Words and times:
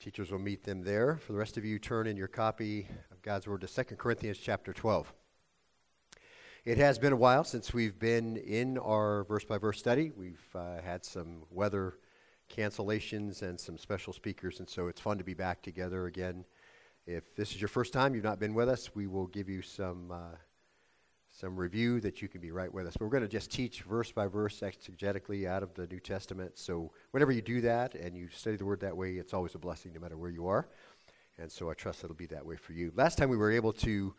Teachers 0.00 0.30
will 0.32 0.38
meet 0.38 0.64
them 0.64 0.82
there. 0.82 1.18
For 1.18 1.34
the 1.34 1.38
rest 1.38 1.58
of 1.58 1.64
you, 1.66 1.78
turn 1.78 2.06
in 2.06 2.16
your 2.16 2.26
copy 2.26 2.88
of 3.12 3.20
God's 3.20 3.46
Word 3.46 3.60
to 3.60 3.66
2 3.66 3.96
Corinthians 3.96 4.38
chapter 4.38 4.72
12. 4.72 5.12
It 6.64 6.78
has 6.78 6.98
been 6.98 7.12
a 7.12 7.16
while 7.16 7.44
since 7.44 7.74
we've 7.74 7.98
been 7.98 8.38
in 8.38 8.78
our 8.78 9.24
verse 9.24 9.44
by 9.44 9.58
verse 9.58 9.78
study. 9.78 10.10
We've 10.16 10.42
uh, 10.54 10.80
had 10.80 11.04
some 11.04 11.42
weather 11.50 11.98
cancellations 12.50 13.42
and 13.42 13.60
some 13.60 13.76
special 13.76 14.14
speakers, 14.14 14.58
and 14.58 14.70
so 14.70 14.88
it's 14.88 15.02
fun 15.02 15.18
to 15.18 15.24
be 15.24 15.34
back 15.34 15.60
together 15.60 16.06
again. 16.06 16.46
If 17.06 17.34
this 17.34 17.50
is 17.50 17.60
your 17.60 17.68
first 17.68 17.92
time, 17.92 18.14
you've 18.14 18.24
not 18.24 18.40
been 18.40 18.54
with 18.54 18.70
us, 18.70 18.94
we 18.94 19.06
will 19.06 19.26
give 19.26 19.50
you 19.50 19.60
some. 19.60 20.10
Uh, 20.10 20.36
some 21.40 21.56
review 21.56 22.00
that 22.00 22.20
you 22.20 22.28
can 22.28 22.38
be 22.38 22.50
right 22.50 22.72
with 22.72 22.86
us. 22.86 22.94
We're 23.00 23.08
going 23.08 23.22
to 23.22 23.28
just 23.28 23.50
teach 23.50 23.80
verse 23.82 24.12
by 24.12 24.26
verse 24.26 24.60
exegetically 24.60 25.48
out 25.48 25.62
of 25.62 25.72
the 25.72 25.86
New 25.86 25.98
Testament. 25.98 26.58
So 26.58 26.92
whenever 27.12 27.32
you 27.32 27.40
do 27.40 27.62
that 27.62 27.94
and 27.94 28.14
you 28.14 28.28
study 28.28 28.56
the 28.56 28.66
Word 28.66 28.80
that 28.80 28.94
way, 28.94 29.12
it's 29.12 29.32
always 29.32 29.54
a 29.54 29.58
blessing 29.58 29.92
no 29.94 30.00
matter 30.00 30.18
where 30.18 30.28
you 30.30 30.46
are. 30.48 30.68
And 31.38 31.50
so 31.50 31.70
I 31.70 31.74
trust 31.74 32.04
it'll 32.04 32.14
be 32.14 32.26
that 32.26 32.44
way 32.44 32.56
for 32.56 32.74
you. 32.74 32.92
Last 32.94 33.16
time 33.16 33.30
we 33.30 33.38
were 33.38 33.50
able 33.50 33.72
to 33.74 34.14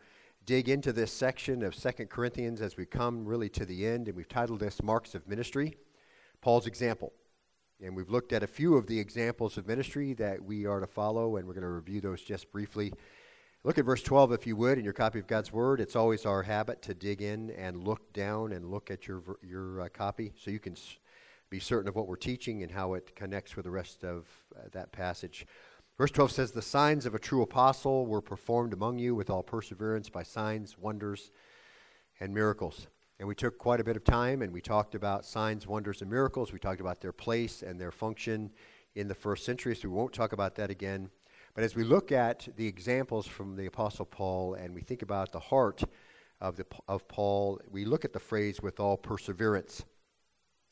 dig 0.46 0.68
into 0.68 0.92
this 0.92 1.12
section 1.12 1.62
of 1.62 1.76
Second 1.76 2.10
Corinthians 2.10 2.60
as 2.60 2.76
we 2.76 2.86
come 2.86 3.24
really 3.24 3.48
to 3.50 3.64
the 3.64 3.86
end, 3.86 4.08
and 4.08 4.16
we've 4.16 4.28
titled 4.28 4.58
this 4.58 4.82
Marks 4.82 5.14
of 5.14 5.28
Ministry, 5.28 5.76
Paul's 6.40 6.66
Example. 6.66 7.12
And 7.80 7.94
we've 7.94 8.10
looked 8.10 8.32
at 8.32 8.42
a 8.42 8.48
few 8.48 8.74
of 8.74 8.88
the 8.88 8.98
examples 8.98 9.56
of 9.56 9.68
ministry 9.68 10.12
that 10.14 10.42
we 10.42 10.66
are 10.66 10.80
to 10.80 10.88
follow, 10.88 11.36
and 11.36 11.46
we're 11.46 11.54
going 11.54 11.62
to 11.62 11.68
review 11.68 12.00
those 12.00 12.20
just 12.20 12.50
briefly 12.50 12.92
Look 13.64 13.78
at 13.78 13.84
verse 13.84 14.02
12, 14.02 14.32
if 14.32 14.44
you 14.44 14.56
would, 14.56 14.78
in 14.78 14.82
your 14.82 14.92
copy 14.92 15.20
of 15.20 15.28
God's 15.28 15.52
Word. 15.52 15.80
It's 15.80 15.94
always 15.94 16.26
our 16.26 16.42
habit 16.42 16.82
to 16.82 16.94
dig 16.94 17.22
in 17.22 17.50
and 17.50 17.84
look 17.84 18.12
down 18.12 18.50
and 18.50 18.68
look 18.72 18.90
at 18.90 19.06
your, 19.06 19.22
your 19.40 19.82
uh, 19.82 19.88
copy 19.88 20.32
so 20.36 20.50
you 20.50 20.58
can 20.58 20.74
be 21.48 21.60
certain 21.60 21.86
of 21.88 21.94
what 21.94 22.08
we're 22.08 22.16
teaching 22.16 22.64
and 22.64 22.72
how 22.72 22.94
it 22.94 23.14
connects 23.14 23.54
with 23.54 23.64
the 23.64 23.70
rest 23.70 24.02
of 24.02 24.26
uh, 24.56 24.62
that 24.72 24.90
passage. 24.90 25.46
Verse 25.96 26.10
12 26.10 26.32
says, 26.32 26.50
The 26.50 26.60
signs 26.60 27.06
of 27.06 27.14
a 27.14 27.20
true 27.20 27.40
apostle 27.42 28.04
were 28.04 28.20
performed 28.20 28.72
among 28.72 28.98
you 28.98 29.14
with 29.14 29.30
all 29.30 29.44
perseverance 29.44 30.08
by 30.08 30.24
signs, 30.24 30.76
wonders, 30.76 31.30
and 32.18 32.34
miracles. 32.34 32.88
And 33.20 33.28
we 33.28 33.36
took 33.36 33.58
quite 33.58 33.78
a 33.78 33.84
bit 33.84 33.94
of 33.94 34.02
time 34.02 34.42
and 34.42 34.52
we 34.52 34.60
talked 34.60 34.96
about 34.96 35.24
signs, 35.24 35.68
wonders, 35.68 36.02
and 36.02 36.10
miracles. 36.10 36.52
We 36.52 36.58
talked 36.58 36.80
about 36.80 37.00
their 37.00 37.12
place 37.12 37.62
and 37.62 37.80
their 37.80 37.92
function 37.92 38.50
in 38.96 39.06
the 39.06 39.14
first 39.14 39.44
century, 39.44 39.76
so 39.76 39.88
we 39.88 39.94
won't 39.94 40.12
talk 40.12 40.32
about 40.32 40.56
that 40.56 40.68
again. 40.68 41.10
But 41.54 41.64
as 41.64 41.76
we 41.76 41.84
look 41.84 42.12
at 42.12 42.48
the 42.56 42.66
examples 42.66 43.26
from 43.26 43.56
the 43.56 43.66
Apostle 43.66 44.06
Paul 44.06 44.54
and 44.54 44.74
we 44.74 44.80
think 44.80 45.02
about 45.02 45.32
the 45.32 45.38
heart 45.38 45.82
of, 46.40 46.56
the, 46.56 46.64
of 46.88 47.06
Paul, 47.08 47.60
we 47.70 47.84
look 47.84 48.06
at 48.06 48.14
the 48.14 48.18
phrase 48.18 48.62
with 48.62 48.80
all 48.80 48.96
perseverance. 48.96 49.84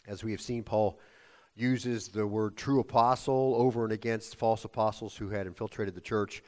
As 0.09 0.25
we 0.25 0.31
have 0.31 0.41
seen, 0.41 0.63
Paul 0.63 0.99
uses 1.55 2.09
the 2.09 2.27
word 2.27 2.57
true 2.57 2.81
apostle 2.81 3.55
over 3.59 3.85
and 3.85 3.93
against 3.93 4.37
false 4.37 4.65
apostles 4.65 5.17
who 5.17 5.29
had 5.29 5.47
infiltrated 5.47 5.95
the 5.95 6.01
church. 6.01 6.43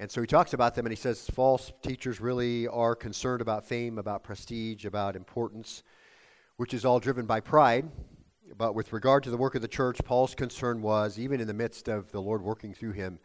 And 0.00 0.10
so 0.10 0.20
he 0.20 0.26
talks 0.26 0.54
about 0.54 0.74
them 0.74 0.84
and 0.84 0.92
he 0.92 0.96
says 0.96 1.30
false 1.32 1.72
teachers 1.82 2.20
really 2.20 2.66
are 2.66 2.96
concerned 2.96 3.40
about 3.40 3.64
fame, 3.64 3.98
about 3.98 4.24
prestige, 4.24 4.84
about 4.84 5.14
importance, 5.14 5.84
which 6.56 6.74
is 6.74 6.84
all 6.84 6.98
driven 6.98 7.26
by 7.26 7.38
pride. 7.38 7.88
But 8.56 8.74
with 8.74 8.92
regard 8.92 9.22
to 9.22 9.30
the 9.30 9.36
work 9.36 9.54
of 9.54 9.62
the 9.62 9.68
church, 9.68 10.00
Paul's 10.04 10.34
concern 10.34 10.82
was, 10.82 11.16
even 11.16 11.40
in 11.40 11.46
the 11.46 11.54
midst 11.54 11.88
of 11.88 12.10
the 12.10 12.20
Lord 12.20 12.42
working 12.42 12.74
through 12.74 12.92
him, 12.92 13.20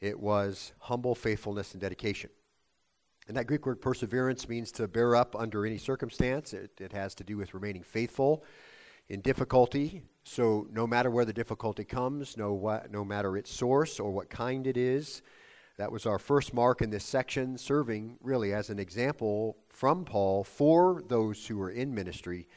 it 0.00 0.18
was 0.18 0.72
humble 0.78 1.14
faithfulness 1.14 1.72
and 1.72 1.80
dedication. 1.80 2.30
And 3.28 3.36
that 3.36 3.46
Greek 3.46 3.66
word 3.66 3.80
perseverance 3.80 4.48
means 4.48 4.72
to 4.72 4.88
bear 4.88 5.14
up 5.14 5.36
under 5.36 5.64
any 5.64 5.78
circumstance. 5.78 6.52
It, 6.52 6.72
it 6.80 6.92
has 6.92 7.14
to 7.16 7.24
do 7.24 7.36
with 7.36 7.54
remaining 7.54 7.82
faithful 7.82 8.44
in 9.08 9.20
difficulty. 9.20 10.02
So, 10.24 10.66
no 10.72 10.86
matter 10.86 11.10
where 11.10 11.24
the 11.24 11.32
difficulty 11.32 11.84
comes, 11.84 12.36
no, 12.36 12.52
what, 12.52 12.90
no 12.90 13.04
matter 13.04 13.36
its 13.36 13.52
source 13.52 14.00
or 14.00 14.10
what 14.10 14.30
kind 14.30 14.66
it 14.66 14.76
is, 14.76 15.22
that 15.76 15.90
was 15.90 16.06
our 16.06 16.18
first 16.18 16.52
mark 16.52 16.82
in 16.82 16.90
this 16.90 17.04
section, 17.04 17.56
serving 17.56 18.18
really 18.20 18.52
as 18.52 18.70
an 18.70 18.78
example 18.78 19.56
from 19.68 20.04
Paul 20.04 20.44
for 20.44 21.02
those 21.08 21.46
who 21.46 21.60
are 21.62 21.70
in 21.70 21.94
ministry, 21.94 22.48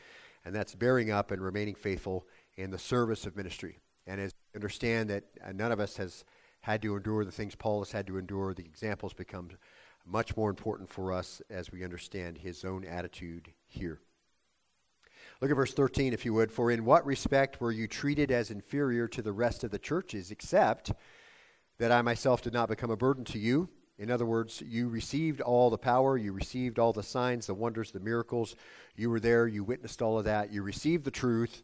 and 0.44 0.54
that's 0.54 0.76
bearing 0.76 1.10
up 1.10 1.32
and 1.32 1.42
remaining 1.42 1.76
faithful 1.76 2.28
in 2.58 2.70
the 2.70 2.78
service 2.78 3.26
of 3.26 3.36
ministry. 3.36 3.80
And 4.08 4.20
as 4.20 4.32
you 4.54 4.58
understand 4.58 5.10
that 5.10 5.24
uh, 5.44 5.54
none 5.54 5.72
of 5.72 5.80
us 5.80 5.96
has 5.98 6.26
had 6.64 6.82
to 6.82 6.96
endure 6.96 7.26
the 7.26 7.32
things 7.32 7.56
Paul 7.56 7.80
has 7.80 7.92
had 7.92 8.08
to 8.08 8.18
endure, 8.18 8.54
the 8.54 8.64
examples 8.64 9.14
become 9.14 9.50
much 10.06 10.36
more 10.38 10.50
important 10.50 10.90
for 10.90 11.12
us 11.12 11.42
as 11.50 11.72
we 11.72 11.84
understand 11.84 12.38
his 12.38 12.64
own 12.64 12.86
attitude 12.86 13.52
here. 13.68 14.00
Look 15.42 15.52
at 15.52 15.58
verse 15.58 15.74
13, 15.74 16.14
if 16.14 16.24
you 16.24 16.34
would. 16.34 16.54
For 16.54 16.72
in 16.72 16.86
what 16.86 17.06
respect 17.06 17.60
were 17.60 17.74
you 17.74 17.86
treated 17.86 18.32
as 18.32 18.50
inferior 18.50 19.10
to 19.10 19.22
the 19.22 19.34
rest 19.34 19.66
of 19.66 19.72
the 19.72 19.80
churches, 19.80 20.32
except 20.32 20.94
that 21.80 21.92
I 21.92 22.02
myself 22.02 22.42
did 22.42 22.54
not 22.54 22.70
become 22.70 22.92
a 22.92 22.98
burden 22.98 23.26
to 23.26 23.40
you? 23.40 23.68
In 24.00 24.10
other 24.10 24.26
words, 24.26 24.64
you 24.66 24.88
received 24.88 25.42
all 25.42 25.70
the 25.70 25.78
power, 25.78 26.18
you 26.18 26.32
received 26.32 26.80
all 26.80 26.94
the 26.94 27.04
signs, 27.04 27.48
the 27.48 27.54
wonders, 27.54 27.92
the 27.92 28.00
miracles. 28.00 28.56
You 28.96 29.10
were 29.10 29.20
there, 29.20 29.48
you 29.48 29.66
witnessed 29.66 30.02
all 30.02 30.18
of 30.18 30.24
that, 30.24 30.50
you 30.54 30.64
received 30.64 31.04
the 31.04 31.12
truth. 31.12 31.62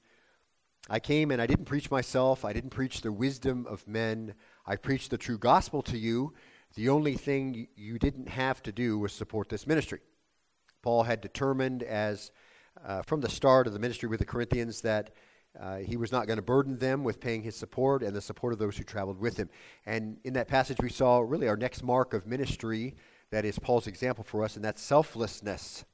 I 0.89 0.99
came 0.99 1.31
and 1.31 1.41
I 1.41 1.47
didn't 1.47 1.65
preach 1.65 1.89
myself, 1.89 2.43
I 2.43 2.51
didn't 2.51 2.71
preach 2.71 2.99
the 2.99 3.13
wisdom 3.13 3.65
of 3.65 3.87
men. 3.87 4.35
I 4.65 4.75
preached 4.75 5.09
the 5.09 5.17
true 5.17 5.37
gospel 5.37 5.81
to 5.83 5.97
you. 5.97 6.33
The 6.75 6.89
only 6.89 7.15
thing 7.15 7.67
you 7.75 7.97
didn't 7.97 8.29
have 8.29 8.61
to 8.63 8.71
do 8.71 8.99
was 8.99 9.11
support 9.11 9.49
this 9.49 9.65
ministry. 9.65 9.99
Paul 10.81 11.03
had 11.03 11.21
determined 11.21 11.83
as 11.83 12.31
uh, 12.85 13.01
from 13.01 13.21
the 13.21 13.29
start 13.29 13.67
of 13.67 13.73
the 13.73 13.79
ministry 13.79 14.07
with 14.07 14.19
the 14.19 14.25
Corinthians 14.25 14.81
that 14.81 15.11
uh, 15.59 15.77
he 15.77 15.97
was 15.97 16.11
not 16.11 16.27
going 16.27 16.37
to 16.37 16.43
burden 16.43 16.77
them 16.77 17.03
with 17.03 17.19
paying 17.19 17.41
his 17.41 17.55
support 17.55 18.03
and 18.03 18.15
the 18.15 18.21
support 18.21 18.53
of 18.53 18.59
those 18.59 18.77
who 18.77 18.83
traveled 18.83 19.19
with 19.19 19.37
him. 19.37 19.49
And 19.85 20.17
in 20.23 20.33
that 20.33 20.47
passage, 20.47 20.77
we 20.81 20.89
saw 20.89 21.19
really 21.19 21.47
our 21.47 21.57
next 21.57 21.83
mark 21.83 22.13
of 22.13 22.27
ministry 22.27 22.95
that 23.31 23.45
is 23.45 23.59
Paul's 23.59 23.87
example 23.87 24.23
for 24.23 24.43
us, 24.43 24.55
and 24.55 24.65
that's 24.65 24.81
selflessness. 24.81 25.85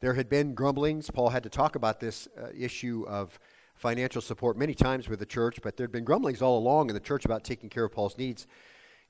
There 0.00 0.14
had 0.14 0.28
been 0.28 0.54
grumblings. 0.54 1.10
Paul 1.10 1.30
had 1.30 1.42
to 1.42 1.48
talk 1.48 1.76
about 1.76 2.00
this 2.00 2.28
uh, 2.38 2.48
issue 2.56 3.04
of 3.08 3.38
financial 3.80 4.20
support 4.20 4.58
many 4.58 4.74
times 4.74 5.08
with 5.08 5.18
the 5.18 5.26
church, 5.26 5.58
but 5.62 5.74
there 5.74 5.84
had 5.84 5.92
been 5.92 6.04
grumblings 6.04 6.42
all 6.42 6.58
along 6.58 6.90
in 6.90 6.94
the 6.94 7.00
church 7.00 7.24
about 7.24 7.42
taking 7.42 7.70
care 7.70 7.84
of 7.84 7.92
Paul's 7.92 8.18
needs. 8.18 8.46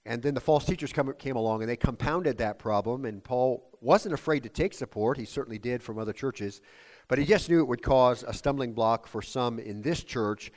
And 0.06 0.22
then 0.22 0.32
the 0.32 0.40
false 0.40 0.64
teachers 0.64 0.92
come, 0.92 1.12
came 1.14 1.34
along 1.34 1.62
and 1.62 1.68
they 1.68 1.76
compounded 1.76 2.38
that 2.38 2.60
problem, 2.60 3.04
and 3.04 3.22
Paul 3.22 3.68
wasn't 3.80 4.14
afraid 4.14 4.44
to 4.44 4.48
take 4.48 4.72
support. 4.72 5.18
He 5.18 5.24
certainly 5.24 5.58
did 5.58 5.82
from 5.82 5.98
other 5.98 6.12
churches, 6.12 6.60
but 7.08 7.18
he 7.18 7.24
just 7.24 7.50
knew 7.50 7.58
it 7.58 7.66
would 7.66 7.82
cause 7.82 8.22
a 8.22 8.32
stumbling 8.32 8.72
block 8.72 9.08
for 9.08 9.20
some 9.20 9.58
in 9.58 9.82
this 9.82 10.04
church. 10.04 10.52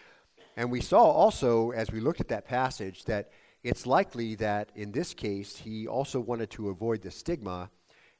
And 0.57 0.71
we 0.71 0.79
saw 0.79 1.01
also, 1.03 1.71
as 1.71 1.91
we 1.91 1.99
looked 1.99 2.21
at 2.21 2.27
that 2.27 2.45
passage, 2.45 3.05
that 3.05 3.31
it's 3.63 3.87
likely 3.87 4.35
that 4.35 4.71
in 4.75 4.91
this 4.91 5.15
case 5.15 5.57
he 5.57 5.87
also 5.87 6.19
wanted 6.19 6.51
to 6.51 6.69
avoid 6.69 7.01
the 7.01 7.09
stigma 7.09 7.71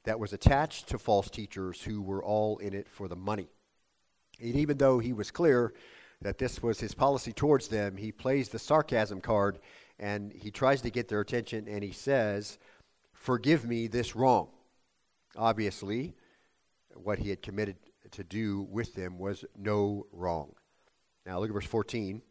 that 0.02 0.18
was 0.18 0.32
attached 0.32 0.88
to 0.88 0.98
false 0.98 1.30
teachers 1.30 1.80
who 1.80 2.02
were 2.02 2.22
all 2.22 2.58
in 2.58 2.74
it 2.74 2.88
for 2.88 3.06
the 3.06 3.16
money. 3.16 3.48
And 4.40 4.54
even 4.56 4.78
though 4.78 4.98
he 4.98 5.12
was 5.12 5.30
clear 5.30 5.74
that 6.22 6.38
this 6.38 6.62
was 6.62 6.80
his 6.80 6.94
policy 6.94 7.32
towards 7.32 7.68
them, 7.68 7.96
he 7.96 8.12
plays 8.12 8.48
the 8.48 8.58
sarcasm 8.58 9.20
card 9.20 9.58
and 9.98 10.32
he 10.32 10.50
tries 10.50 10.80
to 10.82 10.90
get 10.90 11.08
their 11.08 11.20
attention 11.20 11.68
and 11.68 11.82
he 11.82 11.92
says, 11.92 12.58
Forgive 13.12 13.64
me 13.64 13.86
this 13.86 14.14
wrong. 14.14 14.48
Obviously, 15.36 16.14
what 16.94 17.18
he 17.18 17.30
had 17.30 17.42
committed 17.42 17.76
to 18.10 18.22
do 18.22 18.62
with 18.70 18.94
them 18.94 19.18
was 19.18 19.44
no 19.56 20.06
wrong. 20.12 20.52
Now 21.26 21.40
look 21.40 21.48
at 21.48 21.54
verse 21.54 21.66
14. 21.66 22.22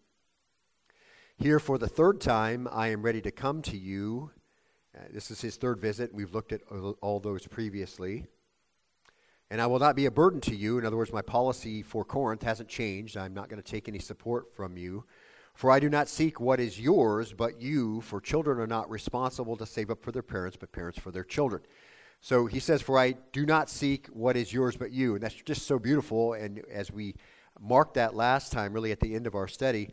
Here 1.38 1.60
for 1.60 1.78
the 1.78 1.88
third 1.88 2.22
time 2.22 2.68
I 2.72 2.90
am 2.90 3.02
ready 3.02 3.22
to 3.22 3.32
come 3.32 3.62
to 3.64 3.78
you. 3.78 4.32
Uh, 4.96 5.06
this 5.12 5.32
is 5.32 5.42
his 5.42 5.56
third 5.56 5.80
visit. 5.80 6.14
We've 6.14 6.34
looked 6.34 6.54
at 6.54 6.62
all 7.02 7.20
those 7.20 7.48
previously. 7.48 8.28
And 9.54 9.62
I 9.62 9.68
will 9.68 9.78
not 9.78 9.96
be 9.96 10.08
a 10.08 10.12
burden 10.12 10.42
to 10.42 10.56
you. 10.56 10.80
In 10.80 10.86
other 10.86 10.98
words, 10.98 11.14
my 11.14 11.22
policy 11.22 11.84
for 11.84 12.04
Corinth 12.04 12.42
hasn't 12.42 12.68
changed. 12.68 13.16
I'm 13.16 13.36
not 13.36 13.50
going 13.50 13.62
to 13.62 13.72
take 13.72 13.88
any 13.88 14.00
support 14.00 14.52
from 14.56 14.78
you. 14.78 15.06
For 15.54 15.70
I 15.70 15.80
do 15.80 15.92
not 15.92 16.10
seek 16.10 16.40
what 16.40 16.60
is 16.60 16.80
yours, 16.80 17.34
but 17.34 17.62
you, 17.62 18.02
for 18.02 18.20
children 18.20 18.60
are 18.60 18.66
not 18.66 18.90
responsible 18.90 19.56
to 19.58 19.68
save 19.68 19.92
up 19.92 20.02
for 20.02 20.12
their 20.12 20.24
parents, 20.24 20.58
but 20.60 20.72
parents 20.72 20.98
for 20.98 21.12
their 21.12 21.24
children. 21.24 21.62
So 22.20 22.48
he 22.48 22.60
says, 22.60 22.82
For 22.82 22.98
I 22.98 23.12
do 23.32 23.46
not 23.46 23.70
seek 23.70 24.08
what 24.08 24.36
is 24.36 24.52
yours, 24.52 24.76
but 24.76 24.90
you. 24.90 25.14
And 25.14 25.24
that's 25.24 25.36
just 25.36 25.68
so 25.68 25.78
beautiful. 25.78 26.34
And 26.34 26.64
as 26.72 26.92
we 26.92 27.14
marked 27.62 27.94
that 27.94 28.16
last 28.16 28.52
time, 28.52 28.74
really 28.74 28.92
at 28.92 29.02
the 29.02 29.14
end 29.14 29.28
of 29.28 29.36
our 29.36 29.48
study, 29.48 29.92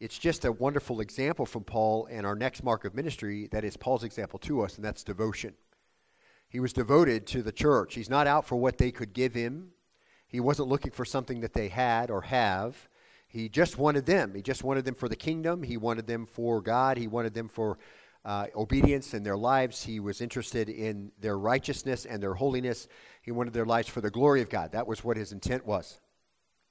it's 0.00 0.18
just 0.18 0.44
a 0.44 0.52
wonderful 0.52 1.00
example 1.00 1.46
from 1.46 1.64
Paul 1.64 2.06
and 2.10 2.26
our 2.26 2.36
next 2.36 2.62
mark 2.62 2.84
of 2.84 2.94
ministry 2.94 3.48
that 3.52 3.64
is 3.64 3.74
Paul's 3.74 4.04
example 4.04 4.38
to 4.40 4.60
us, 4.60 4.76
and 4.76 4.84
that's 4.84 5.02
devotion. 5.02 5.54
He 6.48 6.60
was 6.60 6.72
devoted 6.72 7.26
to 7.28 7.42
the 7.42 7.52
church. 7.52 7.94
He's 7.94 8.10
not 8.10 8.26
out 8.26 8.46
for 8.46 8.56
what 8.56 8.78
they 8.78 8.90
could 8.90 9.12
give 9.12 9.34
him. 9.34 9.70
He 10.26 10.40
wasn't 10.40 10.68
looking 10.68 10.92
for 10.92 11.04
something 11.04 11.40
that 11.40 11.52
they 11.52 11.68
had 11.68 12.10
or 12.10 12.22
have. 12.22 12.88
He 13.28 13.48
just 13.48 13.76
wanted 13.76 14.06
them. 14.06 14.34
He 14.34 14.42
just 14.42 14.64
wanted 14.64 14.84
them 14.84 14.94
for 14.94 15.08
the 15.08 15.16
kingdom. 15.16 15.62
He 15.62 15.76
wanted 15.76 16.06
them 16.06 16.26
for 16.26 16.62
God. 16.62 16.96
He 16.96 17.06
wanted 17.06 17.34
them 17.34 17.48
for 17.48 17.78
uh, 18.24 18.46
obedience 18.56 19.12
in 19.12 19.22
their 19.22 19.36
lives. 19.36 19.82
He 19.82 20.00
was 20.00 20.20
interested 20.20 20.68
in 20.68 21.12
their 21.20 21.38
righteousness 21.38 22.06
and 22.06 22.22
their 22.22 22.34
holiness. 22.34 22.88
He 23.22 23.30
wanted 23.30 23.52
their 23.52 23.66
lives 23.66 23.88
for 23.88 24.00
the 24.00 24.10
glory 24.10 24.40
of 24.40 24.48
God. 24.48 24.72
That 24.72 24.86
was 24.86 25.04
what 25.04 25.16
his 25.16 25.32
intent 25.32 25.66
was. 25.66 26.00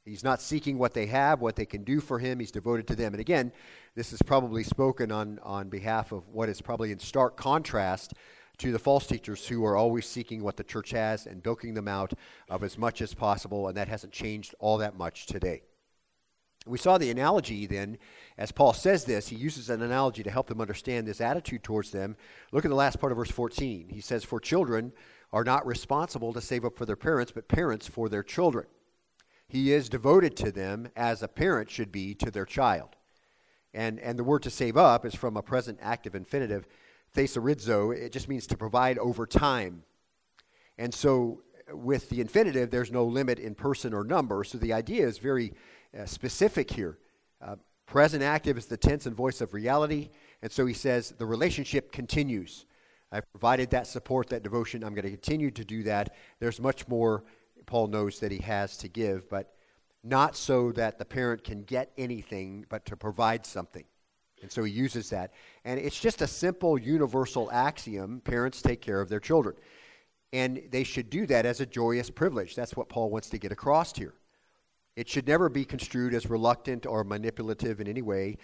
He's 0.04 0.24
not 0.24 0.42
seeking 0.42 0.78
what 0.78 0.94
they 0.94 1.06
have, 1.08 1.42
what 1.42 1.56
they 1.56 1.66
can 1.66 1.84
do 1.84 2.00
for 2.00 2.18
him. 2.18 2.40
He's 2.40 2.52
devoted 2.52 2.88
to 2.88 2.96
them. 2.96 3.14
And 3.14 3.20
again, 3.20 3.52
this 3.94 4.14
is 4.14 4.22
probably 4.22 4.64
spoken 4.64 5.12
on, 5.12 5.40
on 5.44 5.70
behalf 5.70 6.12
of 6.12 6.28
what 6.30 6.50
is 6.50 6.62
probably 6.62 6.92
in 6.92 7.00
stark 7.00 7.36
contrast 7.36 8.14
to 8.60 8.72
the 8.72 8.80
false 8.80 9.06
teachers 9.06 9.48
who 9.48 9.64
are 9.66 9.76
always 9.76 10.06
seeking 10.06 10.42
what 10.42 10.58
the 10.58 10.64
church 10.64 10.92
has 10.92 11.26
and 11.28 11.44
bilking 11.44 11.74
them 11.74 11.88
out 11.88 12.14
of 12.50 12.64
as 12.64 12.78
much 12.78 13.02
as 13.02 13.14
possible, 13.14 13.68
and 13.68 13.78
that 13.78 13.88
hasn't 13.88 14.14
changed 14.14 14.56
all 14.60 14.78
that 14.78 14.98
much 14.98 15.26
today. 15.28 15.62
We 16.66 16.78
saw 16.78 16.98
the 16.98 17.12
analogy 17.12 17.66
then, 17.66 17.98
as 18.38 18.52
Paul 18.52 18.74
says 18.74 19.06
this, 19.06 19.30
he 19.30 19.36
uses 19.36 19.70
an 19.70 19.82
analogy 19.82 20.24
to 20.24 20.32
help 20.32 20.48
them 20.48 20.60
understand 20.60 21.08
this 21.08 21.22
attitude 21.22 21.64
towards 21.64 21.92
them. 21.92 22.18
Look 22.52 22.66
at 22.66 22.70
the 22.70 22.76
last 22.76 23.00
part 23.00 23.12
of 23.12 23.18
verse 23.18 23.32
14. 23.32 23.90
He 23.90 24.02
says, 24.02 24.24
For 24.24 24.40
children 24.40 24.92
are 25.32 25.44
not 25.44 25.66
responsible 25.66 26.34
to 26.34 26.42
save 26.42 26.66
up 26.66 26.78
for 26.78 26.86
their 26.86 26.96
parents, 26.96 27.32
but 27.32 27.48
parents 27.48 27.88
for 27.88 28.10
their 28.10 28.24
children. 28.24 28.66
He 29.48 29.72
is 29.72 29.88
devoted 29.88 30.36
to 30.38 30.52
them 30.52 30.90
as 30.96 31.24
a 31.24 31.28
parent 31.28 31.70
should 31.70 31.92
be 31.92 32.14
to 32.16 32.30
their 32.30 32.46
child. 32.46 32.96
And, 33.74 34.00
and 34.00 34.20
the 34.20 34.24
word 34.24 34.44
to 34.44 34.50
save 34.50 34.76
up 34.76 35.06
is 35.06 35.16
from 35.16 35.38
a 35.38 35.42
present 35.42 35.80
active 35.82 36.16
infinitive, 36.16 36.68
thesaurizo. 37.18 37.96
It 37.96 38.12
just 38.12 38.30
means 38.30 38.46
to 38.48 38.58
provide 38.58 38.98
over 39.00 39.26
time. 39.26 39.84
And 40.78 40.94
so 40.94 41.42
with 41.74 42.10
the 42.10 42.22
infinitive, 42.22 42.70
there's 42.70 42.92
no 42.92 43.06
limit 43.06 43.40
in 43.40 43.56
person 43.56 43.94
or 43.94 44.04
number. 44.04 44.44
So 44.44 44.58
the 44.58 44.74
idea 44.74 45.06
is 45.08 45.18
very 45.18 45.54
uh, 45.98 46.06
specific 46.06 46.72
here. 46.72 47.00
Uh, 47.42 47.56
present 47.86 48.22
active 48.22 48.58
is 48.58 48.68
the 48.68 48.78
tense 48.78 49.06
and 49.06 49.16
voice 49.16 49.42
of 49.42 49.54
reality. 49.54 50.10
And 50.42 50.52
so 50.52 50.66
he 50.66 50.74
says 50.74 51.10
the 51.18 51.26
relationship 51.26 51.92
continues. 51.92 52.66
I've 53.12 53.30
provided 53.32 53.72
that 53.72 53.88
support, 53.88 54.30
that 54.30 54.44
devotion. 54.44 54.84
I'm 54.84 54.94
going 54.94 55.06
to 55.06 55.12
continue 55.12 55.50
to 55.52 55.66
do 55.66 55.84
that. 55.84 56.16
There's 56.40 56.60
much 56.60 56.88
more 56.88 57.24
Paul 57.66 57.88
knows 57.88 58.20
that 58.20 58.32
he 58.32 58.40
has 58.40 58.78
to 58.78 58.88
give, 58.88 59.30
but 59.30 59.54
not 60.04 60.36
so 60.36 60.72
that 60.74 61.00
the 61.00 61.06
parent 61.06 61.44
can 61.44 61.64
get 61.64 61.92
anything, 61.98 62.66
but 62.70 62.86
to 62.86 62.96
provide 62.96 63.46
something. 63.46 63.84
And 64.42 64.52
so 64.52 64.64
he 64.64 64.72
uses 64.72 65.10
that. 65.10 65.34
And 65.66 65.80
it's 65.80 66.00
just 66.00 66.22
a 66.22 66.28
simple 66.28 66.78
universal 66.78 67.52
axiom 67.52 68.22
parents 68.22 68.62
take 68.62 68.82
care 68.82 69.02
of 69.02 69.10
their 69.10 69.20
children. 69.20 69.56
And 70.34 70.62
they 70.72 70.84
should 70.84 71.10
do 71.10 71.26
that 71.28 71.46
as 71.46 71.62
a 71.62 71.66
joyous 71.66 72.10
privilege. 72.10 72.56
That's 72.56 72.76
what 72.76 72.90
Paul 72.90 73.10
wants 73.10 73.30
to 73.30 73.38
get 73.38 73.52
across 73.52 73.96
here. 73.96 74.14
It 74.96 75.08
should 75.08 75.28
never 75.28 75.48
be 75.48 75.64
construed 75.64 76.16
as 76.16 76.28
reluctant 76.28 76.88
or 76.88 77.04
manipulative 77.04 77.80
in 77.80 77.88
any 77.88 78.02
way. 78.02 78.38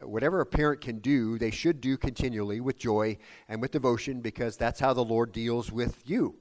Whatever 0.00 0.40
a 0.40 0.46
parent 0.46 0.80
can 0.80 1.00
do, 1.00 1.38
they 1.38 1.50
should 1.50 1.82
do 1.82 1.98
continually 1.98 2.60
with 2.60 2.78
joy 2.78 3.18
and 3.46 3.60
with 3.60 3.72
devotion 3.72 4.20
because 4.20 4.56
that's 4.56 4.80
how 4.80 4.94
the 4.94 5.04
Lord 5.04 5.32
deals 5.32 5.70
with 5.70 6.02
you. 6.06 6.36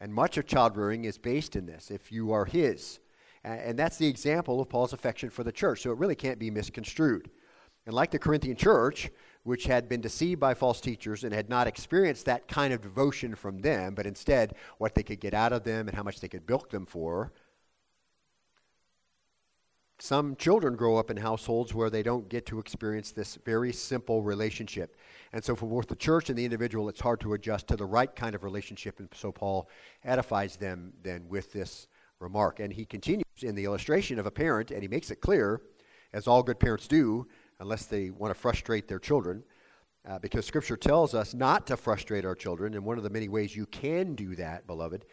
And 0.00 0.12
much 0.12 0.36
of 0.36 0.46
child 0.46 0.76
rearing 0.76 1.06
is 1.06 1.16
based 1.16 1.56
in 1.56 1.64
this, 1.64 1.90
if 1.90 2.12
you 2.12 2.32
are 2.32 2.44
His. 2.44 3.00
And 3.42 3.78
that's 3.78 3.96
the 3.96 4.06
example 4.06 4.60
of 4.60 4.68
Paul's 4.68 4.92
affection 4.92 5.30
for 5.30 5.44
the 5.44 5.52
church. 5.52 5.82
So 5.82 5.90
it 5.90 5.98
really 5.98 6.14
can't 6.14 6.38
be 6.38 6.50
misconstrued. 6.50 7.30
And 7.86 7.94
like 7.94 8.10
the 8.10 8.18
Corinthian 8.18 8.56
church, 8.56 9.10
which 9.42 9.64
had 9.64 9.88
been 9.88 10.00
deceived 10.00 10.40
by 10.40 10.54
false 10.54 10.80
teachers 10.80 11.22
and 11.22 11.34
had 11.34 11.50
not 11.50 11.66
experienced 11.66 12.24
that 12.24 12.48
kind 12.48 12.72
of 12.72 12.80
devotion 12.80 13.34
from 13.34 13.58
them, 13.58 13.94
but 13.94 14.06
instead 14.06 14.54
what 14.78 14.94
they 14.94 15.02
could 15.02 15.20
get 15.20 15.34
out 15.34 15.52
of 15.52 15.64
them 15.64 15.86
and 15.86 15.96
how 15.96 16.02
much 16.02 16.20
they 16.20 16.28
could 16.28 16.46
bilk 16.46 16.70
them 16.70 16.86
for, 16.86 17.32
some 20.00 20.34
children 20.36 20.74
grow 20.74 20.96
up 20.96 21.10
in 21.10 21.16
households 21.16 21.72
where 21.72 21.88
they 21.88 22.02
don't 22.02 22.28
get 22.28 22.46
to 22.46 22.58
experience 22.58 23.12
this 23.12 23.38
very 23.44 23.72
simple 23.72 24.22
relationship. 24.22 24.96
And 25.32 25.42
so, 25.42 25.54
for 25.54 25.66
both 25.66 25.86
the 25.86 25.96
church 25.96 26.28
and 26.28 26.38
the 26.38 26.44
individual, 26.44 26.88
it's 26.88 27.00
hard 27.00 27.20
to 27.20 27.34
adjust 27.34 27.68
to 27.68 27.76
the 27.76 27.86
right 27.86 28.14
kind 28.14 28.34
of 28.34 28.42
relationship. 28.42 28.98
And 28.98 29.08
so, 29.14 29.30
Paul 29.30 29.68
edifies 30.04 30.56
them 30.56 30.92
then 31.02 31.28
with 31.28 31.52
this 31.52 31.86
remark. 32.18 32.58
And 32.58 32.72
he 32.72 32.84
continues 32.84 33.24
in 33.42 33.54
the 33.54 33.64
illustration 33.64 34.18
of 34.18 34.26
a 34.26 34.30
parent, 34.30 34.72
and 34.72 34.82
he 34.82 34.88
makes 34.88 35.10
it 35.10 35.20
clear, 35.20 35.62
as 36.12 36.26
all 36.26 36.42
good 36.42 36.58
parents 36.58 36.88
do, 36.88 37.26
unless 37.64 37.86
they 37.86 38.10
want 38.10 38.32
to 38.32 38.38
frustrate 38.38 38.86
their 38.86 38.98
children, 38.98 39.42
uh, 40.06 40.18
because 40.18 40.44
Scripture 40.44 40.76
tells 40.76 41.14
us 41.14 41.32
not 41.32 41.66
to 41.66 41.76
frustrate 41.76 42.24
our 42.26 42.34
children. 42.34 42.74
And 42.74 42.84
one 42.84 42.98
of 42.98 43.04
the 43.04 43.10
many 43.10 43.28
ways 43.28 43.56
you 43.56 43.66
can 43.66 44.14
do 44.14 44.36
that, 44.36 44.66
beloved, 44.66 45.06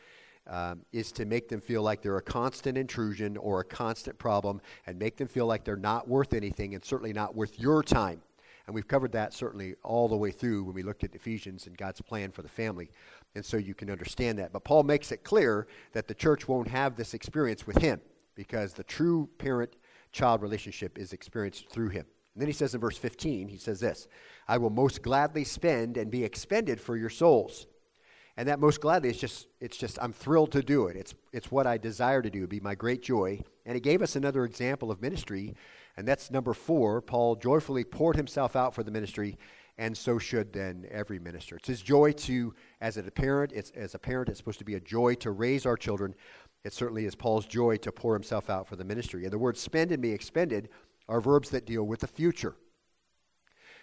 um, 0.48 0.82
is 0.92 1.14
to 1.14 1.26
make 1.26 1.48
them 1.48 1.62
feel 1.62 1.82
like 1.82 2.02
they're 2.02 2.18
a 2.18 2.22
constant 2.22 2.78
intrusion 2.78 3.38
or 3.38 3.62
a 3.62 3.64
constant 3.64 4.20
problem 4.20 4.60
and 4.86 5.00
make 5.00 5.16
them 5.16 5.30
feel 5.30 5.46
like 5.46 5.64
they're 5.64 5.78
not 5.78 6.10
worth 6.10 6.34
anything 6.34 6.76
and 6.76 6.84
certainly 6.84 7.14
not 7.14 7.36
worth 7.36 7.58
your 7.58 7.82
time. 7.82 8.22
And 8.68 8.76
we've 8.76 8.88
covered 8.88 9.14
that 9.14 9.34
certainly 9.34 9.76
all 9.82 10.10
the 10.10 10.18
way 10.18 10.32
through 10.32 10.66
when 10.66 10.76
we 10.76 10.84
looked 10.84 11.04
at 11.06 11.16
Ephesians 11.16 11.68
and 11.68 11.78
God's 11.78 12.02
plan 12.02 12.32
for 12.32 12.42
the 12.42 12.50
family. 12.50 12.90
And 13.34 13.46
so 13.46 13.56
you 13.56 13.74
can 13.74 13.90
understand 13.90 14.38
that. 14.40 14.52
But 14.52 14.66
Paul 14.66 14.84
makes 14.84 15.12
it 15.12 15.24
clear 15.24 15.68
that 15.94 16.08
the 16.08 16.14
church 16.14 16.48
won't 16.50 16.68
have 16.68 16.96
this 16.96 17.14
experience 17.14 17.66
with 17.66 17.78
him 17.78 18.02
because 18.36 18.74
the 18.74 18.84
true 18.84 19.30
parent 19.38 19.78
child 20.12 20.42
relationship 20.42 20.98
is 20.98 21.14
experienced 21.14 21.70
through 21.70 21.90
him. 21.90 22.06
And 22.34 22.42
then 22.42 22.48
he 22.48 22.54
says 22.54 22.74
in 22.74 22.82
verse 22.82 22.98
15, 22.98 23.48
he 23.48 23.58
says 23.58 23.80
this 23.80 24.08
I 24.48 24.58
will 24.58 24.70
most 24.70 25.02
gladly 25.02 25.44
spend 25.44 25.98
and 25.98 26.10
be 26.12 26.24
expended 26.24 26.80
for 26.80 26.98
your 26.98 27.10
souls. 27.10 27.68
And 28.38 28.48
that 28.48 28.60
most 28.60 28.80
gladly 28.80 29.10
is 29.10 29.18
just, 29.18 29.48
it's 29.60 29.78
just, 29.78 30.00
I'm 30.02 30.14
thrilled 30.14 30.54
to 30.54 30.64
do 30.64 30.88
it. 30.88 30.96
It's, 30.96 31.14
it's 31.34 31.52
what 31.52 31.68
I 31.68 31.78
desire 31.78 32.22
to 32.22 32.30
do, 32.30 32.48
be 32.48 32.62
my 32.62 32.76
great 32.76 33.04
joy. 33.04 33.42
And 33.66 33.76
he 33.76 33.82
gave 33.82 34.02
us 34.02 34.16
another 34.16 34.46
example 34.46 34.90
of 34.90 35.02
ministry, 35.02 35.54
and 35.98 36.08
that's 36.08 36.32
number 36.32 36.54
four. 36.54 37.02
Paul 37.02 37.36
joyfully 37.36 37.84
poured 37.84 38.16
himself 38.16 38.56
out 38.56 38.74
for 38.74 38.84
the 38.84 38.92
ministry, 38.92 39.38
and 39.78 39.96
so 39.96 40.18
should 40.18 40.54
then 40.54 40.88
every 40.90 41.20
minister. 41.20 41.58
It's 41.58 41.68
his 41.68 41.82
joy 41.82 42.14
to, 42.14 42.54
as 42.80 42.96
a 42.96 43.04
parent, 43.04 43.52
it's, 43.54 43.72
as 43.72 43.96
a 43.96 44.00
parent, 44.00 44.30
it's 44.30 44.38
supposed 44.38 44.60
to 44.60 44.66
be 44.66 44.76
a 44.76 44.80
joy 44.80 45.16
to 45.16 45.32
raise 45.32 45.66
our 45.66 45.78
children. 45.78 46.16
It 46.64 46.74
certainly 46.74 47.06
is 47.06 47.16
Paul's 47.16 47.46
joy 47.46 47.78
to 47.78 47.92
pour 47.92 48.14
himself 48.14 48.50
out 48.50 48.68
for 48.68 48.78
the 48.78 48.86
ministry. 48.86 49.24
And 49.24 49.34
the 49.34 49.40
word 49.40 49.58
spend 49.58 49.92
and 49.92 50.02
be 50.02 50.12
expended 50.12 50.70
are 51.08 51.22
verbs 51.22 51.50
that 51.50 51.66
deal 51.66 51.84
with 51.84 52.02
the 52.02 52.08
future. 52.08 52.56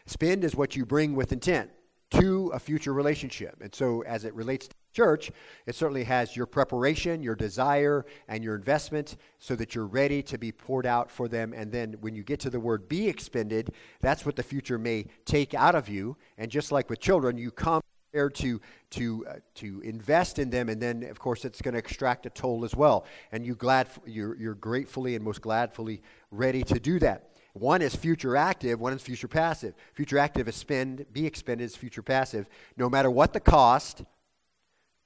Spend 0.06 0.44
is 0.44 0.54
what 0.54 0.74
you 0.76 0.86
bring 0.86 1.14
with 1.14 1.32
intent 1.32 1.70
to 2.10 2.48
a 2.54 2.58
future 2.58 2.94
relationship. 2.94 3.56
And 3.60 3.74
so, 3.74 4.02
as 4.04 4.24
it 4.24 4.34
relates 4.34 4.68
to 4.68 4.74
church, 4.94 5.30
it 5.66 5.74
certainly 5.74 6.04
has 6.04 6.34
your 6.34 6.46
preparation, 6.46 7.22
your 7.22 7.34
desire, 7.34 8.06
and 8.28 8.42
your 8.42 8.54
investment 8.54 9.16
so 9.38 9.54
that 9.56 9.74
you're 9.74 9.86
ready 9.86 10.22
to 10.22 10.38
be 10.38 10.50
poured 10.50 10.86
out 10.86 11.10
for 11.10 11.28
them. 11.28 11.52
And 11.54 11.70
then 11.70 11.96
when 12.00 12.14
you 12.14 12.22
get 12.22 12.40
to 12.40 12.50
the 12.50 12.60
word 12.60 12.88
be 12.88 13.08
expended, 13.08 13.72
that's 14.00 14.24
what 14.24 14.36
the 14.36 14.42
future 14.42 14.78
may 14.78 15.04
take 15.26 15.52
out 15.54 15.74
of 15.74 15.88
you. 15.88 16.16
And 16.38 16.50
just 16.50 16.72
like 16.72 16.88
with 16.88 17.00
children, 17.00 17.36
you 17.36 17.50
come 17.50 17.82
prepared 18.10 18.34
to 18.34 18.60
to 18.90 19.26
uh, 19.28 19.34
to 19.54 19.80
invest 19.80 20.38
in 20.38 20.48
them 20.48 20.70
and 20.70 20.80
then 20.80 21.02
of 21.04 21.18
course 21.18 21.44
it's 21.44 21.60
going 21.60 21.74
to 21.74 21.78
extract 21.78 22.24
a 22.24 22.30
toll 22.30 22.64
as 22.64 22.74
well 22.74 23.04
and 23.32 23.44
you 23.44 23.54
glad 23.54 23.86
you're, 24.06 24.34
you're 24.36 24.54
gratefully 24.54 25.14
and 25.14 25.22
most 25.22 25.42
gladfully 25.42 26.00
ready 26.30 26.62
to 26.64 26.78
do 26.78 26.98
that 26.98 27.28
one 27.58 27.82
is 27.82 27.94
future 27.94 28.36
active, 28.36 28.80
one 28.80 28.92
is 28.92 29.02
future 29.02 29.28
passive. 29.28 29.75
Future 29.94 30.19
active 30.19 30.48
is 30.48 30.54
spend, 30.54 31.06
be 31.12 31.26
expended 31.26 31.64
is 31.64 31.76
future 31.76 32.02
passive. 32.02 32.49
No 32.76 32.88
matter 32.88 33.11
what 33.11 33.32
the 33.32 33.40
cost, 33.40 34.04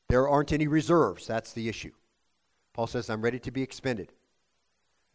there 0.09 0.29
aren't 0.29 0.53
any 0.53 0.67
reserves. 0.67 1.27
That's 1.27 1.53
the 1.53 1.69
issue. 1.69 1.93
Paul 2.75 2.87
says, 2.87 3.11
I'm 3.11 3.23
ready 3.23 3.39
to 3.41 3.51
be 3.51 3.63
expended. 3.63 4.13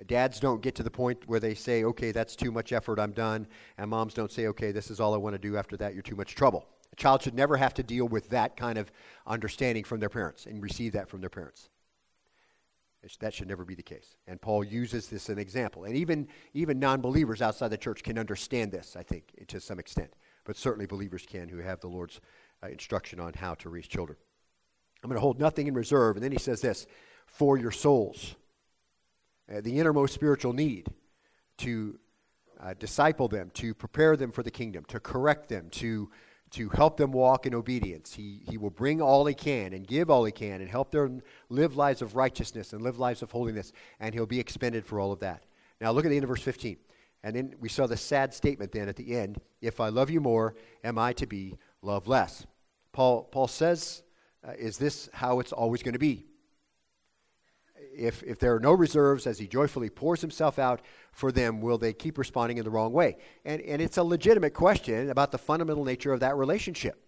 Dads 0.05 0.39
don't 0.39 0.61
get 0.61 0.75
to 0.75 0.83
the 0.83 0.91
point 0.91 1.23
where 1.25 1.39
they 1.39 1.55
say, 1.55 1.83
okay, 1.83 2.11
that's 2.11 2.35
too 2.35 2.51
much 2.51 2.71
effort, 2.71 2.99
I'm 2.99 3.13
done. 3.13 3.47
And 3.79 3.89
moms 3.89 4.13
don't 4.13 4.31
say, 4.31 4.47
okay, 4.47 4.71
this 4.71 4.91
is 4.91 4.99
all 4.99 5.13
I 5.13 5.17
want 5.17 5.33
to 5.33 5.39
do. 5.39 5.57
After 5.57 5.75
that, 5.77 5.93
you're 5.93 6.03
too 6.03 6.15
much 6.15 6.35
trouble. 6.35 6.67
A 6.93 6.95
child 6.95 7.23
should 7.23 7.33
never 7.33 7.57
have 7.57 7.73
to 7.75 7.83
deal 7.83 8.07
with 8.07 8.29
that 8.29 8.55
kind 8.55 8.77
of 8.77 8.91
understanding 9.25 9.83
from 9.83 9.99
their 9.99 10.09
parents 10.09 10.45
and 10.45 10.61
receive 10.61 10.93
that 10.93 11.09
from 11.09 11.21
their 11.21 11.31
parents. 11.31 11.69
That 13.19 13.33
should 13.33 13.47
never 13.47 13.63
be 13.63 13.75
the 13.75 13.83
case. 13.83 14.15
And 14.27 14.41
Paul 14.41 14.63
uses 14.63 15.07
this 15.07 15.25
as 15.25 15.29
an 15.29 15.39
example. 15.39 15.85
And 15.85 15.95
even, 15.95 16.27
even 16.53 16.79
non 16.79 16.99
believers 16.99 17.41
outside 17.41 17.69
the 17.69 17.77
church 17.77 18.03
can 18.03 18.17
understand 18.17 18.71
this, 18.71 18.95
I 18.97 19.03
think, 19.03 19.33
to 19.47 19.59
some 19.59 19.79
extent. 19.79 20.13
But 20.43 20.57
certainly 20.57 20.87
believers 20.87 21.25
can 21.25 21.47
who 21.47 21.59
have 21.59 21.79
the 21.79 21.87
Lord's 21.87 22.19
uh, 22.63 22.67
instruction 22.67 23.19
on 23.19 23.33
how 23.33 23.53
to 23.55 23.69
raise 23.69 23.87
children. 23.87 24.17
I'm 25.03 25.09
going 25.09 25.17
to 25.17 25.21
hold 25.21 25.39
nothing 25.39 25.67
in 25.67 25.73
reserve. 25.73 26.15
And 26.15 26.23
then 26.23 26.31
he 26.31 26.39
says 26.39 26.61
this 26.61 26.87
for 27.27 27.57
your 27.57 27.71
souls. 27.71 28.35
Uh, 29.51 29.61
the 29.61 29.79
innermost 29.79 30.13
spiritual 30.13 30.53
need 30.53 30.87
to 31.59 31.99
uh, 32.59 32.73
disciple 32.79 33.27
them, 33.27 33.51
to 33.53 33.73
prepare 33.73 34.17
them 34.17 34.31
for 34.31 34.43
the 34.43 34.51
kingdom, 34.51 34.83
to 34.85 34.99
correct 34.99 35.47
them, 35.47 35.69
to 35.69 36.09
to 36.51 36.69
help 36.69 36.97
them 36.97 37.11
walk 37.11 37.45
in 37.45 37.53
obedience. 37.53 38.13
He, 38.13 38.41
he 38.49 38.57
will 38.57 38.69
bring 38.69 39.01
all 39.01 39.25
he 39.25 39.33
can 39.33 39.73
and 39.73 39.85
give 39.85 40.09
all 40.09 40.23
he 40.23 40.31
can 40.31 40.61
and 40.61 40.69
help 40.69 40.91
them 40.91 41.21
live 41.49 41.75
lives 41.75 42.01
of 42.01 42.15
righteousness 42.15 42.73
and 42.73 42.81
live 42.81 42.99
lives 42.99 43.21
of 43.21 43.31
holiness, 43.31 43.73
and 43.99 44.13
he'll 44.13 44.25
be 44.25 44.39
expended 44.39 44.85
for 44.85 44.99
all 44.99 45.11
of 45.11 45.19
that. 45.19 45.43
Now, 45.81 45.91
look 45.91 46.05
at 46.05 46.09
the 46.09 46.15
end 46.15 46.23
of 46.23 46.29
verse 46.29 46.41
15. 46.41 46.77
And 47.23 47.35
then 47.35 47.55
we 47.59 47.69
saw 47.69 47.87
the 47.87 47.97
sad 47.97 48.33
statement 48.33 48.71
then 48.71 48.87
at 48.87 48.95
the 48.95 49.15
end 49.15 49.41
If 49.61 49.79
I 49.79 49.89
love 49.89 50.09
you 50.09 50.21
more, 50.21 50.55
am 50.83 50.97
I 50.97 51.13
to 51.13 51.27
be 51.27 51.57
loved 51.81 52.07
less? 52.07 52.45
Paul, 52.91 53.23
Paul 53.23 53.47
says, 53.47 54.03
uh, 54.47 54.53
Is 54.57 54.77
this 54.77 55.09
how 55.13 55.39
it's 55.39 55.51
always 55.51 55.83
going 55.83 55.93
to 55.93 55.99
be? 55.99 56.25
If, 57.97 58.23
if 58.23 58.39
there 58.39 58.55
are 58.55 58.59
no 58.59 58.73
reserves, 58.73 59.27
as 59.27 59.39
he 59.39 59.47
joyfully 59.47 59.89
pours 59.89 60.21
himself 60.21 60.59
out 60.59 60.81
for 61.11 61.31
them, 61.31 61.61
will 61.61 61.77
they 61.77 61.93
keep 61.93 62.17
responding 62.17 62.57
in 62.57 62.63
the 62.63 62.69
wrong 62.69 62.93
way? 62.93 63.17
And, 63.45 63.61
and 63.61 63.81
it's 63.81 63.97
a 63.97 64.03
legitimate 64.03 64.53
question 64.53 65.09
about 65.09 65.31
the 65.31 65.37
fundamental 65.37 65.83
nature 65.83 66.13
of 66.13 66.19
that 66.19 66.35
relationship. 66.35 67.03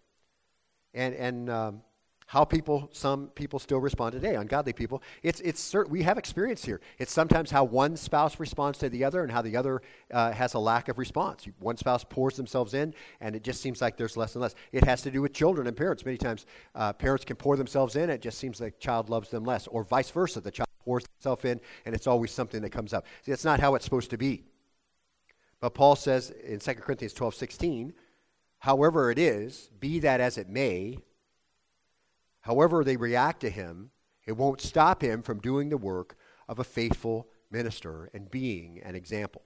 And, 0.94 1.14
and 1.16 1.50
um, 1.50 1.82
how 2.30 2.46
people, 2.46 2.88
some 2.94 3.30
people 3.30 3.58
still 3.58 3.80
respond 3.80 4.12
today, 4.12 4.36
ungodly 4.36 4.72
people. 4.72 5.02
It's, 5.24 5.40
it's 5.40 5.74
we 5.90 6.04
have 6.04 6.20
experience 6.20 6.64
here. 6.64 6.80
It's 7.00 7.12
sometimes 7.12 7.50
how 7.50 7.64
one 7.64 7.98
spouse 7.98 8.40
responds 8.40 8.78
to 8.80 8.90
the 8.90 9.04
other 9.04 9.24
and 9.24 9.32
how 9.32 9.42
the 9.42 9.58
other 9.58 9.82
uh, 10.14 10.32
has 10.32 10.54
a 10.54 10.60
lack 10.60 10.90
of 10.90 11.00
response. 11.00 11.48
One 11.58 11.76
spouse 11.76 12.06
pours 12.08 12.36
themselves 12.36 12.76
in, 12.76 12.94
and 13.20 13.36
it 13.36 13.44
just 13.44 13.62
seems 13.62 13.82
like 13.82 13.98
there's 13.98 14.16
less 14.16 14.36
and 14.36 14.44
less. 14.44 14.54
It 14.72 14.84
has 14.84 15.02
to 15.02 15.12
do 15.12 15.24
with 15.24 15.34
children 15.34 15.66
and 15.66 15.76
parents. 15.76 16.06
Many 16.06 16.20
times, 16.20 16.46
uh, 16.76 16.94
parents 16.94 17.26
can 17.26 17.36
pour 17.36 17.58
themselves 17.58 17.96
in, 17.96 18.12
it 18.12 18.22
just 18.22 18.38
seems 18.38 18.62
like 18.62 18.80
child 18.80 19.10
loves 19.10 19.30
them 19.30 19.44
less, 19.44 19.66
or 19.66 19.84
vice 19.84 20.12
versa. 20.12 20.40
The 20.40 20.52
child 20.52 20.70
pours 20.90 21.06
himself 21.18 21.46
in, 21.46 21.62
and 21.86 21.94
it's 21.94 22.08
always 22.08 22.32
something 22.32 22.64
that 22.64 22.72
comes 22.72 22.94
up. 22.94 23.06
See, 23.22 23.32
that's 23.32 23.46
not 23.46 23.60
how 23.60 23.76
it's 23.76 23.86
supposed 23.86 24.10
to 24.10 24.18
be. 24.18 24.44
But 25.62 25.76
Paul 25.76 25.96
says 25.96 26.32
in 26.32 26.58
2 26.58 26.74
Corinthians 26.76 27.14
12 27.14 27.36
16, 27.36 27.94
however 28.58 29.12
it 29.12 29.20
is, 29.20 29.70
be 29.80 30.00
that 30.00 30.20
as 30.20 30.40
it 30.40 30.50
may, 30.50 30.98
however 32.42 32.84
they 32.84 32.98
react 32.98 33.42
to 33.42 33.52
him, 33.52 33.92
it 34.26 34.32
won't 34.32 34.62
stop 34.62 35.04
him 35.04 35.22
from 35.22 35.40
doing 35.40 35.70
the 35.70 35.78
work 35.78 36.18
of 36.48 36.58
a 36.58 36.64
faithful 36.64 37.28
minister 37.52 38.10
and 38.12 38.32
being 38.32 38.82
an 38.84 38.96
example. 38.96 39.44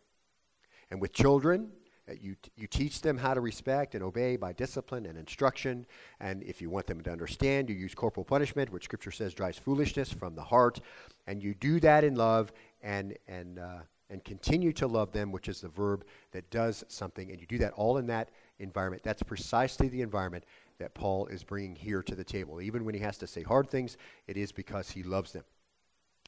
And 0.90 1.02
with 1.02 1.12
children, 1.12 1.72
you, 2.20 2.36
you 2.56 2.68
teach 2.68 3.02
them 3.02 3.18
how 3.18 3.34
to 3.34 3.40
respect 3.40 3.96
and 3.96 4.04
obey 4.04 4.36
by 4.36 4.54
discipline 4.54 5.06
and 5.06 5.18
instruction. 5.18 5.86
And 6.20 6.44
if 6.44 6.62
you 6.62 6.70
want 6.70 6.88
them 6.88 7.02
to 7.02 7.12
understand, 7.12 7.70
you 7.70 7.76
use 7.76 7.96
corporal 7.96 8.26
punishment, 8.26 8.72
which 8.72 8.84
Scripture 8.84 9.12
says 9.12 9.34
drives 9.34 9.58
foolishness 9.58 10.12
from 10.12 10.36
the 10.36 10.44
heart. 10.44 10.82
And 11.28 11.42
you 11.42 11.54
do 11.54 11.80
that 11.80 12.04
in 12.04 12.16
love 12.16 12.52
and, 12.82 13.18
and, 13.28 13.60
uh, 13.60 13.80
and 14.10 14.24
continue 14.24 14.74
to 14.74 14.88
love 14.88 15.12
them, 15.14 15.32
which 15.32 15.48
is 15.48 15.62
the 15.62 15.70
verb 15.70 16.06
that 16.32 16.50
does 16.50 16.84
something. 16.90 17.32
And 17.32 17.40
you 17.40 17.48
do 17.48 17.58
that 17.60 17.74
all 17.74 17.98
in 17.98 18.08
that 18.08 18.30
environment. 18.60 19.04
That's 19.04 19.24
precisely 19.24 19.88
the 19.88 20.02
environment 20.02 20.44
that 20.80 20.94
Paul 20.94 21.28
is 21.28 21.44
bringing 21.44 21.76
here 21.76 22.04
to 22.04 22.16
the 22.16 22.24
table. 22.24 22.62
Even 22.62 22.84
when 22.84 22.96
he 22.96 23.02
has 23.02 23.18
to 23.20 23.28
say 23.28 23.44
hard 23.44 23.70
things, 23.70 23.96
it 24.28 24.36
is 24.36 24.52
because 24.52 24.90
he 24.90 25.04
loves 25.04 25.32
them. 25.32 25.44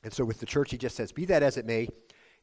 And 0.04 0.14
so 0.14 0.24
with 0.24 0.40
the 0.40 0.46
church, 0.46 0.72
he 0.72 0.78
just 0.78 0.96
says, 0.96 1.12
Be 1.12 1.26
that 1.26 1.44
as 1.44 1.58
it 1.58 1.66
may, 1.66 1.90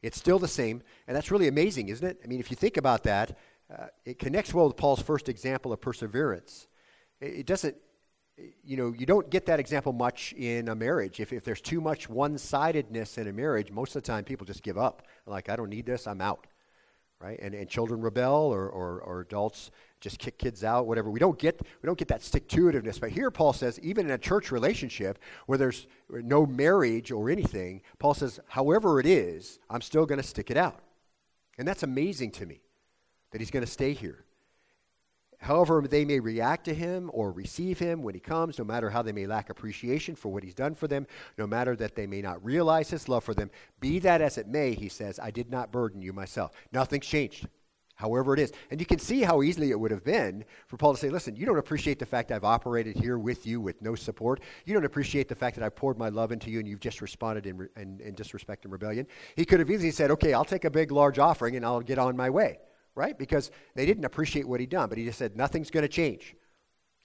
it's 0.03 0.17
still 0.17 0.37
the 0.37 0.47
same. 0.47 0.83
And 1.07 1.15
that's 1.15 1.31
really 1.31 1.47
amazing, 1.47 1.89
isn't 1.89 2.05
it? 2.05 2.19
I 2.23 2.27
mean, 2.27 2.39
if 2.39 2.51
you 2.51 2.55
think 2.55 2.77
about 2.77 3.03
that, 3.03 3.37
uh, 3.75 3.87
it 4.05 4.19
connects 4.19 4.53
well 4.53 4.67
with 4.67 4.77
Paul's 4.77 5.01
first 5.01 5.29
example 5.29 5.73
of 5.73 5.81
perseverance. 5.81 6.67
It, 7.19 7.39
it 7.39 7.45
doesn't, 7.47 7.75
you 8.63 8.77
know, 8.77 8.93
you 8.95 9.05
don't 9.05 9.29
get 9.29 9.45
that 9.47 9.59
example 9.59 9.93
much 9.93 10.33
in 10.33 10.67
a 10.67 10.75
marriage. 10.75 11.19
If, 11.19 11.33
if 11.33 11.43
there's 11.43 11.61
too 11.61 11.81
much 11.81 12.09
one 12.09 12.37
sidedness 12.37 13.17
in 13.17 13.27
a 13.27 13.33
marriage, 13.33 13.71
most 13.71 13.95
of 13.95 14.03
the 14.03 14.07
time 14.07 14.23
people 14.23 14.45
just 14.45 14.61
give 14.61 14.77
up. 14.77 15.07
Like, 15.25 15.49
I 15.49 15.55
don't 15.55 15.69
need 15.69 15.85
this, 15.85 16.05
I'm 16.05 16.21
out. 16.21 16.45
Right? 17.19 17.39
And, 17.41 17.55
and 17.55 17.69
children 17.69 18.01
rebel, 18.01 18.53
or, 18.53 18.67
or, 18.67 18.99
or 18.99 19.21
adults 19.21 19.71
just 20.03 20.19
kick 20.19 20.37
kids 20.37 20.65
out, 20.65 20.85
whatever. 20.85 21.09
We 21.09 21.19
don't 21.19 21.39
get 21.39 21.61
we 21.81 21.87
don't 21.87 21.97
get 21.97 22.09
that 22.09 22.21
stick 22.21 22.49
to 22.49 22.65
itiveness. 22.65 22.99
But 22.99 23.11
here 23.11 23.31
Paul 23.31 23.53
says, 23.53 23.79
even 23.79 24.05
in 24.05 24.11
a 24.11 24.17
church 24.17 24.51
relationship 24.51 25.17
where 25.45 25.57
there's 25.57 25.87
no 26.09 26.45
marriage 26.45 27.09
or 27.09 27.29
anything, 27.29 27.81
Paul 27.99 28.13
says, 28.13 28.41
however 28.49 28.99
it 28.99 29.05
is, 29.05 29.59
I'm 29.69 29.81
still 29.81 30.05
going 30.05 30.21
to 30.21 30.27
stick 30.27 30.51
it 30.51 30.57
out. 30.57 30.81
And 31.57 31.65
that's 31.65 31.83
amazing 31.83 32.31
to 32.31 32.45
me 32.45 32.59
that 33.31 33.39
he's 33.39 33.49
going 33.49 33.65
to 33.65 33.71
stay 33.71 33.93
here. 33.93 34.25
However, 35.39 35.81
they 35.89 36.03
may 36.03 36.19
react 36.19 36.65
to 36.65 36.73
him 36.73 37.09
or 37.13 37.31
receive 37.31 37.79
him 37.79 38.01
when 38.01 38.13
he 38.13 38.19
comes, 38.19 38.59
no 38.59 38.65
matter 38.65 38.89
how 38.89 39.01
they 39.01 39.11
may 39.11 39.25
lack 39.25 39.49
appreciation 39.49 40.15
for 40.15 40.31
what 40.31 40.43
he's 40.43 40.53
done 40.53 40.75
for 40.75 40.87
them, 40.87 41.05
no 41.37 41.47
matter 41.47 41.75
that 41.77 41.95
they 41.95 42.07
may 42.07 42.21
not 42.21 42.43
realize 42.43 42.89
his 42.89 43.09
love 43.09 43.23
for 43.23 43.33
them, 43.33 43.51
be 43.79 43.99
that 43.99 44.21
as 44.21 44.37
it 44.37 44.47
may, 44.47 44.73
he 44.73 44.87
says, 44.89 45.19
I 45.19 45.31
did 45.31 45.49
not 45.49 45.71
burden 45.71 46.01
you 46.01 46.13
myself. 46.13 46.51
Nothing's 46.71 47.05
changed 47.05 47.47
however 47.95 48.33
it 48.33 48.39
is. 48.39 48.51
And 48.71 48.79
you 48.79 48.85
can 48.85 48.99
see 48.99 49.21
how 49.21 49.41
easily 49.41 49.71
it 49.71 49.79
would 49.79 49.91
have 49.91 50.03
been 50.03 50.45
for 50.67 50.77
Paul 50.77 50.93
to 50.93 50.99
say, 50.99 51.09
listen, 51.09 51.35
you 51.35 51.45
don't 51.45 51.57
appreciate 51.57 51.99
the 51.99 52.05
fact 52.05 52.31
I've 52.31 52.43
operated 52.43 52.97
here 52.97 53.17
with 53.17 53.45
you 53.45 53.61
with 53.61 53.81
no 53.81 53.95
support. 53.95 54.41
You 54.65 54.73
don't 54.73 54.85
appreciate 54.85 55.27
the 55.27 55.35
fact 55.35 55.55
that 55.57 55.65
I 55.65 55.69
poured 55.69 55.97
my 55.97 56.09
love 56.09 56.31
into 56.31 56.49
you 56.49 56.59
and 56.59 56.67
you've 56.67 56.79
just 56.79 57.01
responded 57.01 57.45
in, 57.45 57.67
in, 57.77 57.99
in 58.01 58.15
disrespect 58.15 58.65
and 58.65 58.71
rebellion. 58.71 59.07
He 59.35 59.45
could 59.45 59.59
have 59.59 59.69
easily 59.69 59.91
said, 59.91 60.11
okay, 60.11 60.33
I'll 60.33 60.45
take 60.45 60.65
a 60.65 60.71
big, 60.71 60.91
large 60.91 61.19
offering 61.19 61.55
and 61.55 61.65
I'll 61.65 61.81
get 61.81 61.99
on 61.99 62.17
my 62.17 62.29
way, 62.29 62.59
right? 62.95 63.17
Because 63.17 63.51
they 63.75 63.85
didn't 63.85 64.05
appreciate 64.05 64.47
what 64.47 64.59
he'd 64.59 64.69
done. 64.69 64.89
But 64.89 64.97
he 64.97 65.05
just 65.05 65.19
said, 65.19 65.37
nothing's 65.37 65.69
going 65.69 65.83
to 65.83 65.89
change. 65.89 66.35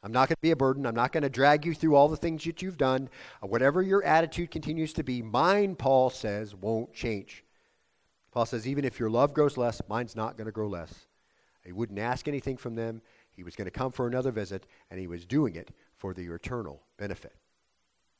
I'm 0.02 0.12
not 0.12 0.28
going 0.28 0.36
to 0.36 0.42
be 0.42 0.52
a 0.52 0.56
burden. 0.56 0.86
I'm 0.86 0.94
not 0.94 1.12
going 1.12 1.24
to 1.24 1.28
drag 1.28 1.66
you 1.66 1.74
through 1.74 1.96
all 1.96 2.08
the 2.08 2.16
things 2.16 2.44
that 2.44 2.62
you've 2.62 2.78
done. 2.78 3.10
Whatever 3.42 3.82
your 3.82 4.04
attitude 4.04 4.50
continues 4.50 4.92
to 4.92 5.02
be, 5.02 5.22
mine, 5.22 5.74
Paul 5.74 6.08
says, 6.10 6.54
won't 6.54 6.94
change. 6.94 7.44
Paul 8.30 8.46
says, 8.46 8.66
even 8.66 8.84
if 8.84 9.00
your 9.00 9.10
love 9.10 9.32
grows 9.34 9.56
less, 9.56 9.80
mine's 9.88 10.16
not 10.16 10.36
going 10.36 10.46
to 10.46 10.52
grow 10.52 10.68
less. 10.68 11.06
He 11.64 11.72
wouldn't 11.72 11.98
ask 11.98 12.28
anything 12.28 12.56
from 12.56 12.74
them. 12.74 13.02
He 13.30 13.42
was 13.42 13.56
going 13.56 13.66
to 13.66 13.70
come 13.70 13.92
for 13.92 14.06
another 14.06 14.30
visit, 14.30 14.66
and 14.90 14.98
he 14.98 15.06
was 15.06 15.24
doing 15.24 15.54
it 15.54 15.70
for 15.96 16.14
the 16.14 16.26
eternal 16.26 16.82
benefit. 16.96 17.34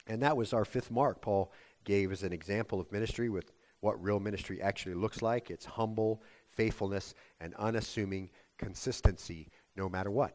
And 0.07 0.23
that 0.23 0.37
was 0.37 0.53
our 0.53 0.65
fifth 0.65 0.91
mark 0.91 1.21
Paul 1.21 1.53
gave 1.85 2.13
as 2.13 2.23
an 2.23 2.33
example 2.33 2.81
of 2.81 2.91
ministry 2.93 3.29
with 3.29 3.53
what 3.81 4.03
real 4.03 4.21
ministry 4.21 4.61
actually 4.61 4.95
looks 4.95 5.23
like. 5.23 5.51
It's 5.51 5.65
humble 5.65 6.23
faithfulness 6.51 7.15
and 7.41 7.55
unassuming 7.55 8.31
consistency 8.57 9.49
no 9.77 9.89
matter 9.89 10.11
what. 10.11 10.35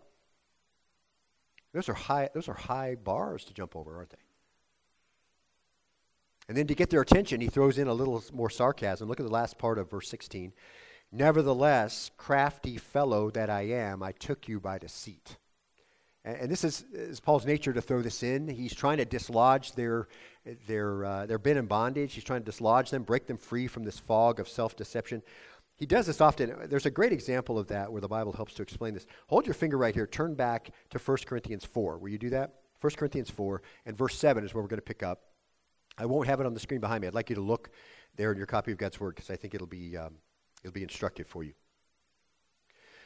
Those 1.73 1.89
are 1.89 1.93
high, 1.93 2.29
those 2.33 2.47
are 2.47 2.53
high 2.53 2.95
bars 2.95 3.43
to 3.45 3.53
jump 3.53 3.75
over, 3.75 3.97
aren't 3.97 4.11
they? 4.11 4.17
And 6.47 6.57
then 6.57 6.67
to 6.67 6.75
get 6.75 6.89
their 6.89 7.01
attention, 7.01 7.41
he 7.41 7.47
throws 7.47 7.77
in 7.77 7.87
a 7.87 7.93
little 7.93 8.23
more 8.33 8.49
sarcasm. 8.49 9.07
Look 9.07 9.19
at 9.19 9.25
the 9.25 9.31
last 9.31 9.57
part 9.57 9.77
of 9.77 9.89
verse 9.89 10.09
16. 10.09 10.53
Nevertheless, 11.11 12.11
crafty 12.17 12.77
fellow 12.77 13.29
that 13.31 13.49
I 13.49 13.61
am, 13.61 14.01
I 14.01 14.11
took 14.13 14.47
you 14.47 14.59
by 14.59 14.79
deceit. 14.79 15.37
And, 16.25 16.37
and 16.37 16.51
this 16.51 16.63
is, 16.63 16.83
is, 16.91 17.19
Paul's 17.19 17.45
nature 17.45 17.71
to 17.71 17.81
throw 17.81 18.01
this 18.01 18.23
in. 18.23 18.47
He's 18.47 18.73
trying 18.73 18.97
to 18.97 19.05
dislodge 19.05 19.73
their, 19.73 20.07
their, 20.67 21.05
uh, 21.05 21.25
their 21.25 21.37
been 21.37 21.57
in 21.57 21.67
bondage. 21.67 22.13
He's 22.13 22.23
trying 22.23 22.41
to 22.41 22.45
dislodge 22.45 22.89
them, 22.89 23.03
break 23.03 23.27
them 23.27 23.37
free 23.37 23.67
from 23.67 23.83
this 23.83 23.99
fog 23.99 24.39
of 24.39 24.49
self 24.49 24.75
deception. 24.75 25.21
He 25.75 25.85
does 25.85 26.05
this 26.05 26.21
often. 26.21 26.55
There's 26.65 26.85
a 26.85 26.91
great 26.91 27.11
example 27.11 27.57
of 27.57 27.67
that 27.67 27.91
where 27.91 28.01
the 28.01 28.07
Bible 28.07 28.31
helps 28.31 28.53
to 28.55 28.61
explain 28.61 28.93
this. 28.93 29.07
Hold 29.27 29.45
your 29.45 29.55
finger 29.55 29.77
right 29.77 29.93
here. 29.93 30.07
Turn 30.07 30.35
back 30.35 30.69
to 30.91 30.99
1 30.99 31.17
Corinthians 31.25 31.65
4. 31.65 31.97
Will 31.97 32.09
you 32.09 32.17
do 32.17 32.29
that? 32.29 32.55
1 32.81 32.91
Corinthians 32.95 33.29
4 33.29 33.61
and 33.85 33.97
verse 33.97 34.15
7 34.17 34.43
is 34.43 34.53
where 34.53 34.61
we're 34.61 34.69
going 34.69 34.77
to 34.77 34.83
pick 34.83 35.03
up. 35.03 35.32
I 35.97 36.05
won't 36.05 36.27
have 36.27 36.39
it 36.39 36.45
on 36.45 36.53
the 36.53 36.59
screen 36.59 36.79
behind 36.79 37.01
me. 37.01 37.07
I'd 37.07 37.13
like 37.13 37.29
you 37.29 37.35
to 37.35 37.41
look 37.41 37.69
there 38.15 38.31
in 38.31 38.37
your 38.37 38.47
copy 38.47 38.71
of 38.71 38.77
God's 38.77 38.99
Word 38.99 39.15
because 39.15 39.29
I 39.29 39.35
think 39.35 39.53
it'll 39.53 39.67
be, 39.67 39.97
um, 39.97 40.15
it'll 40.63 40.73
be 40.73 40.83
instructive 40.83 41.27
for 41.27 41.43
you. 41.43 41.53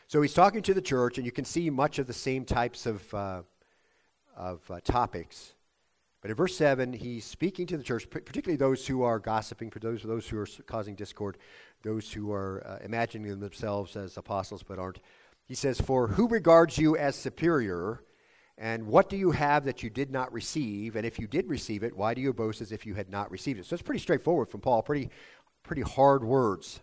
So 0.08 0.22
he's 0.22 0.34
talking 0.34 0.62
to 0.62 0.74
the 0.74 0.82
church, 0.82 1.17
and 1.17 1.25
you 1.25 1.34
can 1.34 1.44
see 1.44 1.70
much 1.70 2.00
of 2.00 2.08
the 2.08 2.13
same 2.13 2.46
types 2.46 2.86
of, 2.86 3.13
uh, 3.13 3.41
of 4.38 4.62
uh, 4.72 4.79
topics. 4.82 5.53
But 6.22 6.32
in 6.32 6.38
verse 6.38 6.56
7, 6.56 6.94
he's 6.94 7.25
speaking 7.25 7.67
to 7.67 7.77
the 7.77 7.84
church, 7.84 8.10
particularly 8.10 8.56
those 8.56 8.88
who 8.88 9.03
are 9.03 9.20
gossiping, 9.20 9.70
for 9.70 9.79
those, 9.79 10.03
those 10.03 10.27
who 10.27 10.38
are 10.39 10.48
causing 10.65 10.96
discord, 10.96 11.38
those 11.84 12.12
who 12.12 12.32
are 12.32 12.65
uh, 12.65 12.86
imagining 12.86 13.39
themselves 13.39 13.96
as 13.98 14.17
apostles 14.17 14.63
but 14.63 14.79
aren't. 14.79 15.00
He 15.46 15.56
says, 15.56 15.79
For 15.79 16.08
who 16.08 16.27
regards 16.27 16.77
you 16.77 16.96
as 16.96 17.15
superior 17.15 18.01
and 18.57 18.87
what 18.87 19.07
do 19.07 19.17
you 19.17 19.31
have 19.31 19.65
that 19.65 19.83
you 19.83 19.89
did 19.89 20.11
not 20.11 20.33
receive? 20.33 20.95
And 20.95 21.05
if 21.05 21.19
you 21.19 21.27
did 21.27 21.47
receive 21.47 21.83
it, 21.83 21.95
why 21.95 22.15
do 22.15 22.21
you 22.21 22.33
boast 22.33 22.59
as 22.59 22.71
if 22.71 22.85
you 22.85 22.95
had 22.95 23.09
not 23.09 23.29
received 23.29 23.59
it? 23.59 23.65
So 23.65 23.75
it's 23.75 23.83
pretty 23.83 23.99
straightforward 23.99 24.49
from 24.49 24.61
Paul, 24.61 24.81
pretty, 24.81 25.11
pretty 25.61 25.83
hard 25.83 26.23
words. 26.23 26.79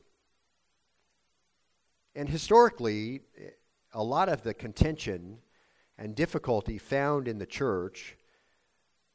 And 2.14 2.28
historically, 2.28 3.22
a 3.92 4.02
lot 4.02 4.28
of 4.28 4.42
the 4.42 4.54
contention 4.54 5.38
and 5.98 6.14
difficulty 6.14 6.78
found 6.78 7.26
in 7.26 7.38
the 7.38 7.46
church 7.46 8.16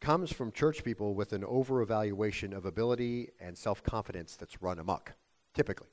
comes 0.02 0.32
from 0.32 0.52
church 0.52 0.84
people 0.84 1.14
with 1.14 1.32
an 1.32 1.46
over-evaluation 1.46 2.54
of 2.54 2.66
ability 2.66 3.30
and 3.40 3.58
self-confidence 3.58 4.36
that's 4.36 4.62
run 4.62 4.80
amok, 4.80 5.14
typically. 5.54 5.88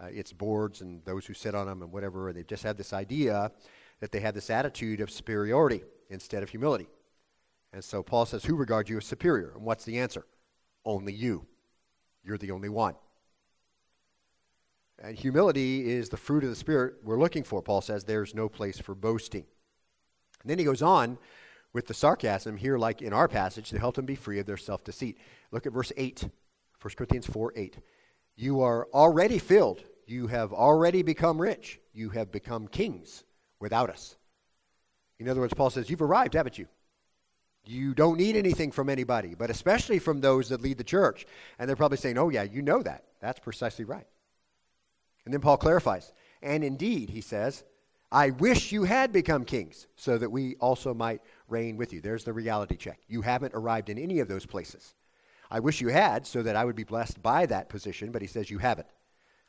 Uh, 0.00 0.06
it's 0.10 0.32
boards 0.32 0.80
and 0.80 1.04
those 1.04 1.26
who 1.26 1.34
sit 1.34 1.54
on 1.54 1.66
them 1.66 1.82
and 1.82 1.92
whatever, 1.92 2.28
and 2.28 2.36
they 2.36 2.42
just 2.42 2.62
have 2.64 2.76
this 2.76 2.92
idea 2.92 3.52
that 4.00 4.10
they 4.10 4.20
have 4.20 4.34
this 4.34 4.50
attitude 4.50 5.00
of 5.00 5.10
superiority 5.10 5.82
instead 6.10 6.42
of 6.42 6.50
humility. 6.50 6.88
And 7.72 7.82
so 7.82 8.02
Paul 8.02 8.26
says, 8.26 8.44
Who 8.44 8.56
regards 8.56 8.90
you 8.90 8.98
as 8.98 9.06
superior? 9.06 9.52
And 9.54 9.64
what's 9.64 9.84
the 9.84 9.98
answer? 9.98 10.26
Only 10.84 11.12
you. 11.12 11.46
You're 12.22 12.38
the 12.38 12.50
only 12.50 12.68
one. 12.68 12.94
And 15.02 15.16
humility 15.16 15.90
is 15.90 16.10
the 16.10 16.16
fruit 16.16 16.44
of 16.44 16.50
the 16.50 16.56
Spirit 16.56 16.96
we're 17.02 17.18
looking 17.18 17.42
for. 17.42 17.62
Paul 17.62 17.80
says 17.80 18.04
there's 18.04 18.34
no 18.34 18.48
place 18.48 18.78
for 18.78 18.94
boasting. 18.94 19.46
And 20.42 20.50
then 20.50 20.58
he 20.58 20.64
goes 20.64 20.82
on 20.82 21.18
with 21.72 21.86
the 21.86 21.94
sarcasm 21.94 22.56
here, 22.56 22.76
like 22.76 23.00
in 23.00 23.12
our 23.12 23.28
passage, 23.28 23.70
to 23.70 23.78
help 23.78 23.94
them 23.94 24.04
be 24.04 24.14
free 24.14 24.38
of 24.38 24.46
their 24.46 24.56
self 24.56 24.84
deceit. 24.84 25.18
Look 25.52 25.66
at 25.66 25.72
verse 25.72 25.92
8, 25.96 26.28
1 26.80 26.94
Corinthians 26.96 27.26
4 27.26 27.52
8. 27.56 27.78
You 28.36 28.60
are 28.60 28.88
already 28.92 29.38
filled. 29.38 29.82
You 30.06 30.26
have 30.26 30.52
already 30.52 31.02
become 31.02 31.40
rich. 31.40 31.80
You 31.92 32.10
have 32.10 32.32
become 32.32 32.68
kings 32.68 33.24
without 33.60 33.90
us. 33.90 34.16
In 35.20 35.28
other 35.28 35.40
words, 35.40 35.54
Paul 35.54 35.70
says, 35.70 35.88
You've 35.90 36.02
arrived, 36.02 36.34
haven't 36.34 36.58
you? 36.58 36.66
You 37.64 37.94
don't 37.94 38.16
need 38.16 38.36
anything 38.36 38.72
from 38.72 38.88
anybody, 38.88 39.34
but 39.34 39.50
especially 39.50 39.98
from 39.98 40.20
those 40.20 40.48
that 40.48 40.62
lead 40.62 40.78
the 40.78 40.84
church. 40.84 41.26
And 41.58 41.68
they're 41.68 41.76
probably 41.76 41.98
saying, 41.98 42.18
Oh, 42.18 42.30
yeah, 42.30 42.42
you 42.42 42.62
know 42.62 42.82
that. 42.82 43.04
That's 43.20 43.38
precisely 43.38 43.84
right. 43.84 44.06
And 45.26 45.34
then 45.34 45.42
Paul 45.42 45.58
clarifies. 45.58 46.12
And 46.42 46.64
indeed, 46.64 47.10
he 47.10 47.20
says, 47.20 47.64
I 48.10 48.30
wish 48.30 48.72
you 48.72 48.84
had 48.84 49.12
become 49.12 49.44
kings, 49.44 49.86
so 49.94 50.18
that 50.18 50.32
we 50.32 50.56
also 50.56 50.94
might 50.94 51.20
reign 51.48 51.76
with 51.76 51.92
you. 51.92 52.00
There's 52.00 52.24
the 52.24 52.32
reality 52.32 52.76
check. 52.76 52.98
You 53.06 53.20
haven't 53.20 53.54
arrived 53.54 53.90
in 53.90 53.98
any 53.98 54.18
of 54.18 54.26
those 54.26 54.46
places. 54.46 54.94
I 55.50 55.60
wish 55.60 55.80
you 55.80 55.88
had 55.88 56.26
so 56.26 56.42
that 56.42 56.56
I 56.56 56.64
would 56.64 56.76
be 56.76 56.84
blessed 56.84 57.22
by 57.22 57.46
that 57.46 57.68
position, 57.68 58.10
but 58.10 58.22
he 58.22 58.28
says 58.28 58.50
you 58.50 58.58
haven't. 58.58 58.88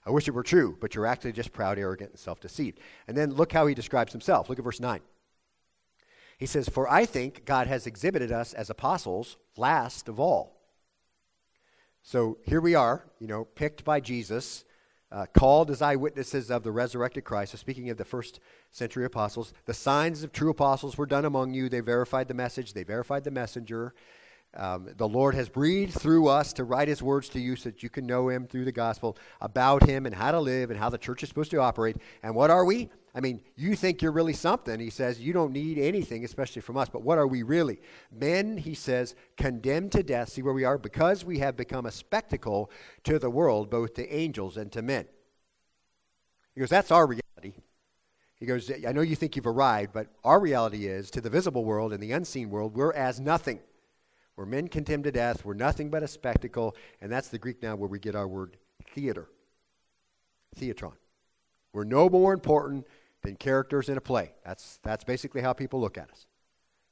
I 0.05 0.11
wish 0.11 0.27
it 0.27 0.33
were 0.33 0.43
true, 0.43 0.77
but 0.81 0.95
you're 0.95 1.05
actually 1.05 1.31
just 1.31 1.53
proud, 1.53 1.79
arrogant, 1.79 2.11
and 2.11 2.19
self 2.19 2.39
deceived. 2.41 2.79
And 3.07 3.15
then 3.15 3.31
look 3.33 3.51
how 3.51 3.67
he 3.67 3.73
describes 3.73 4.11
himself. 4.11 4.49
Look 4.49 4.59
at 4.59 4.65
verse 4.65 4.79
9. 4.79 4.99
He 6.41 6.47
says, 6.47 6.67
For 6.67 6.91
I 6.91 7.05
think 7.05 7.45
God 7.45 7.67
has 7.67 7.85
exhibited 7.85 8.31
us 8.31 8.53
as 8.53 8.71
apostles 8.71 9.37
last 9.57 10.09
of 10.09 10.19
all. 10.19 10.59
So 12.01 12.39
here 12.43 12.59
we 12.59 12.73
are, 12.73 13.05
you 13.19 13.27
know, 13.27 13.45
picked 13.45 13.83
by 13.83 13.99
Jesus, 13.99 14.65
uh, 15.11 15.27
called 15.37 15.69
as 15.69 15.83
eyewitnesses 15.83 16.49
of 16.49 16.63
the 16.63 16.71
resurrected 16.71 17.25
Christ. 17.25 17.51
So 17.51 17.59
speaking 17.59 17.91
of 17.91 17.97
the 17.97 18.05
first 18.05 18.39
century 18.71 19.05
apostles, 19.05 19.53
the 19.67 19.75
signs 19.75 20.23
of 20.23 20.31
true 20.31 20.49
apostles 20.49 20.97
were 20.97 21.05
done 21.05 21.25
among 21.25 21.53
you. 21.53 21.69
They 21.69 21.79
verified 21.79 22.27
the 22.27 22.33
message, 22.33 22.73
they 22.73 22.83
verified 22.83 23.23
the 23.23 23.29
messenger. 23.29 23.93
Um, 24.57 24.89
the 24.97 25.07
Lord 25.07 25.35
has 25.35 25.47
breathed 25.47 25.93
through 25.93 26.27
us 26.27 26.53
to 26.53 26.63
write 26.63 26.87
His 26.87 27.03
words 27.03 27.29
to 27.29 27.39
you 27.39 27.55
so 27.55 27.69
that 27.69 27.83
you 27.83 27.89
can 27.91 28.07
know 28.07 28.29
Him 28.29 28.47
through 28.47 28.65
the 28.65 28.71
gospel 28.71 29.15
about 29.41 29.87
Him 29.87 30.07
and 30.07 30.15
how 30.15 30.31
to 30.31 30.39
live 30.39 30.71
and 30.71 30.79
how 30.79 30.89
the 30.89 30.97
church 30.97 31.21
is 31.21 31.29
supposed 31.29 31.51
to 31.51 31.57
operate. 31.57 31.97
And 32.23 32.33
what 32.33 32.49
are 32.49 32.65
we? 32.65 32.89
I 33.13 33.19
mean, 33.19 33.41
you 33.57 33.75
think 33.75 34.01
you're 34.01 34.13
really 34.13 34.33
something. 34.33 34.79
He 34.79 34.89
says, 34.89 35.19
you 35.19 35.33
don't 35.33 35.51
need 35.51 35.77
anything, 35.77 36.23
especially 36.23 36.61
from 36.61 36.77
us. 36.77 36.87
But 36.87 37.03
what 37.03 37.17
are 37.17 37.27
we 37.27 37.43
really? 37.43 37.81
Men, 38.09 38.57
he 38.57 38.73
says, 38.73 39.15
condemned 39.35 39.91
to 39.91 40.03
death. 40.03 40.29
See 40.29 40.41
where 40.41 40.53
we 40.53 40.63
are? 40.63 40.77
Because 40.77 41.25
we 41.25 41.39
have 41.39 41.57
become 41.57 41.85
a 41.85 41.91
spectacle 41.91 42.71
to 43.03 43.19
the 43.19 43.29
world, 43.29 43.69
both 43.69 43.95
to 43.95 44.09
angels 44.13 44.55
and 44.55 44.71
to 44.71 44.81
men. 44.81 45.07
He 46.55 46.61
goes, 46.61 46.69
that's 46.69 46.91
our 46.91 47.05
reality. 47.05 47.61
He 48.39 48.45
goes, 48.45 48.71
I 48.87 48.91
know 48.93 49.01
you 49.01 49.15
think 49.15 49.35
you've 49.35 49.45
arrived, 49.45 49.93
but 49.93 50.07
our 50.23 50.39
reality 50.39 50.87
is 50.87 51.11
to 51.11 51.21
the 51.21 51.29
visible 51.29 51.65
world 51.65 51.93
and 51.93 52.01
the 52.01 52.13
unseen 52.13 52.49
world, 52.49 52.75
we're 52.75 52.93
as 52.93 53.19
nothing. 53.19 53.59
We're 54.37 54.45
men 54.45 54.69
condemned 54.69 55.03
to 55.03 55.11
death. 55.11 55.43
We're 55.45 55.53
nothing 55.53 55.89
but 55.89 56.01
a 56.01 56.07
spectacle. 56.07 56.75
And 57.01 57.11
that's 57.11 57.27
the 57.27 57.37
Greek 57.37 57.61
now 57.61 57.75
where 57.75 57.89
we 57.89 57.99
get 57.99 58.15
our 58.15 58.27
word 58.27 58.57
theater. 58.95 59.27
Theatron. 60.57 60.93
We're 61.73 61.83
no 61.83 62.09
more 62.09 62.33
important 62.33 62.87
than 63.21 63.35
characters 63.35 63.89
in 63.89 63.97
a 63.97 64.01
play. 64.01 64.33
That's, 64.45 64.79
that's 64.83 65.03
basically 65.03 65.41
how 65.41 65.53
people 65.53 65.79
look 65.79 65.97
at 65.97 66.09
us. 66.09 66.25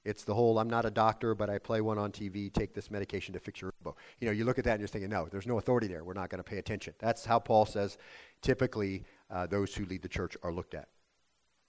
It's 0.06 0.24
the 0.24 0.34
whole 0.34 0.58
I'm 0.60 0.70
not 0.70 0.86
a 0.86 0.92
doctor, 0.92 1.36
but 1.36 1.50
I 1.50 1.58
play 1.58 1.82
one 1.82 1.98
on 1.98 2.12
TV, 2.12 2.52
take 2.52 2.74
this 2.74 2.90
medication 2.90 3.34
to 3.34 3.40
fix 3.40 3.62
your 3.62 3.74
elbow. 3.84 3.98
You 4.20 4.28
know, 4.28 4.32
you 4.32 4.46
look 4.46 4.58
at 4.58 4.64
that 4.66 4.72
and 4.72 4.80
you're 4.80 4.88
thinking, 4.88 5.10
no, 5.10 5.28
there's 5.30 5.46
no 5.46 5.58
authority 5.58 5.88
there. 5.88 6.04
We're 6.04 6.14
not 6.14 6.30
going 6.30 6.42
to 6.42 6.50
pay 6.50 6.58
attention. 6.58 6.94
That's 7.00 7.26
how 7.26 7.40
Paul 7.40 7.66
says 7.66 7.98
typically 8.42 9.04
uh, 9.30 9.48
those 9.48 9.76
who 9.76 9.86
lead 9.86 10.02
the 10.02 10.10
church 10.10 10.38
are 10.42 10.54
looked 10.54 10.74
at. 10.74 10.88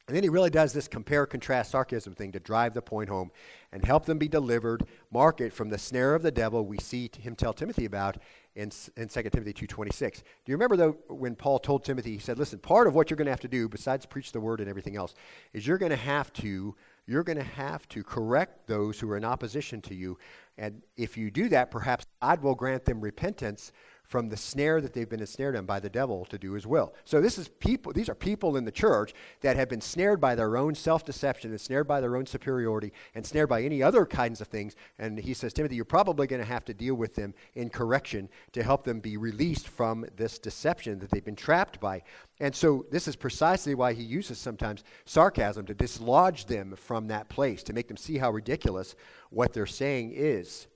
And 0.07 0.17
then 0.17 0.23
he 0.25 0.29
really 0.29 0.51
does 0.51 0.73
this 0.73 0.89
compare, 0.89 1.25
contrast, 1.25 1.71
sarcasm 1.71 2.15
thing 2.15 2.33
to 2.33 2.41
drive 2.41 2.75
the 2.75 2.83
point 2.83 3.09
home 3.09 3.31
and 3.71 3.85
help 3.85 4.07
them 4.07 4.19
be 4.19 4.29
delivered, 4.29 4.87
mark 5.13 5.41
it 5.41 5.53
from 5.53 5.69
the 5.69 5.79
snare 5.79 6.15
of 6.15 6.23
the 6.23 6.33
devil 6.33 6.67
we 6.67 6.79
see 6.79 7.09
him 7.21 7.37
tell 7.37 7.53
Timothy 7.53 7.85
about 7.85 8.17
in, 8.57 8.73
in 8.97 9.09
2 9.09 9.23
Timothy 9.31 9.53
2.26. 9.53 9.99
Do 9.99 10.23
you 10.47 10.55
remember, 10.55 10.77
though, 10.77 10.97
when 11.09 11.37
Paul 11.37 11.61
told 11.61 11.85
Timothy, 11.85 12.13
he 12.13 12.19
said, 12.19 12.39
listen, 12.39 12.59
part 12.59 12.89
of 12.89 12.95
what 12.95 13.09
you're 13.09 13.17
going 13.17 13.27
to 13.27 13.33
have 13.33 13.41
to 13.41 13.49
do, 13.49 13.69
besides 13.69 14.05
preach 14.05 14.33
the 14.33 14.41
word 14.41 14.61
and 14.61 14.69
everything 14.69 14.97
else, 14.97 15.15
is 15.53 15.67
you're 15.67 15.79
going 15.79 15.91
to 15.91 15.97
have 15.97 16.33
to 16.35 16.75
you're 17.07 17.25
going 17.25 17.39
to 17.39 17.43
have 17.43 17.89
to 17.89 18.05
correct 18.05 18.69
those 18.69 19.01
who 19.01 19.11
are 19.11 19.17
in 19.17 19.25
opposition 19.25 19.81
to 19.83 19.97
you. 19.97 20.17
And 20.59 20.81
if 20.97 21.17
you 21.17 21.29
do 21.29 21.49
that, 21.49 21.69
perhaps 21.69 22.07
God 22.23 22.41
will 22.41 22.55
grant 22.55 22.85
them 22.85 23.01
repentance 23.01 23.73
from 24.11 24.29
the 24.29 24.37
snare 24.37 24.81
that 24.81 24.93
they've 24.93 25.09
been 25.09 25.21
ensnared 25.21 25.55
in 25.55 25.65
by 25.65 25.79
the 25.79 25.89
devil 25.89 26.25
to 26.25 26.37
do 26.37 26.55
his 26.55 26.67
will. 26.67 26.93
So 27.05 27.21
this 27.21 27.39
is 27.39 27.47
people 27.47 27.93
these 27.93 28.09
are 28.09 28.15
people 28.17 28.57
in 28.57 28.65
the 28.65 28.73
church 28.73 29.15
that 29.41 29.55
have 29.55 29.69
been 29.69 29.81
snared 29.81 30.21
by 30.21 30.35
their 30.35 30.57
own 30.57 30.75
self-deception, 30.75 31.53
and 31.53 31.61
snared 31.61 31.87
by 31.87 32.01
their 32.01 32.17
own 32.17 32.27
superiority, 32.27 32.93
and 33.15 33.25
snared 33.25 33.49
by 33.49 33.63
any 33.63 33.85
other 33.85 34.05
kinds 34.05 34.41
of 34.41 34.49
things. 34.49 34.75
And 34.99 35.17
he 35.17 35.33
says, 35.33 35.53
Timothy, 35.53 35.77
you're 35.77 35.85
probably 35.85 36.27
going 36.27 36.43
to 36.43 36.49
have 36.49 36.65
to 36.65 36.75
deal 36.75 36.97
with 36.97 37.15
them 37.15 37.35
in 37.55 37.71
correction 37.71 38.29
to 38.51 38.65
help 38.65 38.83
them 38.83 38.99
be 38.99 39.17
released 39.17 39.69
from 39.69 40.05
this 40.17 40.41
deception 40.41 40.99
that 40.99 41.11
they've 41.11 41.25
been 41.25 41.37
trapped 41.37 41.79
by. 41.79 42.03
And 42.41 42.53
so 42.53 42.87
this 42.91 43.07
is 43.07 43.15
precisely 43.15 43.77
why 43.77 43.93
he 43.93 44.03
uses 44.03 44.39
sometimes 44.39 44.83
sarcasm 45.05 45.67
to 45.67 45.75
dislodge 45.75 46.47
them 46.47 46.75
from 46.75 47.07
that 47.09 47.29
place, 47.29 47.63
to 47.63 47.73
make 47.73 47.87
them 47.87 47.97
see 47.97 48.19
how 48.19 48.33
ridiculous 48.33 48.97
what 49.31 49.53
they're 49.53 49.67
saying 49.67 50.15
is. 50.17 50.67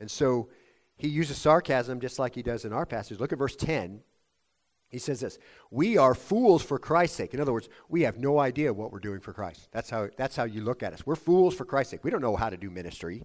And 0.00 0.10
so 0.10 0.50
he 0.96 1.08
uses 1.08 1.36
sarcasm 1.36 2.00
just 2.00 2.18
like 2.18 2.34
he 2.34 2.42
does 2.42 2.64
in 2.64 2.72
our 2.72 2.86
passage. 2.86 3.18
Look 3.18 3.32
at 3.32 3.38
verse 3.38 3.56
10. 3.56 4.00
He 4.88 4.98
says 4.98 5.20
this 5.20 5.38
We 5.70 5.96
are 5.96 6.14
fools 6.14 6.62
for 6.62 6.78
Christ's 6.78 7.16
sake. 7.16 7.34
In 7.34 7.40
other 7.40 7.52
words, 7.52 7.68
we 7.88 8.02
have 8.02 8.18
no 8.18 8.38
idea 8.38 8.72
what 8.72 8.92
we're 8.92 9.00
doing 9.00 9.20
for 9.20 9.32
Christ. 9.32 9.68
That's 9.72 9.90
how, 9.90 10.08
that's 10.16 10.36
how 10.36 10.44
you 10.44 10.62
look 10.62 10.82
at 10.82 10.92
us. 10.92 11.04
We're 11.04 11.16
fools 11.16 11.54
for 11.54 11.64
Christ's 11.64 11.92
sake. 11.92 12.04
We 12.04 12.10
don't 12.10 12.22
know 12.22 12.36
how 12.36 12.48
to 12.48 12.56
do 12.56 12.70
ministry. 12.70 13.24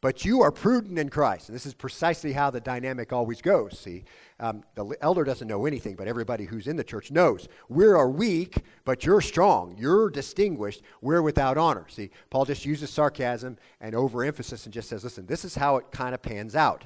But 0.00 0.22
you 0.22 0.42
are 0.42 0.50
prudent 0.50 0.98
in 0.98 1.08
Christ. 1.08 1.48
And 1.48 1.56
this 1.56 1.64
is 1.64 1.72
precisely 1.72 2.32
how 2.32 2.50
the 2.50 2.60
dynamic 2.60 3.10
always 3.10 3.40
goes. 3.40 3.78
See, 3.78 4.04
um, 4.38 4.62
the 4.74 4.94
elder 5.00 5.24
doesn't 5.24 5.48
know 5.48 5.64
anything, 5.64 5.94
but 5.94 6.08
everybody 6.08 6.44
who's 6.44 6.66
in 6.66 6.76
the 6.76 6.84
church 6.84 7.10
knows. 7.10 7.48
We 7.70 7.86
are 7.86 8.08
weak, 8.08 8.64
but 8.84 9.06
you're 9.06 9.22
strong. 9.22 9.76
You're 9.78 10.10
distinguished. 10.10 10.82
We're 11.00 11.22
without 11.22 11.56
honor. 11.56 11.86
See, 11.88 12.10
Paul 12.28 12.44
just 12.44 12.66
uses 12.66 12.90
sarcasm 12.90 13.56
and 13.80 13.94
overemphasis 13.94 14.66
and 14.66 14.74
just 14.74 14.90
says, 14.90 15.04
listen, 15.04 15.24
this 15.24 15.42
is 15.42 15.54
how 15.54 15.76
it 15.76 15.90
kind 15.90 16.14
of 16.14 16.20
pans 16.20 16.54
out. 16.54 16.84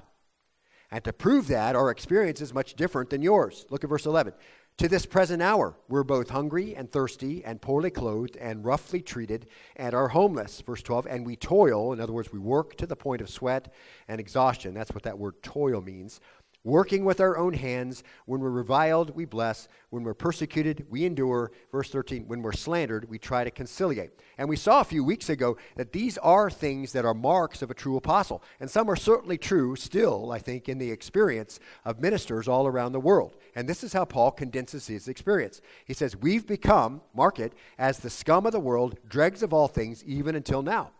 And 0.90 1.04
to 1.04 1.12
prove 1.12 1.48
that, 1.48 1.76
our 1.76 1.90
experience 1.90 2.40
is 2.40 2.54
much 2.54 2.74
different 2.74 3.10
than 3.10 3.22
yours. 3.22 3.66
Look 3.70 3.84
at 3.84 3.90
verse 3.90 4.06
11. 4.06 4.32
To 4.78 4.88
this 4.88 5.06
present 5.06 5.42
hour, 5.42 5.76
we're 5.88 6.04
both 6.04 6.30
hungry 6.30 6.76
and 6.76 6.90
thirsty 6.90 7.44
and 7.44 7.60
poorly 7.60 7.90
clothed 7.90 8.36
and 8.36 8.64
roughly 8.64 9.02
treated 9.02 9.46
and 9.74 9.92
are 9.92 10.06
homeless. 10.06 10.60
Verse 10.60 10.82
12. 10.82 11.06
And 11.06 11.26
we 11.26 11.34
toil, 11.34 11.92
in 11.92 12.00
other 12.00 12.12
words, 12.12 12.32
we 12.32 12.38
work 12.38 12.76
to 12.76 12.86
the 12.86 12.94
point 12.94 13.20
of 13.20 13.28
sweat 13.28 13.74
and 14.06 14.20
exhaustion. 14.20 14.74
That's 14.74 14.92
what 14.92 15.02
that 15.02 15.18
word 15.18 15.42
toil 15.42 15.80
means 15.80 16.20
working 16.64 17.04
with 17.04 17.20
our 17.20 17.36
own 17.36 17.54
hands. 17.54 18.02
When 18.26 18.40
we're 18.40 18.50
reviled, 18.50 19.14
we 19.14 19.24
bless. 19.24 19.68
When 19.90 20.02
we're 20.02 20.14
persecuted, 20.14 20.86
we 20.90 21.04
endure. 21.04 21.50
Verse 21.72 21.90
13, 21.90 22.26
when 22.26 22.42
we're 22.42 22.52
slandered, 22.52 23.08
we 23.08 23.18
try 23.18 23.44
to 23.44 23.50
conciliate. 23.50 24.10
And 24.36 24.48
we 24.48 24.56
saw 24.56 24.80
a 24.80 24.84
few 24.84 25.02
weeks 25.02 25.28
ago 25.28 25.56
that 25.76 25.92
these 25.92 26.18
are 26.18 26.50
things 26.50 26.92
that 26.92 27.04
are 27.04 27.14
marks 27.14 27.62
of 27.62 27.70
a 27.70 27.74
true 27.74 27.96
apostle. 27.96 28.42
And 28.60 28.70
some 28.70 28.90
are 28.90 28.96
certainly 28.96 29.38
true 29.38 29.76
still, 29.76 30.30
I 30.32 30.38
think, 30.38 30.68
in 30.68 30.78
the 30.78 30.90
experience 30.90 31.58
of 31.84 32.00
ministers 32.00 32.48
all 32.48 32.66
around 32.66 32.92
the 32.92 33.00
world. 33.00 33.36
And 33.54 33.68
this 33.68 33.82
is 33.82 33.92
how 33.92 34.04
Paul 34.04 34.30
condenses 34.30 34.86
his 34.86 35.08
experience. 35.08 35.60
He 35.84 35.94
says, 35.94 36.16
We've 36.16 36.46
become, 36.46 37.00
mark 37.14 37.38
it, 37.38 37.54
as 37.78 37.98
the 37.98 38.10
scum 38.10 38.46
of 38.46 38.52
the 38.52 38.60
world, 38.60 38.98
dregs 39.08 39.42
of 39.42 39.52
all 39.52 39.68
things, 39.68 40.04
even 40.04 40.34
until 40.34 40.62
now. 40.62 40.90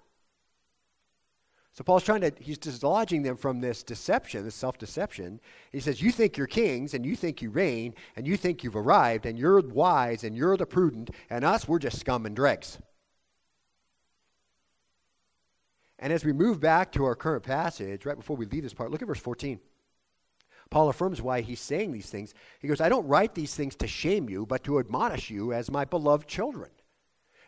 So 1.79 1.85
Paul's 1.85 2.03
trying 2.03 2.23
to, 2.23 2.33
he's 2.41 2.59
dislodging 2.59 3.23
them 3.23 3.37
from 3.37 3.61
this 3.61 3.85
deception, 3.85 4.43
this 4.43 4.57
self 4.57 4.79
deception. 4.79 5.38
He 5.71 5.79
says, 5.79 6.03
You 6.03 6.11
think 6.11 6.37
you're 6.37 6.49
kings 6.49 6.93
and 6.93 7.07
you 7.07 7.14
think 7.14 7.41
you 7.41 7.51
reign 7.51 7.95
and 8.17 8.27
you 8.27 8.37
think 8.37 8.64
you've 8.64 8.75
arrived 8.75 9.27
and 9.27 9.38
you're 9.38 9.61
wise 9.61 10.25
and 10.25 10.37
you're 10.37 10.57
the 10.57 10.67
prudent, 10.67 11.11
and 11.31 11.45
us, 11.45 11.69
we're 11.69 11.79
just 11.79 12.01
scum 12.01 12.27
and 12.27 12.35
dregs. 12.35 12.79
And 16.01 16.12
as 16.12 16.25
we 16.25 16.33
move 16.33 16.59
back 16.59 16.91
to 16.93 17.05
our 17.05 17.14
current 17.14 17.45
passage, 17.45 18.05
right 18.05 18.17
before 18.17 18.37
we 18.37 18.47
leave 18.47 18.64
this 18.64 18.75
part, 18.75 18.91
look 18.91 19.03
at 19.03 19.07
verse 19.07 19.21
14. 19.21 19.61
Paul 20.71 20.88
affirms 20.88 21.23
why 21.23 21.43
he's 21.43 21.61
saying 21.61 21.93
these 21.93 22.11
things. 22.11 22.35
He 22.59 22.67
goes, 22.67 22.81
I 22.81 22.88
don't 22.88 23.07
write 23.07 23.37
these 23.37 23.55
things 23.55 23.77
to 23.77 23.87
shame 23.87 24.29
you, 24.29 24.47
but 24.47 24.64
to 24.64 24.81
admonish 24.81 25.31
you 25.31 25.53
as 25.53 25.71
my 25.71 25.85
beloved 25.85 26.27
children. 26.27 26.71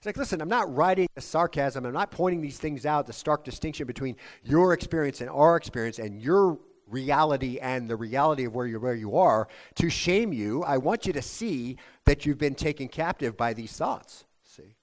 It's 0.01 0.07
like, 0.07 0.17
listen, 0.17 0.41
I'm 0.41 0.49
not 0.49 0.75
writing 0.75 1.09
a 1.19 1.21
sarcasm. 1.21 1.85
I'm 1.85 1.93
not 1.93 2.11
pointing 2.11 2.41
these 2.41 2.57
things 2.57 2.87
out, 2.87 3.07
the 3.07 3.13
stark 3.13 3.45
distinction 3.45 3.87
between 3.87 4.17
your 4.43 4.73
experience 4.73 5.21
and 5.21 5.29
our 5.29 5.57
experience 5.57 5.99
and 5.99 6.23
your 6.23 6.59
reality 6.87 7.59
and 7.59 7.87
the 7.87 7.97
reality 7.97 8.47
of 8.47 8.55
where 8.55 8.67
you 8.67 8.81
where 8.81 8.95
you 8.95 9.19
are 9.19 9.47
to 9.75 9.91
shame 9.91 10.33
you. 10.33 10.63
I 10.65 10.79
want 10.79 11.05
you 11.05 11.13
to 11.13 11.21
see 11.21 11.77
that 12.07 12.25
you've 12.25 12.39
been 12.39 12.55
taken 12.55 12.89
captive 12.89 13.37
by 13.37 13.53
these 13.53 13.77
thoughts. 13.77 14.25
See? 14.43 14.75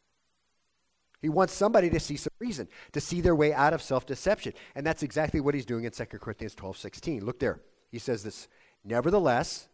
He 1.20 1.30
wants 1.30 1.54
somebody 1.54 1.90
to 1.90 2.00
see 2.00 2.16
some 2.16 2.34
reason, 2.38 2.68
to 2.92 3.02
see 3.02 3.20
their 3.20 3.36
way 3.36 3.52
out 3.52 3.74
of 3.74 3.82
self-deception. 3.82 4.54
And 4.76 4.86
that's 4.86 5.02
exactly 5.02 5.40
what 5.40 5.56
he's 5.56 5.66
doing 5.66 5.86
in 5.86 5.92
2 5.92 6.06
Corinthians 6.06 6.54
12, 6.54 6.78
16. 6.78 7.26
Look 7.26 7.40
there. 7.40 7.62
He 7.90 7.98
says 7.98 8.22
this, 8.22 8.48
Nevertheless, 8.84 9.68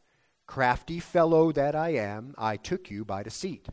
crafty 0.47 1.01
fellow 1.01 1.51
that 1.51 1.75
I 1.75 1.89
am, 1.89 2.33
I 2.37 2.55
took 2.55 2.89
you 2.89 3.03
by 3.03 3.23
deceit. 3.23 3.67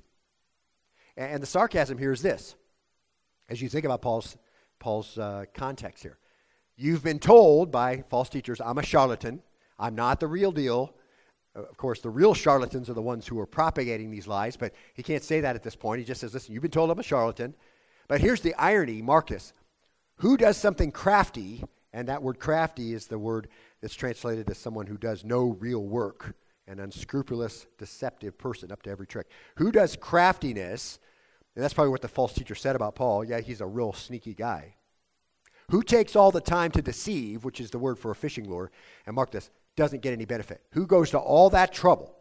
And 1.17 1.43
the 1.43 1.47
sarcasm 1.47 1.99
here 1.99 2.13
is 2.13 2.23
this 2.23 2.55
as 3.51 3.61
you 3.61 3.69
think 3.69 3.85
about 3.85 4.01
Paul's, 4.01 4.37
Paul's 4.79 5.19
uh, 5.19 5.45
context 5.53 6.03
here. 6.03 6.19
You've 6.77 7.03
been 7.03 7.19
told 7.19 7.71
by 7.71 8.05
false 8.09 8.29
teachers, 8.29 8.61
I'm 8.61 8.79
a 8.79 8.83
charlatan, 8.83 9.43
I'm 9.79 9.95
not 9.95 10.21
the 10.21 10.29
real 10.29 10.53
deal. 10.53 10.95
Of 11.55 11.77
course, 11.77 12.01
the 12.01 12.11
real 12.11 12.33
charlatans 12.33 12.89
are 12.89 12.95
the 12.95 13.03
ones 13.03 13.27
who 13.27 13.39
are 13.41 13.47
propagating 13.47 14.11
these 14.11 14.29
lies, 14.29 14.57
but 14.57 14.73
he 14.95 15.03
can't 15.03 15.25
say 15.25 15.41
that 15.41 15.57
at 15.57 15.65
this 15.65 15.75
point. 15.75 15.99
He 15.99 16.05
just 16.05 16.21
says, 16.21 16.33
Listen, 16.33 16.55
you've 16.55 16.63
been 16.63 16.71
told 16.71 16.91
I'm 16.91 16.99
a 17.01 17.03
charlatan. 17.03 17.55
But 18.07 18.21
here's 18.21 18.41
the 18.41 18.55
irony 18.55 19.03
Marcus. 19.03 19.53
Who 20.17 20.37
does 20.37 20.57
something 20.57 20.93
crafty, 20.93 21.65
and 21.93 22.09
that 22.09 22.23
word 22.23 22.39
crafty 22.39 22.95
is 22.95 23.09
the 23.09 23.19
word 23.19 23.49
that's 23.81 23.95
translated 23.95 24.49
as 24.49 24.59
someone 24.59 24.87
who 24.87 24.97
does 24.97 25.25
no 25.25 25.57
real 25.59 25.83
work 25.83 26.35
an 26.71 26.79
unscrupulous, 26.81 27.67
deceptive 27.79 28.39
person 28.39 28.71
up 28.71 28.83
to 28.83 28.91
every 28.91 29.07
trick. 29.07 29.27
Who 29.57 29.73
does 29.73 29.97
craftiness 29.97 30.99
And 31.55 31.65
that's 31.65 31.75
probably 31.75 31.91
what 31.91 32.03
the 32.03 32.09
false 32.09 32.33
teacher 32.33 32.55
said 32.55 32.77
about 32.77 32.95
Paul. 32.95 33.25
Yeah, 33.25 33.41
he's 33.41 33.61
a 33.61 33.67
real 33.67 33.93
sneaky 33.93 34.35
guy. 34.35 34.77
Who 35.71 35.83
takes 35.83 36.17
all 36.17 36.31
the 36.31 36.41
time 36.41 36.71
to 36.73 36.83
deceive, 36.83 37.45
which 37.45 37.61
is 37.61 37.71
the 37.71 37.79
word 37.79 37.99
for 37.99 38.11
a 38.11 38.17
fishing 38.17 38.49
lure, 38.49 38.71
and 39.07 39.15
mark 39.15 39.31
this, 39.31 39.51
doesn't 39.77 40.03
get 40.03 40.13
any 40.13 40.25
benefit? 40.25 40.63
Who 40.73 40.87
goes 40.87 41.11
to 41.11 41.19
all 41.19 41.51
that 41.51 41.73
trouble 41.73 42.15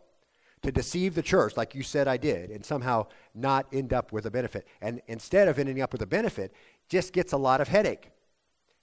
to 0.62 0.72
deceive 0.72 1.16
the 1.16 1.22
church, 1.22 1.58
like 1.58 1.74
you 1.74 1.84
said 1.84 2.08
I 2.08 2.18
did, 2.18 2.52
and 2.52 2.66
somehow 2.66 3.08
not 3.34 3.68
end 3.72 3.94
up 3.94 4.12
with 4.12 4.26
a 4.26 4.32
benefit? 4.32 4.68
And 4.82 5.02
instead 5.08 5.48
of 5.48 5.58
ending 5.58 5.82
up 5.82 5.94
with 5.94 6.02
a 6.02 6.08
benefit, 6.08 6.54
just 6.90 7.14
gets 7.14 7.34
a 7.34 7.38
lot 7.38 7.62
of 7.62 7.68
headache. 7.68 8.12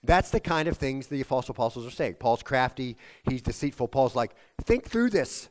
That's 0.03 0.31
the 0.31 0.41
kind 0.41 0.69
of 0.69 0.77
things 0.77 1.07
the 1.07 1.23
false 1.25 1.49
apostles 1.49 1.87
are 1.87 1.91
saying. 1.91 2.15
Paul's 2.15 2.43
crafty, 2.43 2.97
he's 3.29 3.43
deceitful. 3.43 3.89
Paul's 3.89 4.15
like, 4.15 4.33
think 4.63 4.85
through 4.85 5.11
this. 5.11 5.49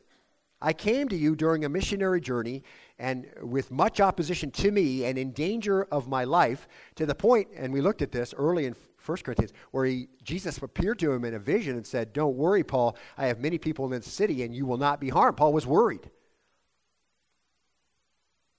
I 0.60 0.72
came 0.72 1.08
to 1.08 1.16
you 1.16 1.36
during 1.36 1.64
a 1.64 1.68
missionary 1.68 2.20
journey 2.20 2.62
and 2.98 3.26
with 3.42 3.70
much 3.70 4.00
opposition 4.00 4.50
to 4.52 4.70
me 4.70 5.04
and 5.04 5.18
in 5.18 5.32
danger 5.32 5.84
of 5.84 6.08
my 6.08 6.24
life 6.24 6.66
to 6.94 7.04
the 7.04 7.14
point, 7.14 7.48
and 7.54 7.72
we 7.72 7.80
looked 7.80 8.00
at 8.00 8.12
this 8.12 8.32
early 8.36 8.64
in 8.64 8.74
1 9.04 9.18
Corinthians, 9.18 9.52
where 9.70 9.84
he, 9.84 10.08
Jesus 10.24 10.58
appeared 10.58 10.98
to 11.00 11.12
him 11.12 11.24
in 11.24 11.34
a 11.34 11.38
vision 11.38 11.76
and 11.76 11.86
said, 11.86 12.12
Don't 12.12 12.36
worry, 12.36 12.64
Paul, 12.64 12.96
I 13.18 13.26
have 13.26 13.38
many 13.38 13.58
people 13.58 13.84
in 13.84 13.90
this 13.90 14.12
city 14.12 14.42
and 14.42 14.54
you 14.54 14.66
will 14.66 14.78
not 14.78 15.00
be 15.00 15.10
harmed. 15.10 15.36
Paul 15.36 15.52
was 15.52 15.66
worried. 15.66 16.10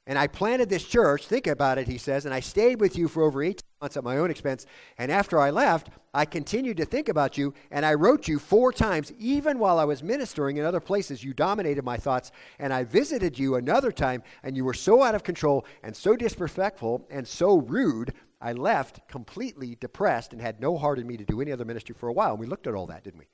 And 0.08 0.18
I 0.18 0.28
planted 0.28 0.70
this 0.70 0.86
church, 0.86 1.28
think 1.28 1.48
about 1.48 1.78
it, 1.78 1.88
he 1.88 1.98
says, 1.98 2.26
and 2.26 2.34
I 2.34 2.40
stayed 2.40 2.80
with 2.80 2.98
you 2.98 3.10
for 3.10 3.24
over 3.24 3.44
18 3.44 3.60
months 3.82 3.98
at 3.98 4.06
my 4.06 4.18
own 4.18 4.32
expense. 4.32 4.66
And 4.98 5.12
after 5.12 5.38
I 5.38 5.50
left, 5.50 5.90
I 6.14 6.24
continued 6.24 6.78
to 6.78 6.86
think 6.86 7.10
about 7.10 7.38
you, 7.38 7.54
and 7.72 7.86
I 7.86 7.94
wrote 7.94 8.26
you 8.26 8.40
four 8.40 8.72
times, 8.72 9.12
even 9.20 9.60
while 9.60 9.78
I 9.78 9.84
was 9.84 10.02
ministering 10.02 10.56
in 10.56 10.64
other 10.64 10.80
places. 10.80 11.26
You 11.26 11.34
dominated 11.34 11.84
my 11.84 11.98
thoughts. 11.98 12.32
And 12.58 12.74
I 12.74 12.86
visited 12.86 13.38
you 13.38 13.56
another 13.56 13.92
time, 13.92 14.24
and 14.44 14.56
you 14.56 14.64
were 14.64 14.74
so 14.74 15.04
out 15.04 15.14
of 15.14 15.24
control, 15.24 15.66
and 15.84 15.94
so 15.94 16.16
disrespectful, 16.16 17.06
and 17.10 17.28
so 17.28 17.58
rude. 17.58 18.14
I 18.40 18.54
left 18.54 19.08
completely 19.10 19.76
depressed 19.76 20.32
and 20.32 20.42
had 20.42 20.62
no 20.62 20.78
heart 20.78 21.00
in 21.00 21.08
me 21.08 21.18
to 21.18 21.26
do 21.26 21.42
any 21.42 21.52
other 21.52 21.66
ministry 21.66 21.96
for 22.00 22.08
a 22.08 22.14
while. 22.14 22.32
And 22.32 22.40
we 22.40 22.46
looked 22.46 22.68
at 22.68 22.76
all 22.76 22.88
that, 22.88 23.04
didn't 23.04 23.20
we? 23.20 23.26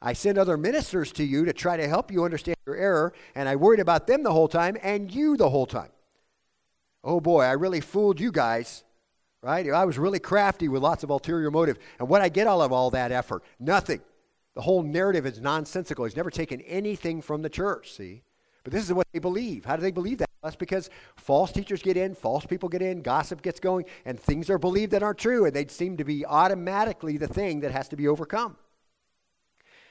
I 0.00 0.12
sent 0.12 0.38
other 0.38 0.56
ministers 0.56 1.10
to 1.12 1.24
you 1.24 1.44
to 1.44 1.52
try 1.52 1.76
to 1.76 1.88
help 1.88 2.12
you 2.12 2.24
understand 2.24 2.56
your 2.66 2.76
error, 2.76 3.12
and 3.34 3.48
I 3.48 3.56
worried 3.56 3.80
about 3.80 4.06
them 4.06 4.22
the 4.22 4.32
whole 4.32 4.48
time 4.48 4.76
and 4.82 5.12
you 5.12 5.36
the 5.36 5.50
whole 5.50 5.66
time. 5.66 5.90
Oh 7.02 7.20
boy, 7.20 7.42
I 7.42 7.52
really 7.52 7.80
fooled 7.80 8.20
you 8.20 8.30
guys, 8.30 8.84
right? 9.42 9.68
I 9.68 9.84
was 9.84 9.98
really 9.98 10.18
crafty 10.18 10.68
with 10.68 10.82
lots 10.82 11.02
of 11.02 11.10
ulterior 11.10 11.50
motive. 11.50 11.78
And 11.98 12.08
what 12.08 12.22
I 12.22 12.28
get 12.28 12.46
out 12.46 12.60
of 12.60 12.72
all 12.72 12.90
that 12.90 13.12
effort? 13.12 13.42
Nothing. 13.58 14.00
The 14.54 14.62
whole 14.62 14.82
narrative 14.82 15.26
is 15.26 15.40
nonsensical. 15.40 16.04
He's 16.04 16.16
never 16.16 16.30
taken 16.30 16.60
anything 16.62 17.22
from 17.22 17.42
the 17.42 17.48
church, 17.48 17.92
see? 17.92 18.22
But 18.64 18.72
this 18.72 18.84
is 18.84 18.92
what 18.92 19.06
they 19.12 19.20
believe. 19.20 19.64
How 19.64 19.76
do 19.76 19.82
they 19.82 19.92
believe 19.92 20.18
that? 20.18 20.28
That's 20.42 20.56
because 20.56 20.90
false 21.16 21.50
teachers 21.50 21.82
get 21.82 21.96
in, 21.96 22.14
false 22.14 22.46
people 22.46 22.68
get 22.68 22.82
in, 22.82 23.02
gossip 23.02 23.42
gets 23.42 23.58
going, 23.58 23.86
and 24.04 24.18
things 24.18 24.50
are 24.50 24.58
believed 24.58 24.92
that 24.92 25.02
aren't 25.02 25.18
true, 25.18 25.46
and 25.46 25.54
they 25.54 25.66
seem 25.66 25.96
to 25.96 26.04
be 26.04 26.24
automatically 26.24 27.16
the 27.16 27.26
thing 27.26 27.60
that 27.60 27.72
has 27.72 27.88
to 27.88 27.96
be 27.96 28.06
overcome. 28.06 28.56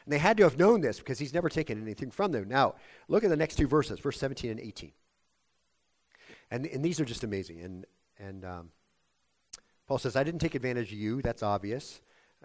And 0.07 0.13
they 0.13 0.19
had 0.19 0.37
to 0.37 0.43
have 0.43 0.57
known 0.57 0.79
this 0.79 0.99
because 0.99 1.19
he's 1.19 1.33
never 1.33 1.49
taken 1.49 1.81
anything 1.81 2.11
from 2.11 2.31
them. 2.31 2.47
Now, 2.47 2.75
look 3.09 3.25
at 3.25 3.29
the 3.29 3.35
next 3.35 3.57
two 3.57 3.67
verses, 3.67 3.99
verse 3.99 4.17
17 4.17 4.49
and 4.49 4.57
18. 4.57 4.93
And, 6.49 6.65
and 6.65 6.85
these 6.85 7.01
are 7.01 7.05
just 7.05 7.25
amazing. 7.25 7.59
And, 7.59 7.85
and 8.17 8.45
um, 8.45 8.69
Paul 9.85 9.97
says, 9.97 10.15
I 10.15 10.23
didn't 10.23 10.39
take 10.39 10.55
advantage 10.55 10.93
of 10.93 10.97
you. 10.97 11.21
That's 11.21 11.43
obvious. 11.43 11.99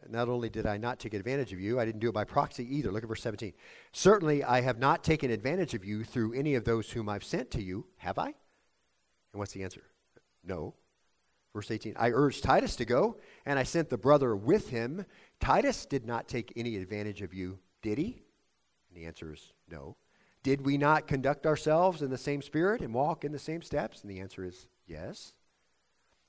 Not 0.08 0.28
only 0.28 0.50
did 0.50 0.66
I 0.66 0.76
not 0.76 0.98
take 0.98 1.14
advantage 1.14 1.52
of 1.52 1.60
you, 1.60 1.78
I 1.78 1.84
didn't 1.84 2.00
do 2.00 2.08
it 2.08 2.14
by 2.14 2.24
proxy 2.24 2.64
either. 2.76 2.90
Look 2.90 3.04
at 3.04 3.08
verse 3.08 3.22
17. 3.22 3.52
Certainly, 3.92 4.42
I 4.42 4.60
have 4.62 4.80
not 4.80 5.04
taken 5.04 5.30
advantage 5.30 5.72
of 5.72 5.84
you 5.84 6.02
through 6.02 6.32
any 6.32 6.56
of 6.56 6.64
those 6.64 6.90
whom 6.90 7.08
I've 7.08 7.22
sent 7.22 7.52
to 7.52 7.62
you, 7.62 7.86
have 7.98 8.18
I? 8.18 8.26
And 8.26 8.34
what's 9.34 9.52
the 9.52 9.62
answer? 9.62 9.84
No. 10.42 10.74
Verse 11.54 11.70
18 11.70 11.94
I 11.96 12.10
urged 12.10 12.42
Titus 12.42 12.76
to 12.76 12.84
go, 12.84 13.16
and 13.44 13.58
I 13.58 13.62
sent 13.62 13.90
the 13.90 13.98
brother 13.98 14.34
with 14.34 14.70
him. 14.70 15.04
Titus 15.40 15.86
did 15.86 16.06
not 16.06 16.28
take 16.28 16.52
any 16.56 16.76
advantage 16.76 17.22
of 17.22 17.34
you, 17.34 17.58
did 17.82 17.98
he? 17.98 18.22
And 18.88 18.96
the 18.96 19.06
answer 19.06 19.32
is 19.32 19.52
no. 19.70 19.96
Did 20.42 20.64
we 20.64 20.76
not 20.76 21.06
conduct 21.06 21.46
ourselves 21.46 22.02
in 22.02 22.10
the 22.10 22.18
same 22.18 22.42
spirit 22.42 22.80
and 22.80 22.92
walk 22.92 23.24
in 23.24 23.32
the 23.32 23.38
same 23.38 23.62
steps? 23.62 24.02
And 24.02 24.10
the 24.10 24.20
answer 24.20 24.44
is 24.44 24.66
yes. 24.86 25.34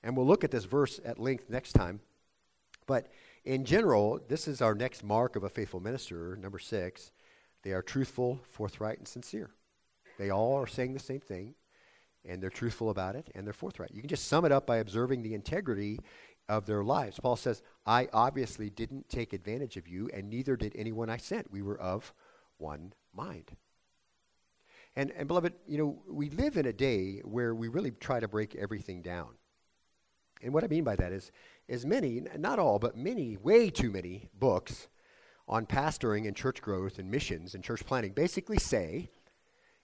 And 0.04 0.16
we'll 0.16 0.28
look 0.28 0.44
at 0.44 0.52
this 0.52 0.66
verse 0.66 1.00
at 1.04 1.18
length 1.18 1.50
next 1.50 1.74
time. 1.74 2.00
But 2.86 3.08
in 3.46 3.66
general, 3.66 4.20
this 4.28 4.48
is 4.48 4.62
our 4.62 4.76
next 4.76 5.04
mark 5.04 5.36
of 5.36 5.44
a 5.44 5.50
faithful 5.50 5.80
minister, 5.80 6.36
number 6.36 6.60
six. 6.60 7.12
They 7.64 7.72
are 7.72 7.82
truthful, 7.82 8.42
forthright, 8.50 8.98
and 8.98 9.08
sincere. 9.08 9.52
They 10.20 10.30
all 10.30 10.56
are 10.56 10.68
saying 10.68 10.94
the 10.94 11.00
same 11.00 11.22
thing, 11.22 11.56
and 12.26 12.42
they're 12.42 12.50
truthful 12.50 12.90
about 12.90 13.16
it, 13.16 13.30
and 13.36 13.46
they're 13.46 13.54
forthright. 13.54 13.92
You 13.94 14.02
can 14.02 14.10
just 14.10 14.28
sum 14.28 14.46
it 14.46 14.52
up 14.52 14.66
by 14.66 14.78
observing 14.78 15.24
the 15.24 15.34
integrity 15.34 16.00
of 16.50 16.66
their 16.66 16.84
lives. 16.84 17.20
Paul 17.20 17.36
says, 17.36 17.62
I 17.86 18.08
obviously 18.14 18.70
didn't 18.70 19.10
take 19.10 19.34
advantage 19.34 19.78
of 19.78 19.88
you, 19.88 20.10
and 20.14 20.30
neither 20.30 20.56
did 20.56 20.74
anyone 20.76 21.10
I 21.10 21.18
sent. 21.18 21.52
We 21.52 21.62
were 21.62 21.80
of 21.80 22.14
one 22.58 22.94
mind. 23.14 23.52
And, 24.96 25.12
and 25.12 25.28
beloved, 25.28 25.54
you 25.68 25.78
know, 25.78 26.04
we 26.08 26.30
live 26.30 26.58
in 26.58 26.66
a 26.66 26.74
day 26.74 27.22
where 27.24 27.56
we 27.56 27.68
really 27.68 27.92
try 27.92 28.20
to 28.20 28.28
break 28.28 28.56
everything 28.56 29.02
down. 29.02 29.30
And 30.42 30.54
what 30.54 30.64
I 30.64 30.68
mean 30.68 30.84
by 30.84 30.96
that 30.98 31.12
is, 31.12 31.32
is 31.68 31.86
many, 31.86 32.22
not 32.38 32.60
all, 32.60 32.78
but 32.78 32.98
many, 32.98 33.38
way 33.38 33.70
too 33.70 33.90
many 33.90 34.30
books 34.38 34.88
on 35.48 35.66
pastoring 35.66 36.28
and 36.28 36.36
church 36.36 36.62
growth 36.62 37.00
and 37.00 37.10
missions 37.10 37.56
and 37.56 37.64
church 37.64 37.86
planning 37.86 38.12
basically 38.12 38.58
say 38.58 39.10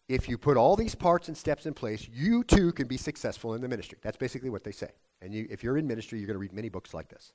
if 0.10 0.28
you 0.28 0.40
put 0.40 0.58
all 0.58 0.76
these 0.76 0.96
parts 0.96 1.28
and 1.28 1.38
steps 1.38 1.68
in 1.68 1.74
place, 1.76 2.10
you 2.12 2.44
too 2.44 2.74
can 2.74 2.88
be 2.88 2.98
successful 2.98 3.54
in 3.54 3.62
the 3.62 3.68
ministry. 3.68 4.00
That's 4.02 4.18
basically 4.18 4.50
what 4.50 4.64
they 4.64 4.72
say. 4.72 4.90
And 5.22 5.34
you, 5.34 5.48
if 5.52 5.64
you're 5.64 5.78
in 5.78 5.86
ministry, 5.86 6.18
you're 6.18 6.26
going 6.26 6.36
to 6.36 6.40
read 6.40 6.52
many 6.52 6.68
books 6.68 6.96
like 6.96 7.10
this. 7.10 7.32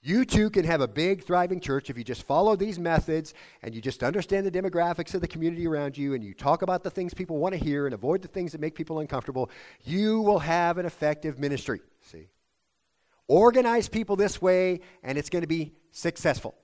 You 0.00 0.24
too 0.24 0.48
can 0.48 0.64
have 0.64 0.80
a 0.80 0.88
big, 0.88 1.24
thriving 1.24 1.60
church 1.60 1.90
if 1.90 1.98
you 1.98 2.04
just 2.04 2.22
follow 2.22 2.54
these 2.54 2.78
methods 2.78 3.34
and 3.62 3.74
you 3.74 3.80
just 3.80 4.02
understand 4.02 4.46
the 4.46 4.50
demographics 4.50 5.14
of 5.14 5.20
the 5.20 5.28
community 5.28 5.66
around 5.66 5.98
you 5.98 6.14
and 6.14 6.24
you 6.24 6.34
talk 6.34 6.62
about 6.62 6.84
the 6.84 6.90
things 6.90 7.14
people 7.14 7.38
want 7.38 7.52
to 7.52 7.62
hear 7.62 7.86
and 7.86 7.94
avoid 7.94 8.22
the 8.22 8.28
things 8.28 8.52
that 8.52 8.60
make 8.60 8.74
people 8.76 9.00
uncomfortable. 9.00 9.50
You 9.84 10.20
will 10.20 10.40
have 10.40 10.78
an 10.78 10.86
effective 10.86 11.38
ministry. 11.38 11.80
See? 12.00 12.28
Organize 13.26 13.88
people 13.88 14.14
this 14.14 14.40
way 14.40 14.80
and 15.02 15.18
it's 15.18 15.30
going 15.30 15.42
to 15.42 15.48
be 15.48 15.72
successful. 15.90 16.54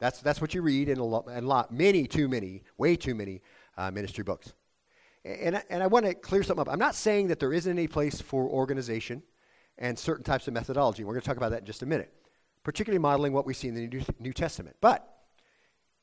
That's, 0.00 0.20
that's 0.20 0.40
what 0.40 0.54
you 0.54 0.62
read 0.62 0.88
in 0.88 0.98
a 0.98 1.04
lot, 1.04 1.26
in 1.28 1.44
a 1.44 1.48
lot 1.48 1.72
many, 1.72 2.06
too 2.06 2.28
many, 2.28 2.62
way 2.76 2.96
too 2.96 3.14
many 3.14 3.40
uh, 3.78 3.90
ministry 3.90 4.24
books. 4.24 4.52
And, 5.24 5.62
and 5.70 5.82
I 5.82 5.86
want 5.86 6.04
to 6.04 6.14
clear 6.14 6.42
something 6.42 6.60
up. 6.60 6.68
I'm 6.70 6.78
not 6.78 6.94
saying 6.94 7.28
that 7.28 7.38
there 7.40 7.52
isn't 7.52 7.70
any 7.70 7.86
place 7.86 8.20
for 8.20 8.48
organization 8.48 9.22
and 9.78 9.98
certain 9.98 10.24
types 10.24 10.48
of 10.48 10.54
methodology. 10.54 11.04
We're 11.04 11.12
going 11.12 11.22
to 11.22 11.26
talk 11.26 11.36
about 11.36 11.50
that 11.50 11.60
in 11.60 11.66
just 11.66 11.82
a 11.82 11.86
minute, 11.86 12.12
particularly 12.64 12.98
modeling 12.98 13.32
what 13.32 13.46
we 13.46 13.54
see 13.54 13.68
in 13.68 13.74
the 13.74 13.86
New, 13.86 14.02
New 14.18 14.32
Testament. 14.32 14.76
But 14.80 15.08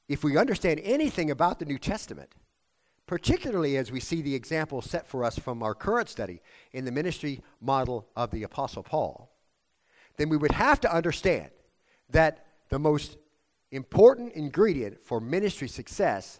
if 0.07 0.23
we 0.23 0.37
understand 0.37 0.79
anything 0.83 1.31
about 1.31 1.59
the 1.59 1.65
New 1.65 1.77
Testament, 1.77 2.29
particularly 3.07 3.77
as 3.77 3.91
we 3.91 3.99
see 3.99 4.21
the 4.21 4.35
example 4.35 4.81
set 4.81 5.07
for 5.07 5.23
us 5.23 5.37
from 5.37 5.61
our 5.61 5.75
current 5.75 6.09
study 6.09 6.41
in 6.71 6.85
the 6.85 6.91
ministry 6.91 7.41
model 7.61 8.07
of 8.15 8.31
the 8.31 8.43
Apostle 8.43 8.83
Paul, 8.83 9.31
then 10.17 10.29
we 10.29 10.37
would 10.37 10.51
have 10.51 10.79
to 10.81 10.93
understand 10.93 11.49
that 12.09 12.45
the 12.69 12.79
most 12.79 13.17
important 13.71 14.33
ingredient 14.33 15.03
for 15.03 15.19
ministry 15.19 15.67
success 15.67 16.39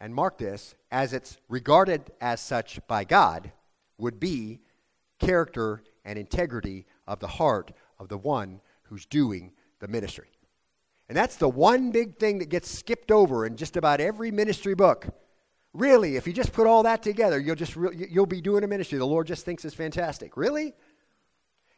and 0.00 0.14
mark 0.14 0.38
this, 0.38 0.74
as 0.90 1.12
it's 1.12 1.38
regarded 1.48 2.10
as 2.20 2.40
such 2.40 2.78
by 2.86 3.04
God, 3.04 3.52
would 3.98 4.20
be 4.20 4.60
character 5.18 5.82
and 6.04 6.18
integrity 6.18 6.86
of 7.06 7.20
the 7.20 7.26
heart 7.26 7.72
of 7.98 8.08
the 8.08 8.18
one 8.18 8.60
who's 8.84 9.06
doing 9.06 9.52
the 9.80 9.88
ministry. 9.88 10.28
And 11.08 11.16
that's 11.16 11.36
the 11.36 11.48
one 11.48 11.90
big 11.90 12.18
thing 12.18 12.38
that 12.38 12.48
gets 12.48 12.70
skipped 12.70 13.10
over 13.10 13.46
in 13.46 13.56
just 13.56 13.76
about 13.76 14.00
every 14.00 14.30
ministry 14.30 14.74
book. 14.74 15.06
Really, 15.72 16.16
if 16.16 16.26
you 16.26 16.32
just 16.32 16.52
put 16.52 16.66
all 16.66 16.84
that 16.84 17.02
together, 17.02 17.38
you'll 17.38 17.56
just 17.56 17.76
re- 17.76 18.06
you'll 18.10 18.26
be 18.26 18.40
doing 18.40 18.64
a 18.64 18.66
ministry 18.66 18.96
the 18.96 19.04
Lord 19.04 19.26
just 19.26 19.44
thinks 19.44 19.64
is 19.64 19.74
fantastic. 19.74 20.36
Really? 20.36 20.72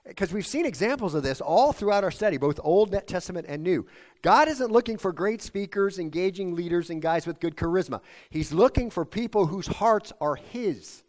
Because 0.06 0.32
we've 0.32 0.46
seen 0.46 0.66
examples 0.66 1.14
of 1.14 1.22
this 1.22 1.40
all 1.40 1.72
throughout 1.72 2.04
our 2.04 2.10
study, 2.10 2.36
both 2.36 2.60
Old 2.62 2.94
Testament 3.06 3.46
and 3.48 3.62
New. 3.62 3.86
God 4.22 4.48
isn't 4.48 4.70
looking 4.70 4.98
for 4.98 5.12
great 5.12 5.42
speakers, 5.42 5.98
engaging 5.98 6.54
leaders, 6.54 6.90
and 6.90 7.02
guys 7.02 7.26
with 7.26 7.40
good 7.40 7.56
charisma. 7.56 8.00
He's 8.30 8.52
looking 8.52 8.90
for 8.90 9.04
people 9.04 9.46
whose 9.46 9.66
hearts 9.66 10.12
are 10.20 10.36
His. 10.36 11.02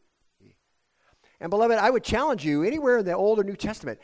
And, 1.40 1.50
beloved, 1.50 1.78
I 1.78 1.90
would 1.90 2.04
challenge 2.04 2.44
you 2.44 2.64
anywhere 2.64 2.98
in 2.98 3.06
the 3.06 3.14
Old 3.14 3.40
or 3.40 3.44
New 3.44 3.56
Testament, 3.56 4.00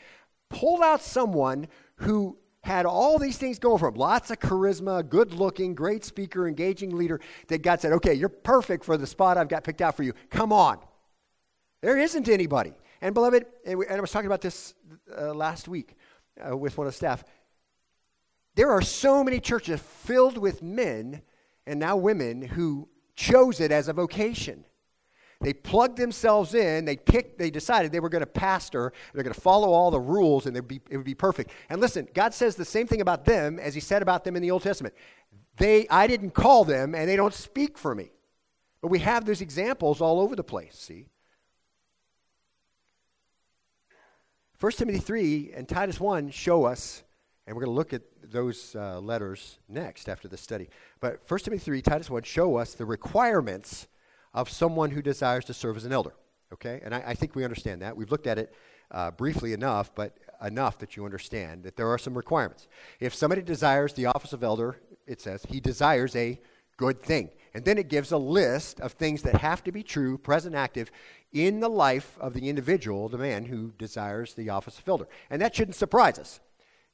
pull 0.48 0.82
out 0.82 1.02
someone 1.02 1.66
who 1.96 2.38
had 2.62 2.86
all 2.86 3.18
these 3.18 3.36
things 3.36 3.58
going 3.58 3.78
for 3.78 3.88
him 3.88 3.94
lots 3.94 4.30
of 4.30 4.38
charisma, 4.38 5.06
good 5.06 5.34
looking, 5.34 5.74
great 5.74 6.04
speaker, 6.04 6.48
engaging 6.48 6.96
leader 6.96 7.20
that 7.48 7.62
God 7.62 7.80
said, 7.80 7.92
okay, 7.92 8.14
you're 8.14 8.30
perfect 8.30 8.84
for 8.84 8.96
the 8.96 9.06
spot 9.06 9.36
I've 9.36 9.48
got 9.48 9.64
picked 9.64 9.82
out 9.82 9.96
for 9.96 10.02
you. 10.02 10.14
Come 10.30 10.52
on. 10.52 10.78
There 11.82 11.98
isn't 11.98 12.28
anybody. 12.28 12.72
And 13.02 13.12
beloved, 13.12 13.44
and, 13.66 13.84
I 13.90 14.00
was 14.00 14.10
talking 14.10 14.28
about 14.28 14.40
this 14.40 14.72
uh, 15.16 15.34
last 15.34 15.68
week 15.68 15.96
uh, 16.46 16.56
with 16.56 16.76
one 16.78 16.86
of 16.86 16.94
staff. 16.94 17.24
There 18.54 18.70
are 18.70 18.82
so 18.82 19.24
many 19.24 19.40
churches 19.40 19.80
filled 19.80 20.38
with 20.38 20.62
men 20.62 21.22
and 21.66 21.80
now 21.80 21.96
women 21.96 22.42
who 22.42 22.88
chose 23.16 23.60
it 23.60 23.72
as 23.72 23.88
a 23.88 23.92
vocation. 23.92 24.64
They 25.40 25.52
plugged 25.52 25.98
themselves 25.98 26.54
in. 26.54 26.84
They 26.84 26.96
picked. 26.96 27.38
They 27.38 27.50
decided 27.50 27.92
they 27.92 28.00
were 28.00 28.08
going 28.08 28.20
to 28.20 28.26
pastor. 28.26 28.92
They're 29.12 29.24
going 29.24 29.34
to 29.34 29.40
follow 29.40 29.72
all 29.72 29.90
the 29.90 30.00
rules, 30.00 30.46
and 30.46 30.66
be, 30.66 30.80
it 30.88 30.96
would 30.96 31.04
be 31.04 31.14
perfect. 31.14 31.50
And 31.68 31.80
listen, 31.80 32.08
God 32.14 32.32
says 32.32 32.56
the 32.56 32.64
same 32.64 32.86
thing 32.86 33.00
about 33.00 33.24
them 33.24 33.58
as 33.58 33.74
He 33.74 33.80
said 33.80 34.00
about 34.00 34.24
them 34.24 34.36
in 34.36 34.42
the 34.42 34.50
Old 34.50 34.62
Testament. 34.62 34.94
They, 35.56 35.86
I 35.88 36.06
didn't 36.06 36.30
call 36.30 36.64
them, 36.64 36.94
and 36.94 37.08
they 37.08 37.16
don't 37.16 37.34
speak 37.34 37.76
for 37.76 37.94
me. 37.94 38.10
But 38.80 38.88
we 38.88 39.00
have 39.00 39.24
those 39.24 39.40
examples 39.40 40.00
all 40.00 40.20
over 40.20 40.34
the 40.34 40.44
place. 40.44 40.76
See. 40.76 41.08
1 44.60 44.72
Timothy 44.72 44.98
3 44.98 45.52
and 45.56 45.68
Titus 45.68 45.98
1 45.98 46.30
show 46.30 46.64
us, 46.64 47.02
and 47.46 47.56
we're 47.56 47.64
going 47.64 47.74
to 47.74 47.76
look 47.76 47.92
at 47.92 48.02
those 48.22 48.76
uh, 48.76 49.00
letters 49.00 49.58
next 49.68 50.08
after 50.08 50.28
the 50.28 50.36
study. 50.36 50.68
But 51.00 51.20
1 51.28 51.40
Timothy 51.40 51.64
3, 51.64 51.82
Titus 51.82 52.08
1 52.08 52.22
show 52.22 52.56
us 52.56 52.74
the 52.74 52.84
requirements 52.84 53.88
of 54.32 54.48
someone 54.48 54.90
who 54.90 55.02
desires 55.02 55.44
to 55.46 55.54
serve 55.54 55.76
as 55.76 55.84
an 55.84 55.92
elder. 55.92 56.14
Okay? 56.52 56.80
And 56.84 56.94
I, 56.94 57.02
I 57.08 57.14
think 57.14 57.34
we 57.34 57.42
understand 57.42 57.82
that. 57.82 57.96
We've 57.96 58.10
looked 58.10 58.28
at 58.28 58.38
it 58.38 58.54
uh, 58.92 59.10
briefly 59.10 59.52
enough, 59.52 59.92
but 59.94 60.16
enough 60.40 60.78
that 60.78 60.96
you 60.96 61.04
understand 61.04 61.64
that 61.64 61.76
there 61.76 61.88
are 61.88 61.98
some 61.98 62.14
requirements. 62.14 62.68
If 63.00 63.14
somebody 63.14 63.42
desires 63.42 63.92
the 63.92 64.06
office 64.06 64.32
of 64.32 64.44
elder, 64.44 64.76
it 65.06 65.20
says 65.20 65.44
he 65.48 65.58
desires 65.58 66.14
a 66.14 66.40
good 66.76 67.02
thing. 67.02 67.30
And 67.54 67.64
then 67.64 67.78
it 67.78 67.88
gives 67.88 68.12
a 68.12 68.18
list 68.18 68.80
of 68.80 68.92
things 68.92 69.22
that 69.22 69.36
have 69.36 69.62
to 69.64 69.72
be 69.72 69.82
true, 69.82 70.18
present 70.18 70.54
active, 70.54 70.90
in 71.34 71.60
the 71.60 71.68
life 71.68 72.16
of 72.20 72.32
the 72.32 72.48
individual, 72.48 73.08
the 73.08 73.18
man 73.18 73.44
who 73.44 73.72
desires 73.76 74.32
the 74.32 74.48
office 74.48 74.78
of 74.78 74.88
elder. 74.88 75.08
And 75.28 75.42
that 75.42 75.54
shouldn't 75.54 75.74
surprise 75.74 76.18
us. 76.18 76.40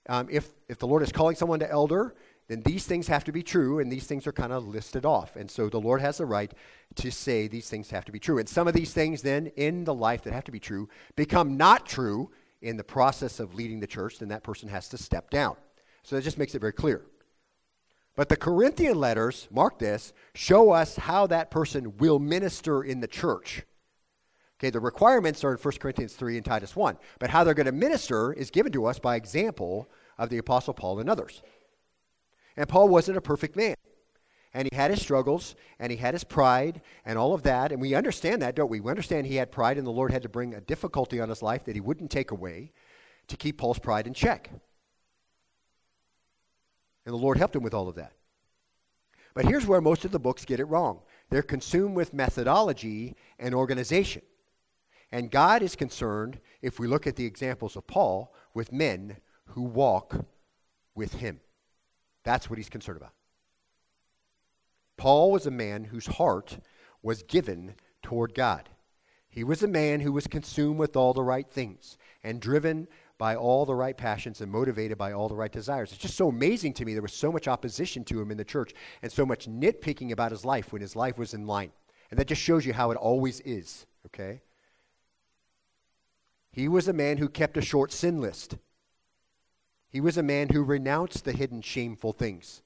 Um, 0.08 0.26
if, 0.30 0.48
if 0.68 0.78
the 0.78 0.86
Lord 0.86 1.02
is 1.02 1.12
calling 1.12 1.36
someone 1.36 1.60
to 1.60 1.70
elder, 1.70 2.14
then 2.48 2.62
these 2.62 2.84
things 2.84 3.06
have 3.06 3.22
to 3.24 3.32
be 3.32 3.44
true, 3.44 3.78
and 3.78 3.92
these 3.92 4.06
things 4.06 4.26
are 4.26 4.32
kind 4.32 4.52
of 4.52 4.66
listed 4.66 5.06
off. 5.06 5.36
And 5.36 5.48
so 5.48 5.68
the 5.68 5.78
Lord 5.78 6.00
has 6.00 6.18
the 6.18 6.26
right 6.26 6.52
to 6.96 7.12
say 7.12 7.46
these 7.46 7.68
things 7.68 7.90
have 7.90 8.06
to 8.06 8.12
be 8.12 8.18
true. 8.18 8.38
And 8.38 8.48
some 8.48 8.66
of 8.66 8.74
these 8.74 8.92
things, 8.92 9.22
then, 9.22 9.52
in 9.56 9.84
the 9.84 9.94
life 9.94 10.22
that 10.22 10.32
have 10.32 10.44
to 10.44 10.50
be 10.50 10.58
true, 10.58 10.88
become 11.14 11.56
not 11.56 11.86
true 11.86 12.30
in 12.60 12.76
the 12.76 12.82
process 12.82 13.38
of 13.38 13.54
leading 13.54 13.78
the 13.78 13.86
church, 13.86 14.18
then 14.18 14.30
that 14.30 14.42
person 14.42 14.68
has 14.68 14.88
to 14.88 14.98
step 14.98 15.30
down. 15.30 15.54
So 16.02 16.16
that 16.16 16.22
just 16.22 16.38
makes 16.38 16.54
it 16.54 16.60
very 16.60 16.72
clear. 16.72 17.02
But 18.16 18.28
the 18.28 18.36
Corinthian 18.36 18.98
letters, 18.98 19.46
mark 19.52 19.78
this, 19.78 20.12
show 20.34 20.70
us 20.70 20.96
how 20.96 21.28
that 21.28 21.50
person 21.50 21.98
will 21.98 22.18
minister 22.18 22.82
in 22.82 23.00
the 23.00 23.06
church. 23.06 23.62
Okay, 24.60 24.68
the 24.68 24.78
requirements 24.78 25.42
are 25.42 25.52
in 25.52 25.56
1 25.56 25.74
Corinthians 25.78 26.12
3 26.12 26.36
and 26.36 26.44
Titus 26.44 26.76
1, 26.76 26.98
but 27.18 27.30
how 27.30 27.42
they're 27.42 27.54
going 27.54 27.64
to 27.64 27.72
minister 27.72 28.34
is 28.34 28.50
given 28.50 28.70
to 28.72 28.84
us 28.84 28.98
by 28.98 29.16
example 29.16 29.88
of 30.18 30.28
the 30.28 30.36
Apostle 30.36 30.74
Paul 30.74 31.00
and 31.00 31.08
others. 31.08 31.42
And 32.58 32.68
Paul 32.68 32.90
wasn't 32.90 33.16
a 33.16 33.22
perfect 33.22 33.56
man. 33.56 33.74
And 34.52 34.68
he 34.70 34.76
had 34.76 34.90
his 34.90 35.00
struggles, 35.00 35.54
and 35.78 35.90
he 35.90 35.96
had 35.96 36.12
his 36.12 36.24
pride, 36.24 36.82
and 37.06 37.16
all 37.16 37.32
of 37.32 37.44
that. 37.44 37.72
And 37.72 37.80
we 37.80 37.94
understand 37.94 38.42
that, 38.42 38.54
don't 38.54 38.68
we? 38.68 38.80
We 38.80 38.90
understand 38.90 39.26
he 39.26 39.36
had 39.36 39.50
pride, 39.50 39.78
and 39.78 39.86
the 39.86 39.92
Lord 39.92 40.12
had 40.12 40.24
to 40.24 40.28
bring 40.28 40.52
a 40.52 40.60
difficulty 40.60 41.20
on 41.20 41.30
his 41.30 41.42
life 41.42 41.64
that 41.64 41.76
he 41.76 41.80
wouldn't 41.80 42.10
take 42.10 42.30
away 42.30 42.72
to 43.28 43.38
keep 43.38 43.56
Paul's 43.56 43.78
pride 43.78 44.06
in 44.06 44.12
check. 44.12 44.50
And 47.06 47.14
the 47.14 47.18
Lord 47.18 47.38
helped 47.38 47.56
him 47.56 47.62
with 47.62 47.72
all 47.72 47.88
of 47.88 47.94
that. 47.94 48.12
But 49.32 49.46
here's 49.46 49.66
where 49.66 49.80
most 49.80 50.04
of 50.04 50.10
the 50.10 50.18
books 50.18 50.44
get 50.44 50.60
it 50.60 50.64
wrong 50.64 51.00
they're 51.30 51.42
consumed 51.42 51.96
with 51.96 52.12
methodology 52.12 53.16
and 53.38 53.54
organization. 53.54 54.20
And 55.12 55.30
God 55.30 55.62
is 55.62 55.74
concerned, 55.74 56.40
if 56.62 56.78
we 56.78 56.86
look 56.86 57.06
at 57.06 57.16
the 57.16 57.26
examples 57.26 57.76
of 57.76 57.86
Paul, 57.86 58.32
with 58.54 58.72
men 58.72 59.16
who 59.46 59.62
walk 59.62 60.24
with 60.94 61.14
him. 61.14 61.40
That's 62.24 62.48
what 62.48 62.58
he's 62.58 62.68
concerned 62.68 62.98
about. 62.98 63.14
Paul 64.96 65.32
was 65.32 65.46
a 65.46 65.50
man 65.50 65.84
whose 65.84 66.06
heart 66.06 66.58
was 67.02 67.22
given 67.22 67.74
toward 68.02 68.34
God. 68.34 68.68
He 69.28 69.44
was 69.44 69.62
a 69.62 69.68
man 69.68 70.00
who 70.00 70.12
was 70.12 70.26
consumed 70.26 70.78
with 70.78 70.96
all 70.96 71.14
the 71.14 71.22
right 71.22 71.48
things 71.48 71.96
and 72.22 72.40
driven 72.40 72.88
by 73.16 73.36
all 73.36 73.64
the 73.64 73.74
right 73.74 73.96
passions 73.96 74.40
and 74.40 74.50
motivated 74.50 74.98
by 74.98 75.12
all 75.12 75.28
the 75.28 75.36
right 75.36 75.52
desires. 75.52 75.92
It's 75.92 76.00
just 76.00 76.16
so 76.16 76.28
amazing 76.28 76.74
to 76.74 76.84
me 76.84 76.92
there 76.92 77.02
was 77.02 77.12
so 77.12 77.30
much 77.30 77.48
opposition 77.48 78.04
to 78.04 78.20
him 78.20 78.30
in 78.30 78.36
the 78.36 78.44
church 78.44 78.72
and 79.02 79.10
so 79.10 79.24
much 79.24 79.46
nitpicking 79.48 80.10
about 80.10 80.32
his 80.32 80.44
life 80.44 80.72
when 80.72 80.82
his 80.82 80.96
life 80.96 81.16
was 81.16 81.32
in 81.32 81.46
line. 81.46 81.70
And 82.10 82.18
that 82.18 82.26
just 82.26 82.42
shows 82.42 82.66
you 82.66 82.72
how 82.72 82.90
it 82.90 82.96
always 82.96 83.40
is, 83.40 83.86
okay? 84.06 84.42
He 86.52 86.68
was 86.68 86.88
a 86.88 86.92
man 86.92 87.18
who 87.18 87.28
kept 87.28 87.56
a 87.56 87.62
short 87.62 87.92
sin 87.92 88.20
list. 88.20 88.56
He 89.88 90.00
was 90.00 90.16
a 90.16 90.22
man 90.22 90.48
who 90.50 90.62
renounced 90.62 91.24
the 91.24 91.32
hidden 91.32 91.62
shameful 91.62 92.12
things, 92.12 92.62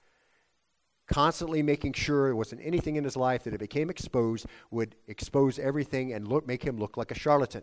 constantly 1.07 1.63
making 1.63 1.95
sure 1.95 2.27
there 2.27 2.37
wasn't 2.37 2.61
anything 2.65 2.97
in 2.97 3.05
his 3.05 3.17
life 3.17 3.45
that, 3.45 3.51
if 3.51 3.57
it 3.57 3.61
became 3.61 3.91
exposed, 3.91 4.47
would 4.71 4.95
expose 5.07 5.59
everything 5.59 6.13
and 6.13 6.29
look, 6.29 6.47
make 6.47 6.63
him 6.63 6.79
look 6.79 6.97
like 6.97 7.11
a 7.11 7.19
charlatan 7.19 7.63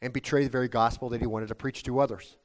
and 0.00 0.12
betray 0.12 0.44
the 0.44 0.50
very 0.50 0.68
gospel 0.68 1.08
that 1.10 1.20
he 1.20 1.26
wanted 1.26 1.48
to 1.48 1.54
preach 1.54 1.82
to 1.82 2.00
others. 2.00 2.36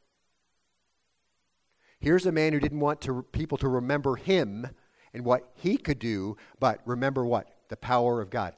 Here's 2.00 2.26
a 2.26 2.32
man 2.32 2.54
who 2.54 2.60
didn't 2.60 2.80
want 2.80 3.02
to, 3.02 3.24
people 3.32 3.58
to 3.58 3.68
remember 3.68 4.16
him 4.16 4.68
and 5.14 5.26
what 5.26 5.50
he 5.56 5.78
could 5.78 6.00
do, 6.00 6.38
but 6.60 6.82
remember 6.86 7.26
what? 7.26 7.50
The 7.70 7.78
power 7.78 8.22
of 8.22 8.30
God. 8.30 8.56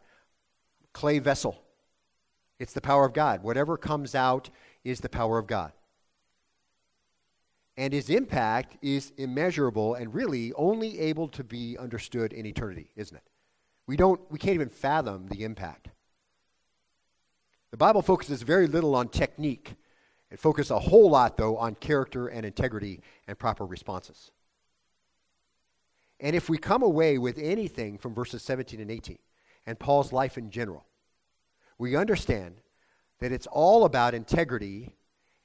Clay 0.92 1.20
vessel. 1.20 1.64
It's 2.60 2.74
the 2.74 2.82
power 2.82 3.06
of 3.06 3.14
God. 3.14 3.42
Whatever 3.42 3.78
comes 3.78 4.14
out 4.14 4.50
is 4.84 5.00
the 5.00 5.10
power 5.10 5.38
of 5.38 5.48
God 5.48 5.72
and 7.80 7.94
his 7.94 8.10
impact 8.10 8.76
is 8.82 9.14
immeasurable 9.16 9.96
and 9.96 10.14
really 10.14 10.52
only 10.58 11.00
able 11.00 11.30
to 11.30 11.46
be 11.46 11.78
understood 11.78 12.34
in 12.34 12.46
eternity, 12.46 12.90
isn't 12.98 13.16
it? 13.16 13.24
We 13.88 13.96
don't 13.96 14.20
we 14.30 14.38
can't 14.38 14.56
even 14.56 14.68
fathom 14.68 15.28
the 15.28 15.46
impact. 15.46 15.88
The 17.72 17.78
Bible 17.78 18.02
focuses 18.02 18.42
very 18.42 18.68
little 18.68 18.96
on 18.96 19.08
technique. 19.08 19.76
It 20.30 20.42
focuses 20.42 20.72
a 20.72 20.80
whole 20.80 21.10
lot 21.10 21.38
though 21.38 21.56
on 21.56 21.76
character 21.76 22.28
and 22.28 22.46
integrity 22.46 23.02
and 23.30 23.40
proper 23.40 23.66
responses. 23.66 24.30
And 26.20 26.36
if 26.36 26.50
we 26.50 26.58
come 26.58 26.84
away 26.84 27.18
with 27.18 27.38
anything 27.38 27.98
from 27.98 28.14
verses 28.14 28.44
17 28.44 28.82
and 28.82 28.92
18 28.92 29.20
and 29.66 29.80
Paul's 29.80 30.12
life 30.12 30.38
in 30.38 30.52
general, 30.52 30.86
we 31.80 31.96
understand 31.96 32.62
that 33.20 33.32
it's 33.32 33.48
all 33.48 33.86
about 33.86 34.14
integrity 34.14 34.96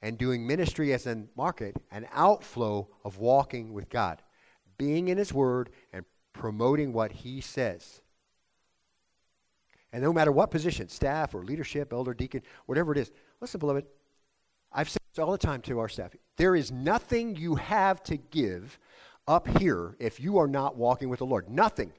and 0.02 0.18
doing 0.18 0.46
ministry 0.46 0.92
as 0.92 1.06
a 1.06 1.24
market, 1.34 1.76
an 1.90 2.06
outflow 2.12 2.88
of 3.04 3.18
walking 3.18 3.72
with 3.72 3.88
God, 3.88 4.20
being 4.76 5.08
in 5.08 5.16
His 5.16 5.32
Word 5.32 5.70
and 5.92 6.04
promoting 6.34 6.92
what 6.92 7.10
He 7.10 7.40
says. 7.40 8.02
And 9.92 10.02
no 10.02 10.12
matter 10.12 10.32
what 10.32 10.50
position, 10.50 10.88
staff 10.88 11.34
or 11.34 11.44
leadership, 11.44 11.92
elder, 11.92 12.12
deacon, 12.12 12.42
whatever 12.66 12.92
it 12.92 12.98
is, 12.98 13.12
listen, 13.40 13.60
beloved, 13.60 13.86
I've 14.72 14.90
said 14.90 15.00
this 15.10 15.20
all 15.20 15.30
the 15.30 15.38
time 15.38 15.62
to 15.62 15.78
our 15.78 15.88
staff. 15.88 16.14
There 16.36 16.56
is 16.56 16.72
nothing 16.72 17.36
you 17.36 17.54
have 17.54 18.02
to 18.04 18.16
give 18.16 18.78
up 19.28 19.46
here 19.58 19.96
if 20.00 20.18
you 20.18 20.38
are 20.38 20.48
not 20.48 20.76
walking 20.76 21.08
with 21.08 21.20
the 21.20 21.26
Lord. 21.26 21.48
Nothing. 21.48 21.92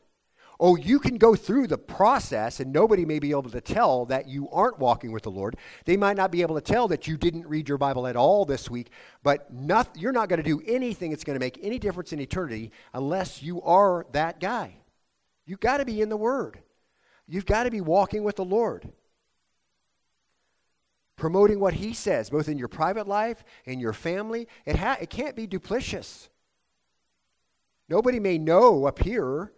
Oh, 0.59 0.77
you 0.77 0.99
can 0.99 1.17
go 1.17 1.35
through 1.35 1.67
the 1.67 1.77
process 1.77 2.59
and 2.59 2.71
nobody 2.71 3.03
may 3.03 3.19
be 3.19 3.31
able 3.31 3.49
to 3.49 3.59
tell 3.59 4.05
that 4.05 4.27
you 4.27 4.49
aren't 4.49 4.79
walking 4.79 5.11
with 5.11 5.23
the 5.23 5.31
Lord. 5.31 5.57
They 5.83 5.97
might 5.97 6.15
not 6.15 6.31
be 6.31 6.41
able 6.41 6.55
to 6.55 6.61
tell 6.61 6.87
that 6.87 7.07
you 7.07 7.17
didn't 7.17 7.47
read 7.47 7.67
your 7.67 7.77
Bible 7.77 8.07
at 8.07 8.15
all 8.15 8.45
this 8.45 8.69
week, 8.69 8.89
but 9.21 9.53
not, 9.53 9.89
you're 9.97 10.13
not 10.13 10.29
going 10.29 10.41
to 10.41 10.49
do 10.49 10.61
anything 10.65 11.11
that's 11.11 11.25
going 11.25 11.35
to 11.35 11.43
make 11.43 11.59
any 11.61 11.77
difference 11.77 12.13
in 12.13 12.21
eternity 12.21 12.71
unless 12.93 13.43
you 13.43 13.61
are 13.63 14.05
that 14.13 14.39
guy. 14.39 14.77
You've 15.45 15.59
got 15.59 15.77
to 15.77 15.85
be 15.85 16.01
in 16.01 16.09
the 16.09 16.17
Word. 16.17 16.59
You've 17.27 17.45
got 17.45 17.63
to 17.63 17.71
be 17.71 17.81
walking 17.81 18.23
with 18.23 18.37
the 18.37 18.45
Lord. 18.45 18.91
Promoting 21.17 21.59
what 21.59 21.73
He 21.73 21.93
says, 21.93 22.29
both 22.29 22.47
in 22.47 22.57
your 22.57 22.67
private 22.67 23.07
life 23.07 23.43
and 23.65 23.81
your 23.81 23.93
family. 23.93 24.47
It, 24.65 24.77
ha- 24.77 24.97
it 25.01 25.09
can't 25.09 25.35
be 25.35 25.47
duplicitous. 25.47 26.29
Nobody 27.89 28.19
may 28.19 28.37
know 28.37 28.85
up 28.85 28.99
here 28.99 29.51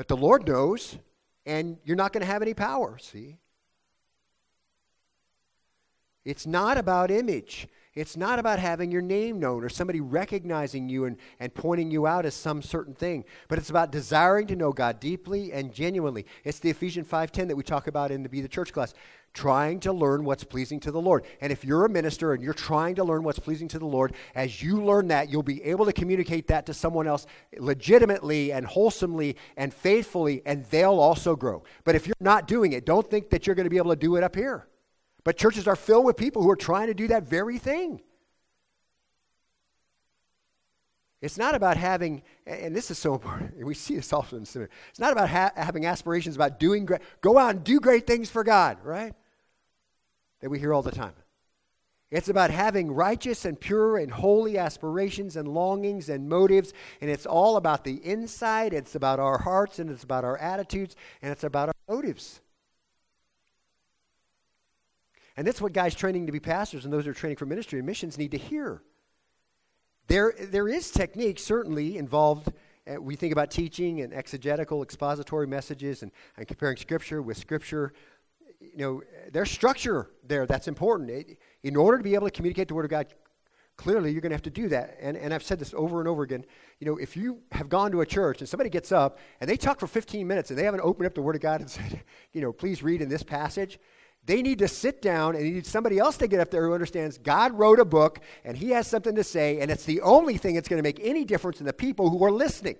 but 0.00 0.08
the 0.08 0.16
Lord 0.16 0.48
knows, 0.48 0.96
and 1.44 1.76
you're 1.84 1.94
not 1.94 2.14
going 2.14 2.22
to 2.22 2.26
have 2.26 2.40
any 2.40 2.54
power, 2.54 2.96
see? 2.96 3.36
It's 6.24 6.46
not 6.46 6.78
about 6.78 7.10
image. 7.10 7.68
It's 7.94 8.16
not 8.16 8.38
about 8.38 8.58
having 8.58 8.90
your 8.90 9.02
name 9.02 9.38
known 9.38 9.62
or 9.62 9.68
somebody 9.68 10.00
recognizing 10.00 10.88
you 10.88 11.04
and, 11.04 11.18
and 11.38 11.54
pointing 11.54 11.90
you 11.90 12.06
out 12.06 12.24
as 12.24 12.34
some 12.34 12.62
certain 12.62 12.94
thing, 12.94 13.26
but 13.46 13.58
it's 13.58 13.68
about 13.68 13.92
desiring 13.92 14.46
to 14.46 14.56
know 14.56 14.72
God 14.72 15.00
deeply 15.00 15.52
and 15.52 15.70
genuinely. 15.70 16.24
It's 16.44 16.60
the 16.60 16.70
Ephesians 16.70 17.06
5.10 17.06 17.48
that 17.48 17.56
we 17.56 17.62
talk 17.62 17.86
about 17.86 18.10
in 18.10 18.22
the 18.22 18.30
Be 18.30 18.40
the 18.40 18.48
Church 18.48 18.72
class, 18.72 18.94
trying 19.32 19.80
to 19.80 19.92
learn 19.92 20.24
what's 20.24 20.44
pleasing 20.44 20.80
to 20.80 20.90
the 20.90 21.00
Lord. 21.00 21.24
And 21.40 21.52
if 21.52 21.64
you're 21.64 21.84
a 21.84 21.88
minister 21.88 22.32
and 22.32 22.42
you're 22.42 22.52
trying 22.52 22.96
to 22.96 23.04
learn 23.04 23.22
what's 23.22 23.38
pleasing 23.38 23.68
to 23.68 23.78
the 23.78 23.86
Lord, 23.86 24.14
as 24.34 24.62
you 24.62 24.82
learn 24.82 25.08
that, 25.08 25.30
you'll 25.30 25.42
be 25.42 25.62
able 25.62 25.84
to 25.86 25.92
communicate 25.92 26.48
that 26.48 26.66
to 26.66 26.74
someone 26.74 27.06
else 27.06 27.26
legitimately 27.58 28.52
and 28.52 28.66
wholesomely 28.66 29.36
and 29.56 29.72
faithfully, 29.72 30.42
and 30.46 30.64
they'll 30.66 30.98
also 30.98 31.36
grow. 31.36 31.62
But 31.84 31.94
if 31.94 32.06
you're 32.06 32.14
not 32.20 32.48
doing 32.48 32.72
it, 32.72 32.84
don't 32.84 33.08
think 33.08 33.30
that 33.30 33.46
you're 33.46 33.56
going 33.56 33.64
to 33.64 33.70
be 33.70 33.78
able 33.78 33.90
to 33.90 33.96
do 33.96 34.16
it 34.16 34.24
up 34.24 34.34
here. 34.34 34.66
But 35.22 35.36
churches 35.36 35.68
are 35.68 35.76
filled 35.76 36.06
with 36.06 36.16
people 36.16 36.42
who 36.42 36.50
are 36.50 36.56
trying 36.56 36.88
to 36.88 36.94
do 36.94 37.08
that 37.08 37.24
very 37.24 37.58
thing. 37.58 38.00
It's 41.22 41.36
not 41.36 41.54
about 41.54 41.76
having, 41.76 42.22
and 42.46 42.74
this 42.74 42.90
is 42.90 42.98
so 42.98 43.12
important, 43.14 43.56
we 43.64 43.74
see 43.74 43.96
this 43.96 44.12
often 44.12 44.38
in 44.38 44.44
seminary. 44.46 44.72
It's 44.88 45.00
not 45.00 45.12
about 45.12 45.28
ha- 45.28 45.52
having 45.54 45.86
aspirations 45.86 46.34
about 46.34 46.58
doing 46.58 46.86
great, 46.86 47.02
go 47.20 47.36
out 47.36 47.50
and 47.50 47.64
do 47.64 47.78
great 47.78 48.06
things 48.06 48.30
for 48.30 48.42
God, 48.42 48.78
right? 48.82 49.14
That 50.40 50.48
we 50.48 50.58
hear 50.58 50.72
all 50.72 50.82
the 50.82 50.90
time. 50.90 51.12
It's 52.10 52.28
about 52.28 52.50
having 52.50 52.90
righteous 52.90 53.44
and 53.44 53.60
pure 53.60 53.96
and 53.98 54.10
holy 54.10 54.58
aspirations 54.58 55.36
and 55.36 55.46
longings 55.46 56.08
and 56.08 56.28
motives, 56.28 56.72
and 57.00 57.08
it's 57.08 57.26
all 57.26 57.56
about 57.56 57.84
the 57.84 58.04
inside, 58.04 58.72
it's 58.72 58.96
about 58.96 59.20
our 59.20 59.38
hearts, 59.38 59.78
and 59.78 59.90
it's 59.90 60.02
about 60.02 60.24
our 60.24 60.36
attitudes, 60.38 60.96
and 61.22 61.30
it's 61.30 61.44
about 61.44 61.68
our 61.68 61.74
motives. 61.88 62.40
And 65.36 65.46
that's 65.46 65.60
what 65.60 65.72
guys 65.72 65.94
training 65.94 66.26
to 66.26 66.32
be 66.32 66.40
pastors 66.40 66.84
and 66.84 66.92
those 66.92 67.04
who 67.04 67.12
are 67.12 67.14
training 67.14 67.36
for 67.36 67.46
ministry 67.46 67.78
and 67.78 67.86
missions 67.86 68.18
need 68.18 68.32
to 68.32 68.38
hear. 68.38 68.82
There, 70.10 70.34
there 70.36 70.66
is 70.66 70.90
technique 70.90 71.38
certainly 71.38 71.96
involved. 71.96 72.52
Uh, 72.84 73.00
we 73.00 73.14
think 73.14 73.32
about 73.32 73.48
teaching 73.48 74.00
and 74.00 74.12
exegetical, 74.12 74.82
expository 74.82 75.46
messages 75.46 76.02
and, 76.02 76.10
and 76.36 76.48
comparing 76.48 76.78
Scripture 76.78 77.22
with 77.22 77.36
Scripture. 77.36 77.92
You 78.60 78.76
know, 78.76 79.02
there's 79.30 79.52
structure 79.52 80.10
there 80.26 80.46
that's 80.46 80.66
important. 80.66 81.10
It, 81.10 81.38
in 81.62 81.76
order 81.76 81.96
to 81.96 82.02
be 82.02 82.16
able 82.16 82.26
to 82.26 82.32
communicate 82.32 82.66
the 82.66 82.74
Word 82.74 82.86
of 82.86 82.90
God 82.90 83.06
clearly, 83.76 84.10
you're 84.10 84.20
going 84.20 84.30
to 84.30 84.34
have 84.34 84.42
to 84.42 84.50
do 84.50 84.68
that. 84.70 84.96
And, 85.00 85.16
and 85.16 85.32
I've 85.32 85.44
said 85.44 85.60
this 85.60 85.72
over 85.74 86.00
and 86.00 86.08
over 86.08 86.24
again. 86.24 86.44
You 86.80 86.88
know, 86.88 86.96
if 86.96 87.16
you 87.16 87.38
have 87.52 87.68
gone 87.68 87.92
to 87.92 88.00
a 88.00 88.06
church 88.06 88.40
and 88.40 88.48
somebody 88.48 88.68
gets 88.68 88.90
up 88.90 89.16
and 89.40 89.48
they 89.48 89.56
talk 89.56 89.78
for 89.78 89.86
15 89.86 90.26
minutes 90.26 90.50
and 90.50 90.58
they 90.58 90.64
haven't 90.64 90.80
opened 90.80 91.06
up 91.06 91.14
the 91.14 91.22
Word 91.22 91.36
of 91.36 91.40
God 91.40 91.60
and 91.60 91.70
said, 91.70 92.02
you 92.32 92.40
know, 92.40 92.52
please 92.52 92.82
read 92.82 93.00
in 93.00 93.08
this 93.08 93.22
passage, 93.22 93.78
they 94.24 94.42
need 94.42 94.58
to 94.58 94.68
sit 94.68 95.00
down 95.02 95.34
and 95.34 95.46
you 95.46 95.54
need 95.54 95.66
somebody 95.66 95.98
else 95.98 96.16
to 96.18 96.28
get 96.28 96.40
up 96.40 96.50
there 96.50 96.66
who 96.66 96.74
understands 96.74 97.18
God 97.18 97.52
wrote 97.58 97.80
a 97.80 97.84
book 97.84 98.20
and 98.44 98.56
he 98.56 98.70
has 98.70 98.86
something 98.86 99.14
to 99.14 99.24
say, 99.24 99.60
and 99.60 99.70
it's 99.70 99.84
the 99.84 100.00
only 100.02 100.36
thing 100.36 100.54
that's 100.54 100.68
going 100.68 100.78
to 100.78 100.86
make 100.86 101.00
any 101.02 101.24
difference 101.24 101.60
in 101.60 101.66
the 101.66 101.72
people 101.72 102.10
who 102.10 102.22
are 102.24 102.30
listening. 102.30 102.76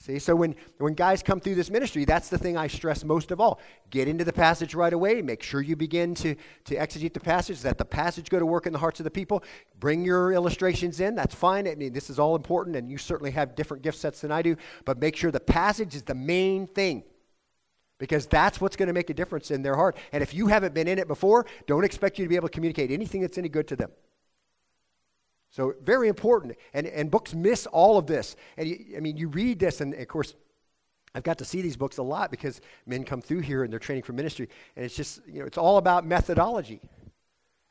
See, 0.00 0.20
so 0.20 0.36
when, 0.36 0.54
when 0.78 0.94
guys 0.94 1.24
come 1.24 1.40
through 1.40 1.56
this 1.56 1.70
ministry, 1.70 2.04
that's 2.04 2.28
the 2.28 2.38
thing 2.38 2.56
I 2.56 2.68
stress 2.68 3.04
most 3.04 3.32
of 3.32 3.40
all. 3.40 3.60
Get 3.90 4.06
into 4.06 4.24
the 4.24 4.32
passage 4.32 4.72
right 4.72 4.92
away. 4.92 5.22
Make 5.22 5.42
sure 5.42 5.60
you 5.60 5.74
begin 5.74 6.14
to, 6.16 6.36
to 6.66 6.76
exegete 6.76 7.14
the 7.14 7.20
passage, 7.20 7.62
that 7.62 7.78
the 7.78 7.84
passage 7.84 8.30
go 8.30 8.38
to 8.38 8.46
work 8.46 8.66
in 8.68 8.72
the 8.72 8.78
hearts 8.78 9.00
of 9.00 9.04
the 9.04 9.10
people. 9.10 9.42
Bring 9.80 10.04
your 10.04 10.32
illustrations 10.32 11.00
in. 11.00 11.16
That's 11.16 11.34
fine. 11.34 11.66
I 11.66 11.74
mean, 11.74 11.92
this 11.92 12.10
is 12.10 12.20
all 12.20 12.36
important, 12.36 12.76
and 12.76 12.88
you 12.88 12.96
certainly 12.96 13.32
have 13.32 13.56
different 13.56 13.82
gift 13.82 13.98
sets 13.98 14.20
than 14.20 14.30
I 14.30 14.40
do, 14.40 14.56
but 14.84 15.00
make 15.00 15.16
sure 15.16 15.32
the 15.32 15.40
passage 15.40 15.96
is 15.96 16.04
the 16.04 16.14
main 16.14 16.68
thing 16.68 17.02
because 17.98 18.26
that's 18.26 18.60
what's 18.60 18.76
going 18.76 18.86
to 18.86 18.92
make 18.92 19.10
a 19.10 19.14
difference 19.14 19.50
in 19.50 19.62
their 19.62 19.76
heart. 19.76 19.96
And 20.12 20.22
if 20.22 20.32
you 20.32 20.46
haven't 20.46 20.74
been 20.74 20.88
in 20.88 20.98
it 20.98 21.08
before, 21.08 21.46
don't 21.66 21.84
expect 21.84 22.18
you 22.18 22.24
to 22.24 22.28
be 22.28 22.36
able 22.36 22.48
to 22.48 22.52
communicate 22.52 22.90
anything 22.90 23.20
that's 23.20 23.38
any 23.38 23.48
good 23.48 23.68
to 23.68 23.76
them. 23.76 23.90
So, 25.50 25.74
very 25.82 26.08
important. 26.08 26.56
And, 26.74 26.86
and 26.86 27.10
books 27.10 27.34
miss 27.34 27.66
all 27.66 27.98
of 27.98 28.06
this. 28.06 28.36
And 28.56 28.68
you, 28.68 28.94
I 28.96 29.00
mean, 29.00 29.16
you 29.16 29.28
read 29.28 29.58
this, 29.58 29.80
and 29.80 29.94
of 29.94 30.06
course, 30.08 30.34
I've 31.14 31.22
got 31.22 31.38
to 31.38 31.44
see 31.44 31.62
these 31.62 31.76
books 31.76 31.98
a 31.98 32.02
lot 32.02 32.30
because 32.30 32.60
men 32.86 33.04
come 33.04 33.22
through 33.22 33.40
here 33.40 33.64
and 33.64 33.72
they're 33.72 33.80
training 33.80 34.04
for 34.04 34.12
ministry. 34.12 34.48
And 34.76 34.84
it's 34.84 34.94
just, 34.94 35.20
you 35.26 35.40
know, 35.40 35.46
it's 35.46 35.58
all 35.58 35.78
about 35.78 36.06
methodology, 36.06 36.80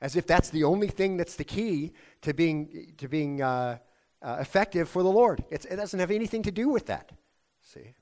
as 0.01 0.15
if 0.15 0.25
that's 0.25 0.49
the 0.49 0.63
only 0.63 0.87
thing 0.87 1.17
that's 1.17 1.35
the 1.35 1.43
key 1.43 1.93
to 2.23 2.33
being, 2.33 2.93
to 2.97 3.07
being 3.07 3.41
uh, 3.41 3.77
uh, 4.23 4.37
effective 4.39 4.89
for 4.89 5.03
the 5.03 5.11
Lord. 5.11 5.43
It's, 5.51 5.65
it 5.65 5.75
doesn't 5.75 5.99
have 5.99 6.11
anything 6.11 6.41
to 6.43 6.51
do 6.51 6.69
with 6.69 6.87
that. 6.87 7.11
See? 7.61 7.93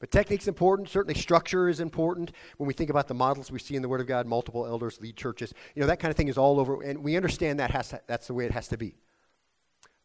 But 0.00 0.10
technique's 0.12 0.46
important. 0.46 0.88
Certainly, 0.88 1.18
structure 1.20 1.68
is 1.68 1.80
important. 1.80 2.32
When 2.56 2.68
we 2.68 2.74
think 2.74 2.90
about 2.90 3.08
the 3.08 3.14
models 3.14 3.50
we 3.50 3.58
see 3.58 3.74
in 3.74 3.82
the 3.82 3.88
Word 3.88 4.00
of 4.00 4.06
God, 4.06 4.26
multiple 4.26 4.66
elders 4.66 5.00
lead 5.00 5.16
churches. 5.16 5.52
You 5.74 5.80
know 5.80 5.88
that 5.88 5.98
kind 5.98 6.10
of 6.10 6.16
thing 6.16 6.28
is 6.28 6.38
all 6.38 6.60
over, 6.60 6.82
and 6.82 7.02
we 7.02 7.16
understand 7.16 7.58
that 7.58 7.72
has 7.72 7.88
to, 7.88 8.00
that's 8.06 8.28
the 8.28 8.34
way 8.34 8.44
it 8.44 8.52
has 8.52 8.68
to 8.68 8.76
be. 8.76 8.94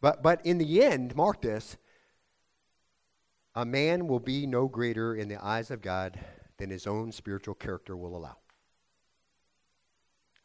But 0.01 0.23
but 0.23 0.43
in 0.45 0.57
the 0.57 0.83
end, 0.83 1.15
mark 1.15 1.41
this: 1.41 1.77
a 3.53 3.65
man 3.65 4.07
will 4.07 4.19
be 4.19 4.47
no 4.47 4.67
greater 4.67 5.15
in 5.15 5.27
the 5.27 5.43
eyes 5.43 5.69
of 5.69 5.81
God 5.81 6.19
than 6.57 6.71
his 6.71 6.87
own 6.87 7.11
spiritual 7.11 7.53
character 7.53 7.95
will 7.95 8.17
allow. 8.17 8.37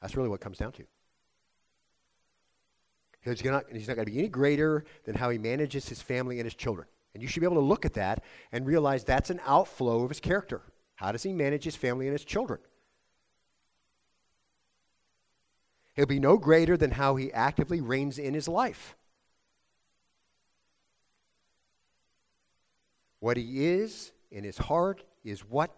That's 0.02 0.16
really 0.16 0.28
what 0.28 0.40
comes 0.40 0.58
down 0.58 0.72
to. 0.72 0.84
He's 3.20 3.44
not, 3.44 3.64
he's 3.72 3.88
not 3.88 3.94
going 3.94 4.06
to 4.06 4.12
be 4.12 4.18
any 4.18 4.28
greater 4.28 4.84
than 5.04 5.14
how 5.14 5.28
he 5.30 5.38
manages 5.38 5.88
his 5.88 6.00
family 6.00 6.38
and 6.38 6.46
his 6.46 6.54
children. 6.54 6.87
And 7.18 7.22
you 7.24 7.26
should 7.26 7.40
be 7.40 7.46
able 7.46 7.57
to 7.57 7.62
look 7.62 7.85
at 7.85 7.94
that 7.94 8.22
and 8.52 8.64
realize 8.64 9.02
that's 9.02 9.28
an 9.28 9.40
outflow 9.44 10.04
of 10.04 10.09
his 10.09 10.20
character. 10.20 10.62
How 10.94 11.11
does 11.11 11.24
he 11.24 11.33
manage 11.33 11.64
his 11.64 11.74
family 11.74 12.07
and 12.07 12.12
his 12.12 12.24
children? 12.24 12.61
He'll 15.94 16.07
be 16.07 16.20
no 16.20 16.37
greater 16.37 16.76
than 16.76 16.92
how 16.92 17.16
he 17.16 17.33
actively 17.33 17.81
reins 17.81 18.20
in 18.20 18.35
his 18.35 18.46
life. 18.46 18.94
What 23.18 23.37
he 23.37 23.66
is 23.66 24.12
in 24.31 24.44
his 24.44 24.59
heart 24.59 25.02
is 25.24 25.40
what 25.40 25.76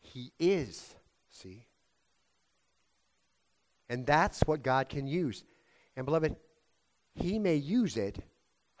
he 0.00 0.32
is. 0.40 0.96
See? 1.30 1.66
And 3.88 4.04
that's 4.04 4.40
what 4.40 4.64
God 4.64 4.88
can 4.88 5.06
use. 5.06 5.44
And 5.96 6.04
beloved, 6.04 6.34
he 7.14 7.38
may 7.38 7.54
use 7.54 7.96
it 7.96 8.24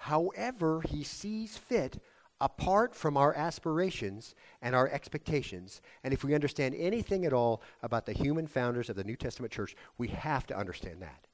however 0.04 0.82
he 0.82 1.02
sees 1.02 1.56
fit 1.56 1.98
apart 2.38 2.94
from 2.94 3.16
our 3.16 3.32
aspirations 3.32 4.34
and 4.60 4.74
our 4.74 4.86
expectations. 4.90 5.80
And 6.02 6.12
if 6.12 6.22
we 6.22 6.34
understand 6.34 6.74
anything 6.74 7.24
at 7.24 7.32
all 7.32 7.62
about 7.82 8.04
the 8.04 8.12
human 8.12 8.46
founders 8.46 8.90
of 8.90 8.96
the 8.96 9.04
New 9.04 9.16
Testament 9.16 9.50
church, 9.50 9.74
we 9.96 10.08
have 10.08 10.46
to 10.48 10.56
understand 10.56 11.00
that. 11.00 11.26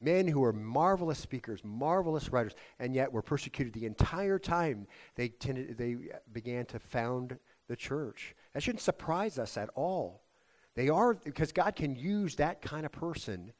Men 0.00 0.26
who 0.26 0.42
are 0.42 0.52
marvelous 0.52 1.20
speakers, 1.20 1.60
marvelous 1.62 2.30
writers, 2.30 2.54
and 2.80 2.92
yet 2.92 3.12
were 3.12 3.22
persecuted 3.22 3.72
the 3.72 3.86
entire 3.86 4.40
time 4.40 4.88
they, 5.14 5.28
tended, 5.28 5.78
they 5.78 5.94
uh, 5.94 6.18
began 6.32 6.66
to 6.66 6.80
found 6.80 7.38
the 7.68 7.76
church. 7.76 8.34
That 8.52 8.64
shouldn't 8.64 8.82
surprise 8.82 9.38
us 9.38 9.56
at 9.56 9.70
all. 9.76 10.24
They 10.74 10.88
are, 10.88 11.14
because 11.14 11.52
God 11.52 11.76
can 11.76 11.94
use 11.94 12.34
that 12.36 12.62
kind 12.62 12.84
of 12.84 12.90
person, 12.90 13.52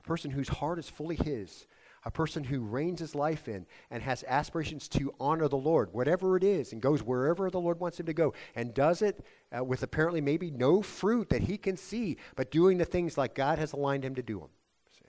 a 0.00 0.02
person 0.06 0.30
whose 0.30 0.48
heart 0.48 0.78
is 0.78 0.88
fully 0.88 1.16
His, 1.16 1.66
a 2.06 2.10
person 2.10 2.44
who 2.44 2.60
reins 2.60 3.00
his 3.00 3.16
life 3.16 3.48
in 3.48 3.66
and 3.90 4.00
has 4.00 4.24
aspirations 4.28 4.86
to 4.86 5.12
honor 5.18 5.48
the 5.48 5.56
Lord, 5.56 5.92
whatever 5.92 6.36
it 6.36 6.44
is, 6.44 6.72
and 6.72 6.80
goes 6.80 7.02
wherever 7.02 7.50
the 7.50 7.60
Lord 7.60 7.80
wants 7.80 7.98
him 7.98 8.06
to 8.06 8.14
go, 8.14 8.32
and 8.54 8.72
does 8.72 9.02
it 9.02 9.26
uh, 9.54 9.64
with 9.64 9.82
apparently 9.82 10.20
maybe 10.20 10.48
no 10.48 10.82
fruit 10.82 11.28
that 11.30 11.42
he 11.42 11.58
can 11.58 11.76
see, 11.76 12.16
but 12.36 12.52
doing 12.52 12.78
the 12.78 12.84
things 12.84 13.18
like 13.18 13.34
God 13.34 13.58
has 13.58 13.72
aligned 13.72 14.04
him 14.04 14.14
to 14.14 14.22
do 14.22 14.38
them. 14.38 14.50
See? 14.96 15.08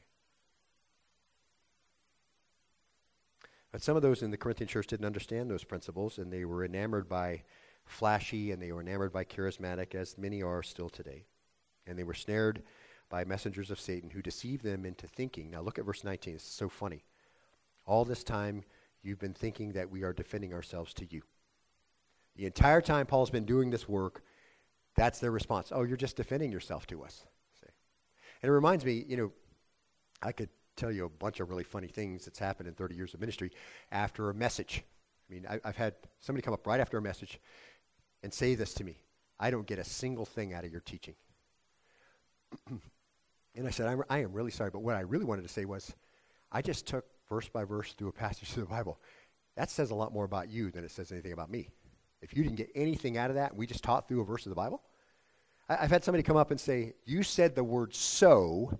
But 3.71 3.83
some 3.83 3.95
of 3.95 4.01
those 4.01 4.23
in 4.23 4.31
the 4.31 4.37
Corinthian 4.37 4.67
church 4.67 4.87
didn't 4.87 5.05
understand 5.05 5.51
those 5.51 5.63
principles, 5.63 6.17
and 6.17 6.33
they 6.33 6.45
were 6.45 6.65
enamored 6.65 7.07
by 7.07 7.43
flashy 7.85 8.51
and 8.51 8.61
they 8.61 8.71
were 8.71 8.81
enamored 8.81 9.13
by 9.13 9.23
charismatic, 9.23 9.93
as 9.93 10.17
many 10.17 10.41
are 10.41 10.63
still 10.63 10.89
today. 10.89 11.25
And 11.85 11.97
they 11.97 12.03
were 12.03 12.15
snared 12.15 12.63
by 13.09 13.23
messengers 13.23 13.71
of 13.71 13.79
Satan 13.79 14.09
who 14.09 14.21
deceive 14.21 14.61
them 14.61 14.85
into 14.85 15.07
thinking. 15.07 15.51
Now 15.51 15.61
look 15.61 15.79
at 15.79 15.85
verse 15.85 16.03
19. 16.03 16.35
It's 16.35 16.43
so 16.43 16.69
funny. 16.69 17.03
All 17.85 18.05
this 18.05 18.23
time 18.23 18.63
you've 19.01 19.19
been 19.19 19.33
thinking 19.33 19.73
that 19.73 19.89
we 19.89 20.03
are 20.03 20.13
defending 20.13 20.53
ourselves 20.53 20.93
to 20.95 21.05
you. 21.09 21.21
The 22.35 22.45
entire 22.45 22.81
time 22.81 23.05
Paul's 23.05 23.29
been 23.29 23.45
doing 23.45 23.69
this 23.69 23.87
work, 23.87 24.23
that's 24.95 25.19
their 25.19 25.31
response. 25.31 25.71
Oh, 25.73 25.83
you're 25.83 25.97
just 25.97 26.15
defending 26.15 26.51
yourself 26.51 26.85
to 26.87 27.03
us. 27.03 27.25
See? 27.59 27.69
And 28.41 28.49
it 28.49 28.53
reminds 28.53 28.85
me, 28.85 29.05
you 29.07 29.17
know, 29.17 29.31
I 30.21 30.31
could 30.31 30.49
tell 30.75 30.91
you 30.91 31.05
a 31.05 31.09
bunch 31.09 31.39
of 31.39 31.49
really 31.49 31.63
funny 31.63 31.87
things 31.87 32.25
that's 32.25 32.39
happened 32.39 32.67
in 32.67 32.75
30 32.75 32.95
years 32.95 33.13
of 33.13 33.19
ministry 33.19 33.51
after 33.91 34.29
a 34.29 34.33
message. 34.33 34.83
I 35.29 35.33
mean, 35.33 35.47
I, 35.49 35.59
have 35.65 35.75
had 35.75 35.95
somebody 36.19 36.43
come 36.43 36.53
up 36.53 36.65
right 36.67 36.79
after 36.79 36.97
a 36.97 37.01
message 37.01 37.39
and 38.23 38.33
say 38.33 38.55
this 38.55 38.73
to 38.75 38.83
me 38.83 38.97
I 39.39 39.51
don't 39.51 39.67
get 39.67 39.79
a 39.79 39.83
single 39.83 40.25
thing 40.25 40.53
out 40.53 40.65
of 40.65 40.71
your 40.71 40.81
teaching. 40.81 41.15
And 43.57 43.67
I 43.67 43.71
said, 43.71 43.87
I'm, 43.87 44.03
I 44.09 44.19
am 44.19 44.31
really 44.31 44.51
sorry, 44.51 44.69
but 44.69 44.81
what 44.81 44.95
I 44.95 45.01
really 45.01 45.25
wanted 45.25 45.41
to 45.41 45.49
say 45.49 45.65
was, 45.65 45.93
I 46.51 46.61
just 46.61 46.87
took 46.87 47.05
verse 47.27 47.49
by 47.49 47.63
verse 47.63 47.93
through 47.93 48.09
a 48.09 48.13
passage 48.13 48.49
of 48.55 48.55
the 48.55 48.65
Bible. 48.65 48.99
That 49.55 49.69
says 49.69 49.89
a 49.89 49.95
lot 49.95 50.13
more 50.13 50.25
about 50.25 50.49
you 50.49 50.69
than 50.71 50.83
it 50.83 50.91
says 50.91 51.11
anything 51.11 51.33
about 51.33 51.49
me. 51.49 51.69
If 52.21 52.35
you 52.35 52.43
didn't 52.43 52.57
get 52.57 52.69
anything 52.75 53.17
out 53.17 53.29
of 53.29 53.35
that, 53.35 53.55
we 53.55 53.67
just 53.67 53.83
taught 53.83 54.07
through 54.07 54.21
a 54.21 54.25
verse 54.25 54.45
of 54.45 54.51
the 54.51 54.55
Bible. 54.55 54.81
I, 55.67 55.75
have 55.75 55.89
had 55.89 56.03
somebody 56.03 56.23
come 56.23 56.37
up 56.37 56.51
and 56.51 56.59
say, 56.59 56.93
You 57.05 57.23
said 57.23 57.55
the 57.55 57.63
word 57.63 57.93
so 57.93 58.79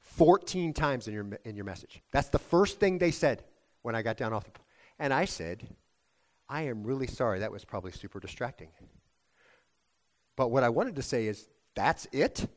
14 0.00 0.72
times 0.72 1.08
in 1.08 1.14
your, 1.14 1.26
in 1.44 1.56
your 1.56 1.64
message. 1.64 2.02
That's 2.12 2.28
the 2.28 2.38
first 2.38 2.78
thing 2.78 2.98
they 2.98 3.10
said 3.10 3.44
when 3.82 3.94
I 3.94 4.02
got 4.02 4.16
down 4.16 4.32
off 4.32 4.44
the. 4.44 4.52
And 4.98 5.12
I 5.12 5.24
said, 5.24 5.66
I 6.48 6.62
am 6.62 6.82
really 6.82 7.06
sorry. 7.06 7.40
That 7.40 7.52
was 7.52 7.64
probably 7.64 7.92
super 7.92 8.20
distracting. 8.20 8.68
But 10.36 10.50
what 10.50 10.62
I 10.62 10.68
wanted 10.68 10.96
to 10.96 11.02
say 11.02 11.26
is, 11.26 11.48
That's 11.74 12.06
it? 12.12 12.48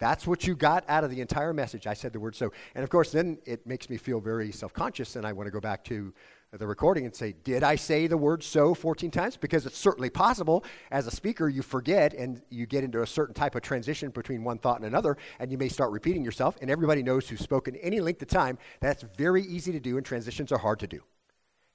That's 0.00 0.26
what 0.26 0.46
you 0.46 0.56
got 0.56 0.84
out 0.88 1.04
of 1.04 1.10
the 1.10 1.20
entire 1.20 1.52
message. 1.52 1.86
I 1.86 1.94
said 1.94 2.12
the 2.12 2.20
word 2.20 2.34
so. 2.34 2.52
And 2.74 2.82
of 2.82 2.90
course, 2.90 3.12
then 3.12 3.38
it 3.44 3.66
makes 3.66 3.88
me 3.88 3.98
feel 3.98 4.18
very 4.18 4.50
self 4.50 4.72
conscious, 4.72 5.14
and 5.14 5.26
I 5.26 5.32
want 5.32 5.46
to 5.46 5.50
go 5.52 5.60
back 5.60 5.84
to 5.84 6.12
the 6.52 6.66
recording 6.66 7.04
and 7.04 7.14
say, 7.14 7.34
Did 7.44 7.62
I 7.62 7.76
say 7.76 8.06
the 8.06 8.16
word 8.16 8.42
so 8.42 8.74
14 8.74 9.10
times? 9.10 9.36
Because 9.36 9.66
it's 9.66 9.78
certainly 9.78 10.10
possible. 10.10 10.64
As 10.90 11.06
a 11.06 11.10
speaker, 11.10 11.48
you 11.48 11.62
forget 11.62 12.14
and 12.14 12.42
you 12.50 12.66
get 12.66 12.82
into 12.82 13.02
a 13.02 13.06
certain 13.06 13.34
type 13.34 13.54
of 13.54 13.62
transition 13.62 14.10
between 14.10 14.42
one 14.42 14.58
thought 14.58 14.78
and 14.78 14.86
another, 14.86 15.16
and 15.38 15.52
you 15.52 15.58
may 15.58 15.68
start 15.68 15.92
repeating 15.92 16.24
yourself. 16.24 16.56
And 16.60 16.70
everybody 16.70 17.02
knows 17.02 17.28
who's 17.28 17.40
spoken 17.40 17.76
any 17.76 18.00
length 18.00 18.22
of 18.22 18.28
time. 18.28 18.58
That's 18.80 19.04
very 19.16 19.42
easy 19.42 19.70
to 19.72 19.80
do, 19.80 19.96
and 19.96 20.04
transitions 20.04 20.50
are 20.50 20.58
hard 20.58 20.80
to 20.80 20.86
do. 20.86 21.02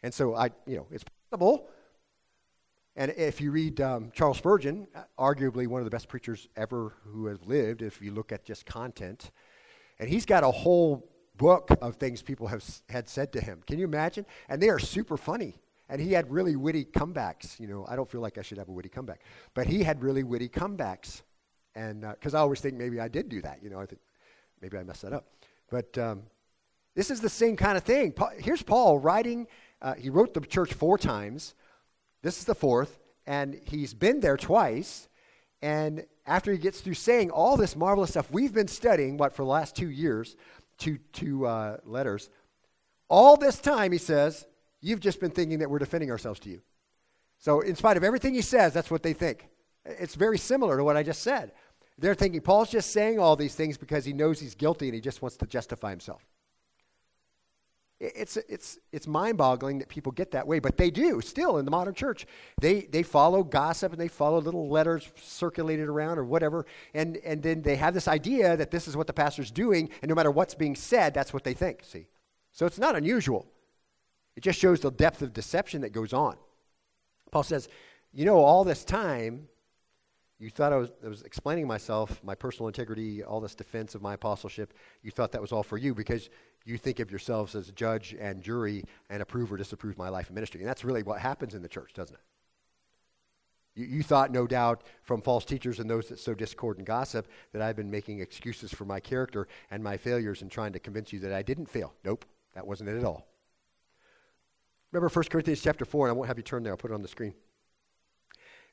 And 0.03 0.13
so, 0.13 0.35
I, 0.35 0.49
you 0.65 0.77
know, 0.77 0.87
it's 0.91 1.05
possible. 1.29 1.69
And 2.95 3.11
if 3.17 3.41
you 3.41 3.51
read 3.51 3.81
um, 3.81 4.11
Charles 4.13 4.37
Spurgeon, 4.37 4.87
arguably 5.19 5.67
one 5.67 5.81
of 5.81 5.85
the 5.85 5.91
best 5.91 6.07
preachers 6.07 6.47
ever 6.55 6.93
who 7.03 7.25
has 7.25 7.43
lived, 7.45 7.81
if 7.81 8.01
you 8.01 8.11
look 8.11 8.31
at 8.31 8.45
just 8.45 8.65
content, 8.65 9.31
and 9.99 10.09
he's 10.09 10.25
got 10.25 10.43
a 10.43 10.51
whole 10.51 11.09
book 11.37 11.69
of 11.81 11.97
things 11.97 12.21
people 12.21 12.47
have 12.47 12.63
had 12.89 13.09
said 13.09 13.33
to 13.33 13.41
him. 13.41 13.61
Can 13.67 13.79
you 13.79 13.85
imagine? 13.85 14.25
And 14.47 14.61
they 14.61 14.69
are 14.69 14.79
super 14.79 15.17
funny. 15.17 15.55
And 15.89 16.01
he 16.01 16.13
had 16.13 16.31
really 16.31 16.55
witty 16.55 16.85
comebacks. 16.85 17.59
You 17.59 17.67
know, 17.67 17.85
I 17.87 17.95
don't 17.95 18.09
feel 18.09 18.21
like 18.21 18.37
I 18.37 18.41
should 18.41 18.57
have 18.57 18.69
a 18.69 18.71
witty 18.71 18.89
comeback, 18.89 19.21
but 19.53 19.67
he 19.67 19.83
had 19.83 20.01
really 20.01 20.23
witty 20.23 20.49
comebacks. 20.49 21.21
And 21.75 22.01
because 22.01 22.33
uh, 22.33 22.37
I 22.37 22.41
always 22.41 22.61
think 22.61 22.75
maybe 22.75 22.99
I 22.99 23.09
did 23.09 23.27
do 23.27 23.41
that. 23.41 23.59
You 23.61 23.69
know, 23.69 23.79
I 23.79 23.85
think 23.85 24.01
maybe 24.61 24.77
I 24.77 24.83
messed 24.83 25.01
that 25.01 25.13
up. 25.13 25.27
But 25.69 25.97
um, 25.97 26.23
this 26.95 27.11
is 27.11 27.19
the 27.19 27.29
same 27.29 27.57
kind 27.57 27.77
of 27.77 27.83
thing. 27.83 28.13
Here's 28.37 28.63
Paul 28.63 28.99
writing. 28.99 29.47
Uh, 29.81 29.93
he 29.95 30.09
wrote 30.09 30.33
the 30.33 30.39
church 30.39 30.73
four 30.73 30.97
times. 30.97 31.55
This 32.21 32.39
is 32.39 32.45
the 32.45 32.55
fourth, 32.55 32.99
and 33.25 33.59
he's 33.65 33.93
been 33.93 34.19
there 34.19 34.37
twice. 34.37 35.07
And 35.61 36.05
after 36.25 36.51
he 36.51 36.57
gets 36.57 36.81
through 36.81 36.95
saying 36.95 37.31
all 37.31 37.57
this 37.57 37.75
marvelous 37.75 38.11
stuff 38.11 38.31
we've 38.31 38.53
been 38.53 38.67
studying, 38.67 39.17
what, 39.17 39.33
for 39.33 39.43
the 39.43 39.49
last 39.49 39.75
two 39.75 39.89
years, 39.89 40.35
two, 40.77 40.97
two 41.13 41.45
uh, 41.45 41.77
letters. 41.85 42.29
All 43.07 43.37
this 43.37 43.59
time, 43.59 43.91
he 43.91 43.97
says, 43.97 44.45
you've 44.81 44.99
just 44.99 45.19
been 45.19 45.31
thinking 45.31 45.59
that 45.59 45.69
we're 45.69 45.79
defending 45.79 46.11
ourselves 46.11 46.39
to 46.41 46.49
you. 46.49 46.61
So, 47.37 47.61
in 47.61 47.75
spite 47.75 47.97
of 47.97 48.03
everything 48.03 48.33
he 48.33 48.41
says, 48.41 48.73
that's 48.73 48.89
what 48.89 49.03
they 49.03 49.13
think. 49.13 49.47
It's 49.85 50.15
very 50.15 50.37
similar 50.37 50.77
to 50.77 50.83
what 50.83 50.97
I 50.97 51.03
just 51.03 51.21
said. 51.21 51.51
They're 51.97 52.15
thinking 52.15 52.41
Paul's 52.41 52.71
just 52.71 52.91
saying 52.91 53.19
all 53.19 53.35
these 53.35 53.55
things 53.55 53.77
because 53.77 54.03
he 54.03 54.13
knows 54.13 54.39
he's 54.39 54.55
guilty 54.55 54.87
and 54.87 54.95
he 54.95 55.01
just 55.01 55.21
wants 55.21 55.37
to 55.37 55.45
justify 55.45 55.91
himself. 55.91 56.25
It's, 57.99 58.35
it's, 58.35 58.77
it's 58.91 59.07
mind 59.07 59.37
boggling 59.37 59.79
that 59.79 59.87
people 59.87 60.11
get 60.11 60.31
that 60.31 60.45
way, 60.45 60.59
but 60.59 60.75
they 60.75 60.91
do 60.91 61.21
still 61.21 61.57
in 61.57 61.65
the 61.65 61.71
modern 61.71 61.93
church. 61.93 62.25
They, 62.59 62.81
they 62.81 63.03
follow 63.03 63.41
gossip 63.41 63.93
and 63.93 64.01
they 64.01 64.09
follow 64.09 64.41
little 64.41 64.67
letters 64.67 65.09
circulated 65.15 65.87
around 65.87 66.17
or 66.17 66.25
whatever, 66.25 66.65
and, 66.93 67.17
and 67.17 67.41
then 67.41 67.61
they 67.61 67.77
have 67.77 67.93
this 67.93 68.09
idea 68.09 68.57
that 68.57 68.69
this 68.69 68.89
is 68.89 68.97
what 68.97 69.07
the 69.07 69.13
pastor's 69.13 69.49
doing, 69.49 69.89
and 70.01 70.09
no 70.09 70.15
matter 70.15 70.29
what's 70.29 70.55
being 70.55 70.75
said, 70.75 71.13
that's 71.13 71.33
what 71.33 71.45
they 71.45 71.53
think. 71.53 71.83
See? 71.83 72.07
So 72.51 72.65
it's 72.65 72.79
not 72.79 72.97
unusual. 72.97 73.47
It 74.35 74.43
just 74.43 74.59
shows 74.59 74.81
the 74.81 74.91
depth 74.91 75.21
of 75.21 75.31
deception 75.31 75.81
that 75.81 75.93
goes 75.93 76.11
on. 76.11 76.35
Paul 77.31 77.43
says, 77.43 77.69
You 78.13 78.25
know, 78.25 78.39
all 78.39 78.65
this 78.65 78.83
time, 78.83 79.47
you 80.37 80.49
thought 80.49 80.73
I 80.73 80.77
was, 80.77 80.91
I 81.03 81.07
was, 81.07 81.21
explaining 81.21 81.65
myself, 81.65 82.21
my 82.23 82.35
personal 82.35 82.67
integrity, 82.67 83.23
all 83.23 83.39
this 83.39 83.55
defense 83.55 83.95
of 83.95 84.01
my 84.01 84.15
apostleship. 84.15 84.73
You 85.01 85.11
thought 85.11 85.31
that 85.31 85.41
was 85.41 85.53
all 85.53 85.63
for 85.63 85.77
you 85.77 85.95
because 85.95 86.29
you 86.65 86.77
think 86.77 86.99
of 86.99 87.11
yourselves 87.11 87.55
as 87.55 87.71
judge 87.71 88.15
and 88.19 88.41
jury 88.41 88.83
and 89.09 89.21
approve 89.21 89.53
or 89.53 89.57
disapprove 89.57 89.97
my 89.97 90.09
life 90.09 90.27
and 90.27 90.35
ministry. 90.35 90.61
And 90.61 90.67
that's 90.67 90.83
really 90.83 91.03
what 91.03 91.21
happens 91.21 91.53
in 91.53 91.61
the 91.61 91.69
church, 91.69 91.93
doesn't 91.93 92.15
it? 92.15 92.21
You, 93.75 93.85
you 93.85 94.03
thought, 94.03 94.31
no 94.31 94.47
doubt, 94.47 94.83
from 95.03 95.21
false 95.21 95.45
teachers 95.45 95.79
and 95.79 95.89
those 95.89 96.07
that 96.07 96.19
sow 96.19 96.33
discord 96.33 96.77
and 96.77 96.87
gossip, 96.87 97.27
that 97.53 97.61
I've 97.61 97.75
been 97.75 97.91
making 97.91 98.19
excuses 98.19 98.73
for 98.73 98.85
my 98.85 98.99
character 98.99 99.47
and 99.69 99.83
my 99.83 99.95
failures 99.95 100.41
and 100.41 100.49
trying 100.49 100.73
to 100.73 100.79
convince 100.79 101.13
you 101.13 101.19
that 101.19 101.33
I 101.33 101.43
didn't 101.43 101.67
fail. 101.67 101.93
Nope, 102.03 102.25
that 102.55 102.65
wasn't 102.65 102.89
it 102.89 102.97
at 102.97 103.03
all. 103.03 103.27
Remember 104.91 105.09
1 105.13 105.25
Corinthians 105.25 105.61
chapter 105.61 105.85
4, 105.85 106.07
and 106.07 106.15
I 106.15 106.17
won't 106.17 106.27
have 106.27 106.37
you 106.37 106.43
turn 106.43 106.63
there, 106.63 106.73
I'll 106.73 106.77
put 106.77 106.91
it 106.91 106.95
on 106.95 107.01
the 107.01 107.07
screen. 107.07 107.33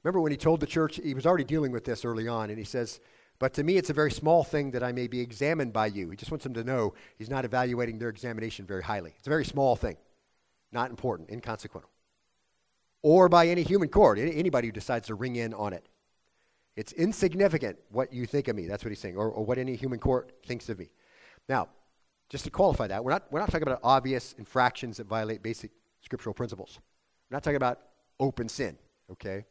Remember 0.02 0.20
when 0.20 0.32
he 0.32 0.38
told 0.38 0.60
the 0.60 0.66
church, 0.66 1.00
he 1.02 1.14
was 1.14 1.26
already 1.26 1.44
dealing 1.44 1.72
with 1.72 1.84
this 1.84 2.04
early 2.04 2.26
on, 2.26 2.48
and 2.48 2.58
he 2.58 2.64
says, 2.64 3.00
But 3.42 3.54
to 3.54 3.64
me, 3.64 3.76
it's 3.76 3.90
a 3.90 3.92
very 3.92 4.12
small 4.12 4.44
thing 4.44 4.70
that 4.70 4.84
I 4.84 4.92
may 4.92 5.08
be 5.08 5.18
examined 5.18 5.72
by 5.72 5.86
you. 5.86 6.10
He 6.10 6.16
just 6.16 6.30
wants 6.30 6.44
them 6.44 6.54
to 6.54 6.62
know 6.62 6.94
he's 7.18 7.28
not 7.28 7.44
evaluating 7.44 7.98
their 7.98 8.08
examination 8.08 8.66
very 8.66 8.84
highly. 8.84 9.14
It's 9.18 9.26
a 9.26 9.30
very 9.30 9.44
small 9.44 9.74
thing, 9.74 9.96
not 10.70 10.90
important, 10.90 11.28
inconsequential. 11.28 11.90
Or 13.02 13.28
by 13.28 13.48
any 13.48 13.64
human 13.64 13.88
court, 13.88 14.20
anybody 14.20 14.68
who 14.68 14.72
decides 14.72 15.08
to 15.08 15.16
ring 15.16 15.34
in 15.34 15.54
on 15.54 15.72
it. 15.72 15.88
It's 16.76 16.92
insignificant 16.92 17.78
what 17.90 18.12
you 18.12 18.26
think 18.26 18.46
of 18.46 18.54
me. 18.54 18.68
That's 18.68 18.84
what 18.84 18.90
he's 18.90 19.00
saying, 19.00 19.16
or, 19.16 19.28
or 19.28 19.44
what 19.44 19.58
any 19.58 19.74
human 19.74 19.98
court 19.98 20.30
thinks 20.46 20.68
of 20.68 20.78
me. 20.78 20.90
Now, 21.48 21.66
just 22.28 22.44
to 22.44 22.50
qualify 22.50 22.86
that, 22.86 23.02
we're 23.02 23.10
not, 23.10 23.24
we're 23.32 23.40
not 23.40 23.50
talking 23.50 23.66
about 23.66 23.80
obvious 23.82 24.36
infractions 24.38 24.98
that 24.98 25.08
violate 25.08 25.42
basic 25.42 25.72
scriptural 26.00 26.32
principles. 26.32 26.78
We're 27.28 27.34
not 27.34 27.42
talking 27.42 27.56
about 27.56 27.80
open 28.20 28.48
sin, 28.48 28.78
okay? 29.10 29.46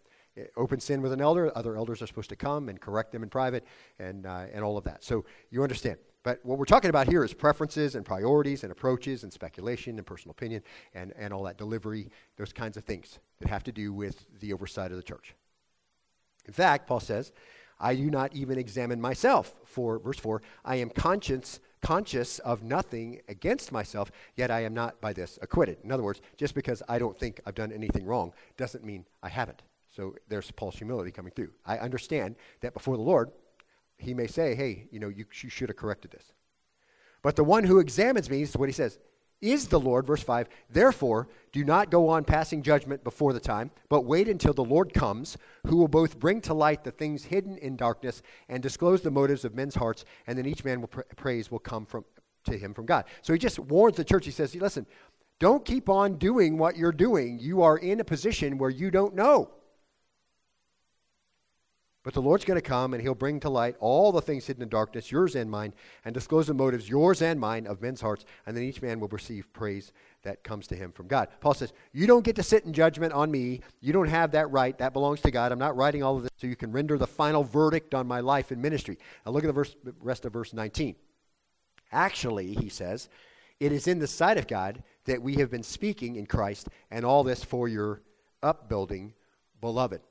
Open 0.58 0.80
sin 0.80 1.02
with 1.02 1.12
an 1.12 1.22
elder, 1.22 1.52
other 1.56 1.76
elders 1.76 2.02
are 2.02 2.08
supposed 2.08 2.30
to 2.30 2.36
come 2.36 2.70
and 2.70 2.80
correct 2.80 3.12
them 3.12 3.24
in 3.24 3.30
private 3.30 3.66
and, 4.00 4.26
uh, 4.26 4.46
and 4.54 4.64
all 4.64 4.78
of 4.78 4.84
that. 4.86 5.04
So 5.04 5.26
you 5.50 5.64
understand. 5.64 5.98
But 6.24 6.40
what 6.44 6.60
we're 6.60 6.66
talking 6.66 6.90
about 6.90 7.08
here 7.08 7.24
is 7.24 7.34
preferences 7.34 7.96
and 7.96 8.06
priorities 8.06 8.64
and 8.64 8.72
approaches 8.72 9.24
and 9.24 9.34
speculation 9.34 9.98
and 9.98 10.06
personal 10.06 10.32
opinion 10.32 10.62
and, 10.94 11.14
and 11.18 11.34
all 11.34 11.44
that 11.44 11.58
delivery, 11.58 12.10
those 12.38 12.54
kinds 12.54 12.78
of 12.78 12.84
things 12.84 13.20
that 13.40 13.48
have 13.48 13.64
to 13.64 13.72
do 13.72 13.92
with 13.92 14.26
the 14.40 14.54
oversight 14.54 14.92
of 14.92 14.98
the 14.98 15.04
church. 15.04 15.34
In 16.46 16.54
fact, 16.54 16.88
Paul 16.88 17.00
says, 17.00 17.32
I 17.80 17.96
do 17.96 18.12
not 18.12 18.36
even 18.36 18.60
examine 18.60 19.02
myself. 19.02 19.56
For 19.66 19.98
verse 19.98 20.20
4, 20.20 20.42
I 20.64 20.76
am 20.76 20.92
conscious, 20.92 21.60
conscious 21.82 22.38
of 22.40 22.62
nothing 22.62 23.22
against 23.28 23.72
myself, 23.72 24.12
yet 24.36 24.52
I 24.52 24.64
am 24.64 24.74
not 24.76 25.02
by 25.02 25.14
this 25.14 25.40
acquitted. 25.42 25.78
In 25.84 25.92
other 25.92 26.04
words, 26.04 26.22
just 26.38 26.54
because 26.54 26.84
I 26.88 27.00
don't 27.00 27.18
think 27.18 27.42
I've 27.46 27.56
done 27.56 27.72
anything 27.72 28.06
wrong 28.06 28.34
doesn't 28.58 28.86
mean 28.86 29.06
I 29.24 29.30
haven't. 29.30 29.64
So 29.96 30.16
there's 30.30 30.50
Paul's 30.52 30.76
humility 30.76 31.12
coming 31.12 31.34
through. 31.36 31.52
I 31.66 31.78
understand 31.78 32.36
that 32.62 32.74
before 32.74 32.96
the 32.96 33.04
Lord, 33.04 33.32
he 33.98 34.14
may 34.14 34.28
say, 34.28 34.56
hey, 34.56 34.88
you 34.92 35.00
know, 35.00 35.10
you, 35.10 35.26
you 35.42 35.50
should 35.50 35.70
have 35.70 35.78
corrected 35.78 36.12
this. 36.12 36.34
But 37.22 37.36
the 37.36 37.44
one 37.44 37.64
who 37.64 37.80
examines 37.80 38.30
me, 38.30 38.42
is 38.42 38.56
what 38.56 38.70
he 38.70 38.74
says, 38.74 38.98
is 39.42 39.68
the 39.68 39.80
Lord, 39.80 40.06
verse 40.06 40.24
5. 40.24 40.48
Therefore, 40.70 41.28
do 41.52 41.66
not 41.66 41.90
go 41.90 42.08
on 42.08 42.24
passing 42.24 42.62
judgment 42.62 43.04
before 43.04 43.34
the 43.34 43.40
time, 43.40 43.72
but 43.90 44.06
wait 44.06 44.28
until 44.28 44.54
the 44.54 44.64
Lord 44.64 44.94
comes, 44.94 45.38
who 45.68 45.78
will 45.78 45.88
both 45.88 46.20
bring 46.20 46.42
to 46.42 46.54
light 46.54 46.84
the 46.84 46.92
things 46.92 47.26
hidden 47.26 47.58
in 47.58 47.76
darkness 47.76 48.22
and 48.50 48.62
disclose 48.62 49.02
the 49.02 49.12
motives 49.12 49.44
of 49.44 49.56
men's 49.56 49.76
hearts, 49.76 50.06
and 50.28 50.38
then 50.38 50.46
each 50.46 50.64
man 50.64 50.80
will 50.80 50.88
pra- 50.88 51.06
praise 51.16 51.52
will 51.52 51.60
come 51.60 51.86
from, 51.86 52.06
to 52.46 52.58
him 52.58 52.74
from 52.74 52.86
God. 52.86 53.06
So 53.24 53.34
he 53.34 53.40
just 53.40 53.60
warns 53.60 53.98
the 53.98 54.04
church. 54.04 54.26
He 54.26 54.32
says, 54.32 54.56
listen, 54.56 54.86
don't 55.40 55.66
keep 55.66 55.90
on 55.90 56.18
doing 56.18 56.58
what 56.58 56.78
you're 56.78 56.92
doing. 56.92 57.40
You 57.40 57.64
are 57.64 57.78
in 57.78 58.00
a 58.00 58.04
position 58.04 58.60
where 58.60 58.70
you 58.70 58.92
don't 58.92 59.16
know. 59.16 59.50
But 62.04 62.16
the 62.16 62.22
Lord's 62.22 62.46
going 62.46 62.60
to 62.60 62.68
come 62.68 62.94
and 62.94 63.02
he'll 63.02 63.14
bring 63.14 63.40
to 63.42 63.50
light 63.50 63.76
all 63.80 64.12
the 64.12 64.22
things 64.22 64.48
hidden 64.48 64.64
in 64.64 64.70
darkness, 64.70 65.12
yours 65.12 65.36
and 65.36 65.52
mine, 65.52 65.74
and 66.04 66.14
disclose 66.14 66.48
the 66.48 66.54
motives, 66.54 66.90
yours 66.90 67.22
and 67.22 67.40
mine, 67.40 67.68
of 67.68 67.82
men's 67.82 68.02
hearts, 68.02 68.26
and 68.46 68.58
then 68.58 68.64
each 68.64 68.82
man 68.82 69.00
will 69.00 69.08
receive 69.10 69.54
praise 69.54 69.94
that 70.24 70.44
comes 70.44 70.66
to 70.68 70.76
him 70.76 70.92
from 70.92 71.08
God. 71.08 71.28
Paul 71.42 71.54
says, 71.54 71.74
You 71.94 72.08
don't 72.08 72.26
get 72.26 72.36
to 72.38 72.44
sit 72.44 72.66
in 72.66 72.74
judgment 72.74 73.14
on 73.14 73.30
me. 73.30 73.62
You 73.82 73.94
don't 73.94 74.10
have 74.10 74.32
that 74.32 74.50
right. 74.50 74.76
That 74.80 74.94
belongs 74.94 75.22
to 75.22 75.32
God. 75.32 75.52
I'm 75.52 75.60
not 75.60 75.76
writing 75.76 76.02
all 76.02 76.18
of 76.18 76.24
this 76.24 76.32
so 76.38 76.48
you 76.48 76.56
can 76.56 76.72
render 76.72 76.98
the 76.98 77.06
final 77.06 77.44
verdict 77.44 77.94
on 77.94 78.08
my 78.08 78.20
life 78.20 78.50
and 78.50 78.62
ministry. 78.62 78.98
Now 79.26 79.32
look 79.32 79.44
at 79.44 79.48
the 79.48 79.54
verse, 79.54 79.76
rest 80.00 80.26
of 80.26 80.34
verse 80.34 80.54
19. 80.54 80.96
Actually, 81.92 82.56
he 82.56 82.70
says, 82.70 83.10
it 83.62 83.72
is 83.72 83.88
in 83.88 84.00
the 84.00 84.08
sight 84.08 84.40
of 84.40 84.48
God 84.48 84.82
that 85.06 85.22
we 85.22 85.36
have 85.36 85.52
been 85.52 85.62
speaking 85.62 86.16
in 86.16 86.26
Christ, 86.26 86.68
and 86.90 87.06
all 87.06 87.24
this 87.24 87.44
for 87.44 87.68
your 87.68 88.02
upbuilding, 88.42 89.14
beloved. 89.60 90.02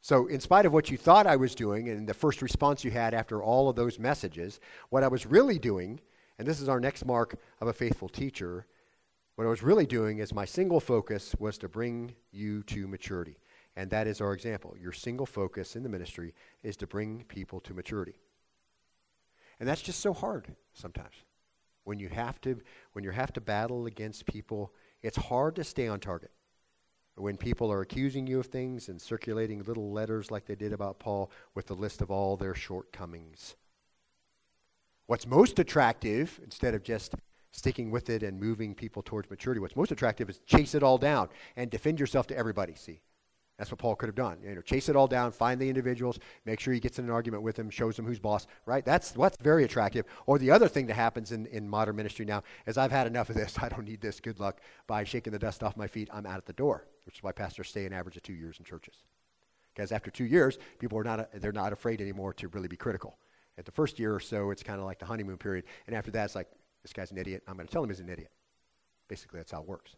So, 0.00 0.26
in 0.26 0.40
spite 0.40 0.64
of 0.64 0.72
what 0.72 0.90
you 0.90 0.96
thought 0.96 1.26
I 1.26 1.36
was 1.36 1.54
doing 1.54 1.88
and 1.88 2.08
the 2.08 2.14
first 2.14 2.40
response 2.40 2.84
you 2.84 2.90
had 2.90 3.14
after 3.14 3.42
all 3.42 3.68
of 3.68 3.76
those 3.76 3.98
messages, 3.98 4.60
what 4.90 5.02
I 5.02 5.08
was 5.08 5.26
really 5.26 5.58
doing, 5.58 6.00
and 6.38 6.46
this 6.46 6.60
is 6.60 6.68
our 6.68 6.80
next 6.80 7.04
mark 7.04 7.38
of 7.60 7.68
a 7.68 7.72
faithful 7.72 8.08
teacher, 8.08 8.66
what 9.34 9.46
I 9.46 9.50
was 9.50 9.62
really 9.62 9.86
doing 9.86 10.18
is 10.18 10.32
my 10.32 10.44
single 10.44 10.80
focus 10.80 11.34
was 11.38 11.58
to 11.58 11.68
bring 11.68 12.14
you 12.30 12.62
to 12.64 12.86
maturity. 12.88 13.38
And 13.76 13.90
that 13.90 14.08
is 14.08 14.20
our 14.20 14.32
example. 14.32 14.74
Your 14.80 14.92
single 14.92 15.26
focus 15.26 15.76
in 15.76 15.82
the 15.82 15.88
ministry 15.88 16.34
is 16.62 16.76
to 16.78 16.86
bring 16.86 17.24
people 17.28 17.60
to 17.60 17.74
maturity. 17.74 18.18
And 19.60 19.68
that's 19.68 19.82
just 19.82 20.00
so 20.00 20.12
hard 20.12 20.54
sometimes. 20.72 21.14
When 21.84 21.98
you 21.98 22.08
have 22.08 22.40
to 22.42 22.60
when 22.92 23.04
you 23.04 23.10
have 23.10 23.32
to 23.34 23.40
battle 23.40 23.86
against 23.86 24.26
people, 24.26 24.72
it's 25.02 25.16
hard 25.16 25.56
to 25.56 25.64
stay 25.64 25.86
on 25.86 26.00
target 26.00 26.30
when 27.18 27.36
people 27.36 27.72
are 27.72 27.80
accusing 27.80 28.26
you 28.26 28.40
of 28.40 28.46
things 28.46 28.88
and 28.88 29.00
circulating 29.00 29.62
little 29.64 29.92
letters 29.92 30.30
like 30.30 30.46
they 30.46 30.54
did 30.54 30.72
about 30.72 30.98
Paul 30.98 31.30
with 31.54 31.70
a 31.70 31.74
list 31.74 32.00
of 32.00 32.10
all 32.10 32.36
their 32.36 32.54
shortcomings. 32.54 33.56
What's 35.06 35.26
most 35.26 35.58
attractive, 35.58 36.40
instead 36.44 36.74
of 36.74 36.82
just 36.82 37.14
sticking 37.50 37.90
with 37.90 38.10
it 38.10 38.22
and 38.22 38.38
moving 38.38 38.74
people 38.74 39.02
towards 39.02 39.30
maturity, 39.30 39.60
what's 39.60 39.76
most 39.76 39.90
attractive 39.90 40.28
is 40.28 40.40
chase 40.40 40.74
it 40.74 40.82
all 40.82 40.98
down 40.98 41.28
and 41.56 41.70
defend 41.70 41.98
yourself 41.98 42.26
to 42.28 42.36
everybody, 42.36 42.74
see? 42.74 43.00
That's 43.58 43.72
what 43.72 43.80
Paul 43.80 43.96
could 43.96 44.08
have 44.08 44.14
done. 44.14 44.38
You 44.44 44.54
know, 44.54 44.60
chase 44.60 44.88
it 44.88 44.94
all 44.94 45.08
down, 45.08 45.32
find 45.32 45.60
the 45.60 45.68
individuals, 45.68 46.20
make 46.44 46.60
sure 46.60 46.72
he 46.72 46.78
gets 46.78 47.00
in 47.00 47.06
an 47.06 47.10
argument 47.10 47.42
with 47.42 47.56
them, 47.56 47.70
shows 47.70 47.96
them 47.96 48.06
who's 48.06 48.20
boss, 48.20 48.46
right? 48.66 48.84
That's 48.84 49.16
what's 49.16 49.36
very 49.42 49.64
attractive. 49.64 50.06
Or 50.26 50.38
the 50.38 50.52
other 50.52 50.68
thing 50.68 50.86
that 50.86 50.94
happens 50.94 51.32
in, 51.32 51.46
in 51.46 51.68
modern 51.68 51.96
ministry 51.96 52.24
now 52.24 52.44
is 52.66 52.78
I've 52.78 52.92
had 52.92 53.08
enough 53.08 53.30
of 53.30 53.34
this. 53.34 53.58
I 53.62 53.68
don't 53.68 53.84
need 53.84 54.00
this. 54.00 54.20
Good 54.20 54.38
luck. 54.38 54.60
By 54.86 55.02
shaking 55.02 55.32
the 55.32 55.40
dust 55.40 55.64
off 55.64 55.76
my 55.76 55.88
feet, 55.88 56.08
I'm 56.12 56.24
out 56.24 56.36
at 56.36 56.46
the 56.46 56.52
door, 56.52 56.86
which 57.08 57.16
is 57.16 57.22
why 57.22 57.32
pastors 57.32 57.70
stay 57.70 57.86
an 57.86 57.94
average 57.94 58.18
of 58.18 58.22
two 58.22 58.34
years 58.34 58.58
in 58.58 58.66
churches. 58.66 58.96
Because 59.74 59.92
after 59.92 60.10
two 60.10 60.26
years, 60.26 60.58
people 60.78 60.98
are 60.98 61.04
not, 61.04 61.30
they're 61.40 61.52
not 61.52 61.72
afraid 61.72 62.02
anymore 62.02 62.34
to 62.34 62.48
really 62.48 62.68
be 62.68 62.76
critical. 62.76 63.16
At 63.56 63.64
the 63.64 63.72
first 63.72 63.98
year 63.98 64.14
or 64.14 64.20
so, 64.20 64.50
it's 64.50 64.62
kind 64.62 64.78
of 64.78 64.84
like 64.84 64.98
the 64.98 65.06
honeymoon 65.06 65.38
period. 65.38 65.64
And 65.86 65.96
after 65.96 66.10
that, 66.10 66.26
it's 66.26 66.34
like, 66.34 66.48
this 66.82 66.92
guy's 66.92 67.10
an 67.10 67.16
idiot. 67.16 67.42
I'm 67.48 67.54
going 67.54 67.66
to 67.66 67.72
tell 67.72 67.82
him 67.82 67.88
he's 67.88 68.00
an 68.00 68.10
idiot. 68.10 68.30
Basically, 69.08 69.40
that's 69.40 69.52
how 69.52 69.62
it 69.62 69.66
works. 69.66 69.96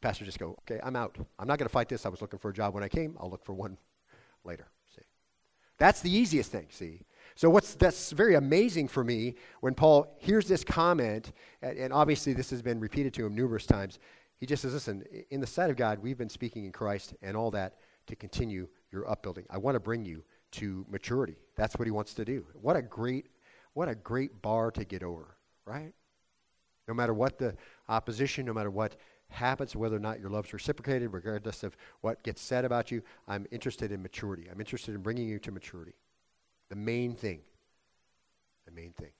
The 0.00 0.12
just 0.12 0.38
go, 0.38 0.56
okay, 0.60 0.78
I'm 0.84 0.94
out. 0.94 1.16
I'm 1.40 1.48
not 1.48 1.58
going 1.58 1.66
to 1.66 1.72
fight 1.72 1.88
this. 1.88 2.06
I 2.06 2.08
was 2.08 2.20
looking 2.20 2.38
for 2.38 2.50
a 2.50 2.54
job 2.54 2.72
when 2.72 2.84
I 2.84 2.88
came. 2.88 3.16
I'll 3.18 3.30
look 3.30 3.44
for 3.44 3.52
one 3.52 3.76
later. 4.44 4.68
See, 4.94 5.02
that's 5.76 6.02
the 6.02 6.14
easiest 6.14 6.52
thing. 6.52 6.66
See, 6.70 7.00
so 7.34 7.50
what's 7.50 7.74
that's 7.74 8.12
very 8.12 8.36
amazing 8.36 8.86
for 8.86 9.02
me 9.02 9.34
when 9.60 9.74
Paul 9.74 10.14
hears 10.20 10.46
this 10.46 10.62
comment, 10.62 11.32
and, 11.62 11.76
and 11.76 11.92
obviously 11.92 12.32
this 12.32 12.50
has 12.50 12.62
been 12.62 12.78
repeated 12.78 13.12
to 13.14 13.26
him 13.26 13.34
numerous 13.34 13.66
times. 13.66 13.98
He 14.38 14.46
just 14.46 14.62
says, 14.62 14.74
listen, 14.74 15.04
in 15.30 15.40
the 15.40 15.46
sight 15.46 15.70
of 15.70 15.76
God, 15.76 16.00
we've 16.00 16.18
been 16.18 16.28
speaking 16.28 16.64
in 16.64 16.72
Christ 16.72 17.14
and 17.22 17.36
all 17.36 17.50
that 17.52 17.76
to 18.06 18.16
continue 18.16 18.68
your 18.92 19.08
upbuilding. 19.10 19.44
I 19.48 19.58
want 19.58 19.74
to 19.74 19.80
bring 19.80 20.04
you 20.04 20.24
to 20.52 20.84
maturity. 20.90 21.36
That's 21.56 21.76
what 21.76 21.86
he 21.86 21.90
wants 21.90 22.14
to 22.14 22.24
do. 22.24 22.46
What 22.60 22.76
a 22.76 22.82
great, 22.82 23.26
what 23.72 23.88
a 23.88 23.94
great 23.94 24.42
bar 24.42 24.70
to 24.72 24.84
get 24.84 25.02
over, 25.02 25.36
right? 25.64 25.92
No 26.86 26.94
matter 26.94 27.14
what 27.14 27.38
the 27.38 27.56
opposition, 27.88 28.44
no 28.44 28.52
matter 28.52 28.70
what 28.70 28.96
happens, 29.28 29.74
whether 29.74 29.96
or 29.96 30.00
not 30.00 30.20
your 30.20 30.30
love's 30.30 30.52
reciprocated, 30.52 31.12
regardless 31.12 31.62
of 31.62 31.76
what 32.02 32.22
gets 32.22 32.42
said 32.42 32.64
about 32.64 32.90
you, 32.90 33.02
I'm 33.26 33.46
interested 33.50 33.90
in 33.90 34.02
maturity. 34.02 34.48
I'm 34.50 34.60
interested 34.60 34.94
in 34.94 35.00
bringing 35.00 35.28
you 35.28 35.38
to 35.40 35.50
maturity. 35.50 35.94
The 36.68 36.76
main 36.76 37.14
thing. 37.14 37.40
The 38.66 38.72
main 38.72 38.92
thing. 38.92 39.10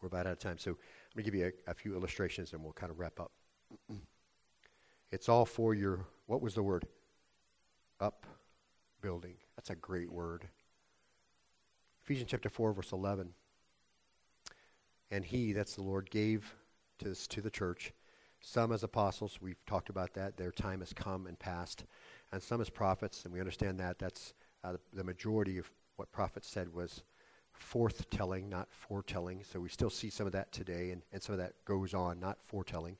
We're 0.00 0.08
about 0.08 0.26
out 0.26 0.32
of 0.32 0.38
time, 0.38 0.58
so 0.58 0.72
I'm 0.72 0.76
going 1.14 1.24
to 1.24 1.30
give 1.30 1.34
you 1.34 1.52
a, 1.66 1.70
a 1.70 1.74
few 1.74 1.96
illustrations 1.96 2.52
and 2.52 2.62
we'll 2.62 2.72
kind 2.72 2.92
of 2.92 3.00
wrap 3.00 3.18
up. 3.18 3.32
It's 5.10 5.28
all 5.28 5.44
for 5.44 5.74
your, 5.74 6.06
what 6.26 6.42
was 6.42 6.54
the 6.54 6.62
word? 6.62 6.86
Up 8.00 8.26
building. 9.00 9.34
That's 9.56 9.70
a 9.70 9.74
great 9.74 10.10
word. 10.12 10.48
Ephesians 12.02 12.30
chapter 12.30 12.48
4, 12.48 12.72
verse 12.72 12.92
11. 12.92 13.30
And 15.10 15.24
he, 15.24 15.52
that's 15.52 15.74
the 15.74 15.82
Lord, 15.82 16.10
gave 16.10 16.54
to, 16.98 17.14
to 17.14 17.40
the 17.40 17.50
church 17.50 17.92
some 18.40 18.72
as 18.72 18.82
apostles. 18.82 19.38
We've 19.40 19.64
talked 19.66 19.88
about 19.88 20.14
that. 20.14 20.36
Their 20.36 20.52
time 20.52 20.80
has 20.80 20.92
come 20.92 21.26
and 21.26 21.38
passed. 21.38 21.84
And 22.32 22.42
some 22.42 22.60
as 22.60 22.70
prophets, 22.70 23.24
and 23.24 23.32
we 23.32 23.40
understand 23.40 23.80
that. 23.80 23.98
That's 23.98 24.34
uh, 24.64 24.74
the, 24.92 25.04
majority 25.04 25.58
of 25.58 25.70
what 25.96 26.12
prophets 26.12 26.48
said 26.48 26.72
was 26.72 27.02
forthtelling, 27.58 28.48
not 28.48 28.68
foretelling. 28.70 29.42
So 29.44 29.60
we 29.60 29.68
still 29.68 29.90
see 29.90 30.10
some 30.10 30.26
of 30.26 30.32
that 30.32 30.52
today, 30.52 30.90
and, 30.90 31.02
and 31.12 31.22
some 31.22 31.34
of 31.34 31.38
that 31.40 31.54
goes 31.64 31.94
on, 31.94 32.20
not 32.20 32.38
foretelling. 32.46 32.96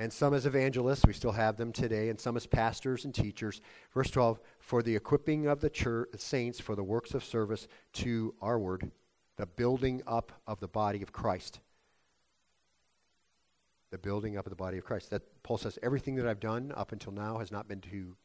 And 0.00 0.10
some 0.10 0.32
as 0.32 0.46
evangelists, 0.46 1.04
we 1.06 1.12
still 1.12 1.32
have 1.32 1.58
them 1.58 1.72
today, 1.72 2.08
and 2.08 2.18
some 2.18 2.34
as 2.34 2.46
pastors 2.46 3.04
and 3.04 3.14
teachers. 3.14 3.60
Verse 3.92 4.10
12, 4.10 4.40
for 4.58 4.82
the 4.82 4.96
equipping 4.96 5.46
of 5.46 5.60
the 5.60 5.68
church, 5.68 6.08
saints 6.16 6.58
for 6.58 6.74
the 6.74 6.82
works 6.82 7.12
of 7.12 7.22
service 7.22 7.68
to 7.92 8.34
our 8.40 8.58
word, 8.58 8.90
the 9.36 9.44
building 9.44 10.00
up 10.06 10.32
of 10.46 10.58
the 10.58 10.68
body 10.68 11.02
of 11.02 11.12
Christ. 11.12 11.60
The 13.90 13.98
building 13.98 14.38
up 14.38 14.46
of 14.46 14.50
the 14.50 14.56
body 14.56 14.78
of 14.78 14.86
Christ. 14.86 15.10
That 15.10 15.42
Paul 15.42 15.58
says, 15.58 15.78
everything 15.82 16.14
that 16.14 16.26
I've 16.26 16.40
done 16.40 16.72
up 16.74 16.92
until 16.92 17.12
now 17.12 17.36
has 17.36 17.52
not 17.52 17.68
been 17.68 17.82
to, 17.82 18.16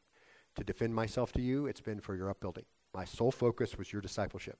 to 0.55 0.63
defend 0.63 0.95
myself 0.95 1.33
to 1.33 1.41
you, 1.41 1.65
it's 1.65 1.81
been 1.81 1.99
for 1.99 2.15
your 2.15 2.29
upbuilding. 2.29 2.63
My 2.93 3.03
sole 3.03 3.33
focus 3.33 3.77
was 3.77 3.91
your 3.91 4.01
discipleship. 4.01 4.59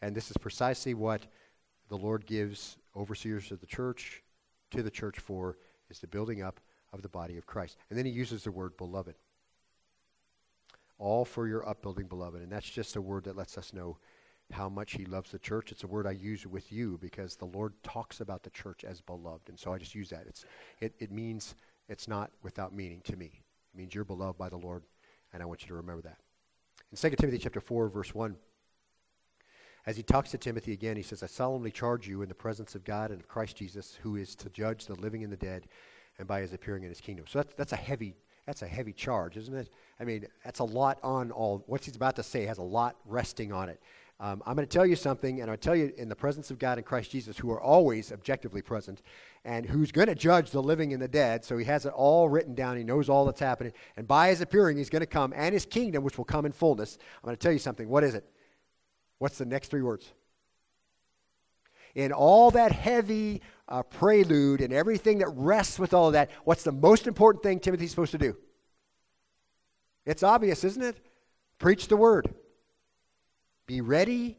And 0.00 0.12
this 0.12 0.28
is 0.28 0.36
precisely 0.38 0.92
what 0.92 1.24
the 1.88 1.96
Lord 1.96 2.26
gives 2.26 2.78
overseers 2.96 3.52
of 3.52 3.60
the 3.60 3.66
church 3.66 4.24
to 4.72 4.82
the 4.82 4.90
church 4.90 5.20
for, 5.20 5.56
is 5.92 6.00
the 6.00 6.08
building 6.08 6.42
up 6.42 6.58
of 6.92 7.02
the 7.02 7.08
body 7.08 7.36
of 7.36 7.46
Christ. 7.46 7.76
And 7.88 7.98
then 7.98 8.06
he 8.06 8.10
uses 8.10 8.42
the 8.42 8.50
word 8.50 8.76
beloved. 8.76 9.14
All 10.98 11.24
for 11.24 11.46
your 11.46 11.68
upbuilding, 11.68 12.06
beloved. 12.06 12.42
And 12.42 12.50
that's 12.50 12.68
just 12.68 12.96
a 12.96 13.00
word 13.00 13.24
that 13.24 13.36
lets 13.36 13.56
us 13.56 13.72
know 13.72 13.98
how 14.50 14.68
much 14.68 14.92
he 14.92 15.04
loves 15.04 15.30
the 15.30 15.38
church. 15.38 15.72
It's 15.72 15.84
a 15.84 15.86
word 15.86 16.06
I 16.06 16.12
use 16.12 16.46
with 16.46 16.72
you 16.72 16.98
because 17.00 17.36
the 17.36 17.46
Lord 17.46 17.74
talks 17.82 18.20
about 18.20 18.42
the 18.42 18.50
church 18.50 18.84
as 18.84 19.00
beloved. 19.00 19.48
And 19.48 19.58
so 19.58 19.72
I 19.72 19.78
just 19.78 19.94
use 19.94 20.10
that. 20.10 20.24
It's, 20.26 20.44
it, 20.80 20.94
it 20.98 21.12
means 21.12 21.54
it's 21.88 22.08
not 22.08 22.30
without 22.42 22.74
meaning 22.74 23.00
to 23.04 23.16
me. 23.16 23.42
It 23.74 23.78
means 23.78 23.94
you're 23.94 24.04
beloved 24.04 24.38
by 24.38 24.48
the 24.48 24.58
Lord, 24.58 24.82
and 25.32 25.42
I 25.42 25.46
want 25.46 25.62
you 25.62 25.68
to 25.68 25.74
remember 25.74 26.02
that. 26.02 26.18
In 26.90 26.98
2 26.98 27.16
Timothy 27.16 27.38
chapter 27.38 27.60
4, 27.60 27.88
verse 27.88 28.14
1, 28.14 28.36
as 29.86 29.96
he 29.96 30.02
talks 30.02 30.30
to 30.30 30.38
Timothy 30.38 30.72
again, 30.72 30.96
he 30.96 31.02
says, 31.02 31.22
I 31.22 31.26
solemnly 31.26 31.70
charge 31.70 32.06
you 32.06 32.22
in 32.22 32.28
the 32.28 32.34
presence 32.34 32.74
of 32.74 32.84
God 32.84 33.10
and 33.10 33.20
of 33.20 33.28
Christ 33.28 33.56
Jesus, 33.56 33.98
who 34.02 34.16
is 34.16 34.34
to 34.36 34.48
judge 34.50 34.86
the 34.86 34.94
living 34.94 35.24
and 35.24 35.32
the 35.32 35.36
dead, 35.36 35.66
and 36.18 36.28
by 36.28 36.40
his 36.40 36.52
appearing 36.52 36.84
in 36.84 36.88
his 36.88 37.00
kingdom. 37.00 37.26
So 37.28 37.40
that's, 37.40 37.54
that's 37.54 37.72
a 37.72 37.76
heavy 37.76 38.14
that's 38.46 38.62
a 38.62 38.66
heavy 38.66 38.92
charge, 38.92 39.36
isn't 39.36 39.54
it? 39.54 39.70
I 40.00 40.04
mean, 40.04 40.26
that's 40.44 40.58
a 40.58 40.64
lot 40.64 40.98
on 41.04 41.30
all. 41.30 41.62
What 41.66 41.84
he's 41.84 41.94
about 41.94 42.16
to 42.16 42.24
say 42.24 42.44
has 42.46 42.58
a 42.58 42.62
lot 42.62 42.96
resting 43.04 43.52
on 43.52 43.68
it. 43.68 43.80
Um, 44.18 44.42
I'm 44.46 44.54
going 44.54 44.66
to 44.66 44.72
tell 44.72 44.86
you 44.86 44.94
something, 44.94 45.40
and 45.40 45.50
I'll 45.50 45.56
tell 45.56 45.74
you 45.74 45.92
in 45.96 46.08
the 46.08 46.16
presence 46.16 46.50
of 46.50 46.58
God 46.58 46.78
and 46.78 46.86
Christ 46.86 47.10
Jesus, 47.10 47.36
who 47.36 47.50
are 47.50 47.60
always 47.60 48.12
objectively 48.12 48.62
present, 48.62 49.02
and 49.44 49.66
who's 49.66 49.90
going 49.90 50.06
to 50.06 50.14
judge 50.14 50.50
the 50.50 50.62
living 50.62 50.92
and 50.92 51.02
the 51.02 51.08
dead. 51.08 51.44
So 51.44 51.58
he 51.58 51.64
has 51.64 51.86
it 51.86 51.92
all 51.92 52.28
written 52.28 52.54
down. 52.54 52.76
He 52.76 52.84
knows 52.84 53.08
all 53.08 53.24
that's 53.24 53.40
happening. 53.40 53.72
And 53.96 54.06
by 54.06 54.28
his 54.28 54.40
appearing, 54.40 54.76
he's 54.76 54.90
going 54.90 55.00
to 55.00 55.06
come, 55.06 55.32
and 55.34 55.52
his 55.52 55.66
kingdom, 55.66 56.04
which 56.04 56.18
will 56.18 56.24
come 56.24 56.46
in 56.46 56.52
fullness. 56.52 56.98
I'm 57.22 57.26
going 57.26 57.36
to 57.36 57.40
tell 57.40 57.52
you 57.52 57.58
something. 57.58 57.88
What 57.88 58.04
is 58.04 58.14
it? 58.14 58.24
What's 59.22 59.38
the 59.38 59.44
next 59.44 59.68
three 59.68 59.82
words? 59.82 60.12
In 61.94 62.10
all 62.10 62.50
that 62.50 62.72
heavy 62.72 63.40
uh, 63.68 63.84
prelude 63.84 64.60
and 64.60 64.72
everything 64.72 65.18
that 65.18 65.28
rests 65.28 65.78
with 65.78 65.94
all 65.94 66.08
of 66.08 66.14
that, 66.14 66.28
what's 66.42 66.64
the 66.64 66.72
most 66.72 67.06
important 67.06 67.44
thing 67.44 67.60
Timothy's 67.60 67.90
supposed 67.90 68.10
to 68.10 68.18
do? 68.18 68.36
It's 70.04 70.24
obvious, 70.24 70.64
isn't 70.64 70.82
it? 70.82 71.06
Preach 71.60 71.86
the 71.86 71.96
word. 71.96 72.34
Be 73.68 73.80
ready 73.80 74.38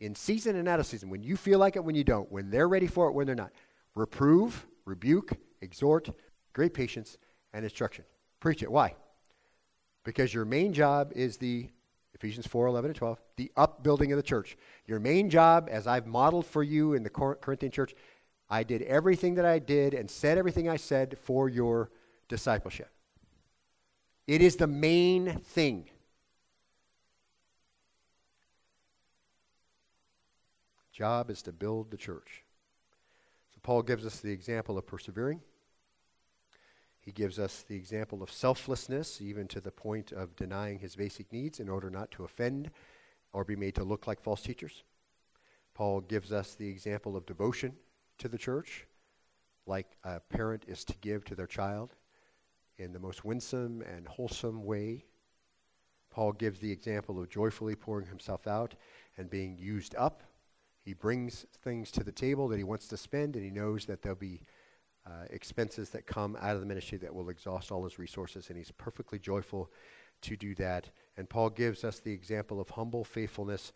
in 0.00 0.16
season 0.16 0.56
and 0.56 0.66
out 0.66 0.80
of 0.80 0.86
season. 0.86 1.10
When 1.10 1.22
you 1.22 1.36
feel 1.36 1.60
like 1.60 1.76
it, 1.76 1.84
when 1.84 1.94
you 1.94 2.02
don't. 2.02 2.32
When 2.32 2.50
they're 2.50 2.66
ready 2.68 2.88
for 2.88 3.06
it, 3.06 3.12
when 3.12 3.28
they're 3.28 3.36
not. 3.36 3.52
Reprove, 3.94 4.66
rebuke, 4.84 5.34
exhort, 5.60 6.10
great 6.54 6.74
patience, 6.74 7.18
and 7.52 7.62
instruction. 7.62 8.04
Preach 8.40 8.64
it. 8.64 8.72
Why? 8.72 8.96
Because 10.02 10.34
your 10.34 10.44
main 10.44 10.72
job 10.72 11.12
is 11.14 11.36
the 11.36 11.68
Ephesians 12.14 12.46
4 12.46 12.66
11 12.66 12.90
and 12.90 12.96
12, 12.96 13.20
the 13.36 13.52
upbuilding 13.56 14.12
of 14.12 14.16
the 14.16 14.22
church. 14.22 14.56
Your 14.86 15.00
main 15.00 15.30
job, 15.30 15.68
as 15.70 15.86
I've 15.86 16.06
modeled 16.06 16.46
for 16.46 16.62
you 16.62 16.94
in 16.94 17.02
the 17.02 17.10
Corinthian 17.10 17.72
church, 17.72 17.94
I 18.48 18.62
did 18.62 18.82
everything 18.82 19.34
that 19.34 19.44
I 19.44 19.58
did 19.58 19.94
and 19.94 20.10
said 20.10 20.38
everything 20.38 20.68
I 20.68 20.76
said 20.76 21.18
for 21.18 21.48
your 21.48 21.90
discipleship. 22.28 22.90
It 24.26 24.40
is 24.40 24.56
the 24.56 24.66
main 24.66 25.40
thing. 25.40 25.88
job 30.94 31.28
is 31.28 31.42
to 31.42 31.52
build 31.52 31.90
the 31.90 31.96
church. 31.96 32.44
So 33.52 33.58
Paul 33.62 33.82
gives 33.82 34.06
us 34.06 34.20
the 34.20 34.30
example 34.30 34.78
of 34.78 34.86
persevering. 34.86 35.40
He 37.04 37.12
gives 37.12 37.38
us 37.38 37.62
the 37.62 37.76
example 37.76 38.22
of 38.22 38.30
selflessness, 38.30 39.20
even 39.20 39.46
to 39.48 39.60
the 39.60 39.70
point 39.70 40.12
of 40.12 40.34
denying 40.36 40.78
his 40.78 40.96
basic 40.96 41.30
needs 41.32 41.60
in 41.60 41.68
order 41.68 41.90
not 41.90 42.10
to 42.12 42.24
offend 42.24 42.70
or 43.32 43.44
be 43.44 43.56
made 43.56 43.74
to 43.74 43.84
look 43.84 44.06
like 44.06 44.22
false 44.22 44.40
teachers. 44.40 44.84
Paul 45.74 46.00
gives 46.00 46.32
us 46.32 46.54
the 46.54 46.68
example 46.68 47.16
of 47.16 47.26
devotion 47.26 47.74
to 48.18 48.28
the 48.28 48.38
church, 48.38 48.86
like 49.66 49.96
a 50.02 50.20
parent 50.20 50.64
is 50.66 50.84
to 50.86 50.94
give 51.00 51.24
to 51.26 51.34
their 51.34 51.46
child 51.46 51.94
in 52.78 52.92
the 52.92 52.98
most 52.98 53.24
winsome 53.24 53.82
and 53.82 54.08
wholesome 54.08 54.64
way. 54.64 55.04
Paul 56.10 56.32
gives 56.32 56.60
the 56.60 56.72
example 56.72 57.20
of 57.20 57.28
joyfully 57.28 57.74
pouring 57.74 58.06
himself 58.06 58.46
out 58.46 58.76
and 59.18 59.28
being 59.28 59.58
used 59.58 59.94
up 59.96 60.22
he 60.84 60.92
brings 60.92 61.46
things 61.62 61.90
to 61.92 62.04
the 62.04 62.12
table 62.12 62.46
that 62.48 62.58
he 62.58 62.64
wants 62.64 62.88
to 62.88 62.98
spend, 62.98 63.36
and 63.36 63.44
he 63.44 63.50
knows 63.50 63.86
that 63.86 64.02
there'll 64.02 64.16
be 64.16 64.42
uh, 65.06 65.24
expenses 65.30 65.90
that 65.90 66.06
come 66.06 66.36
out 66.40 66.54
of 66.54 66.60
the 66.60 66.66
ministry 66.66 66.98
that 66.98 67.14
will 67.14 67.28
exhaust 67.28 67.70
all 67.70 67.84
his 67.84 67.98
resources, 67.98 68.48
and 68.48 68.56
he's 68.56 68.70
perfectly 68.72 69.18
joyful 69.18 69.70
to 70.22 70.36
do 70.36 70.54
that. 70.54 70.90
And 71.16 71.28
Paul 71.28 71.50
gives 71.50 71.84
us 71.84 72.00
the 72.00 72.12
example 72.12 72.60
of 72.60 72.70
humble 72.70 73.04
faithfulness 73.04 73.72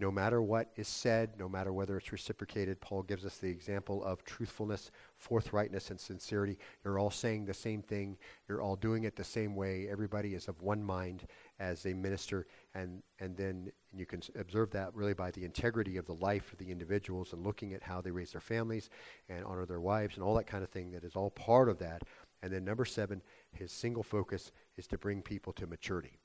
no 0.00 0.12
matter 0.12 0.40
what 0.40 0.70
is 0.76 0.86
said, 0.86 1.30
no 1.38 1.48
matter 1.48 1.72
whether 1.72 1.96
it's 1.96 2.12
reciprocated, 2.12 2.80
Paul 2.80 3.02
gives 3.02 3.26
us 3.26 3.38
the 3.38 3.50
example 3.50 4.04
of 4.04 4.24
truthfulness, 4.24 4.92
forthrightness, 5.16 5.90
and 5.90 5.98
sincerity. 5.98 6.56
You're 6.84 7.00
all 7.00 7.10
saying 7.10 7.46
the 7.46 7.54
same 7.54 7.82
thing. 7.82 8.16
You're 8.48 8.62
all 8.62 8.76
doing 8.76 9.04
it 9.04 9.16
the 9.16 9.24
same 9.24 9.56
way. 9.56 9.88
Everybody 9.90 10.34
is 10.34 10.46
of 10.46 10.62
one 10.62 10.84
mind 10.84 11.26
as 11.60 11.84
a 11.86 11.92
minister. 11.92 12.46
And, 12.74 13.02
and 13.18 13.36
then 13.36 13.70
you 13.92 14.06
can 14.06 14.22
observe 14.38 14.70
that 14.72 14.94
really 14.94 15.14
by 15.14 15.30
the 15.30 15.44
integrity 15.44 15.96
of 15.96 16.06
the 16.06 16.14
life 16.14 16.52
of 16.52 16.58
the 16.58 16.70
individuals 16.70 17.32
and 17.32 17.44
looking 17.44 17.74
at 17.74 17.82
how 17.82 18.00
they 18.00 18.10
raise 18.10 18.32
their 18.32 18.40
families 18.40 18.90
and 19.28 19.44
honor 19.44 19.66
their 19.66 19.80
wives 19.80 20.16
and 20.16 20.24
all 20.24 20.34
that 20.34 20.46
kind 20.46 20.62
of 20.62 20.70
thing 20.70 20.90
that 20.92 21.04
is 21.04 21.16
all 21.16 21.30
part 21.30 21.68
of 21.68 21.78
that. 21.78 22.02
And 22.42 22.52
then 22.52 22.64
number 22.64 22.84
seven, 22.84 23.22
his 23.52 23.72
single 23.72 24.02
focus 24.02 24.52
is 24.76 24.86
to 24.88 24.98
bring 24.98 25.22
people 25.22 25.52
to 25.54 25.66
maturity. 25.66 26.18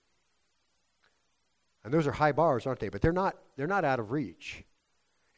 And 1.83 1.93
those 1.93 2.07
are 2.07 2.11
high 2.11 2.31
bars, 2.31 2.65
aren't 2.65 2.79
they? 2.79 2.89
But 2.89 3.01
they're 3.01 3.11
not, 3.11 3.35
they're 3.57 3.67
not 3.67 3.83
out 3.83 3.99
of 3.99 4.11
reach. 4.11 4.63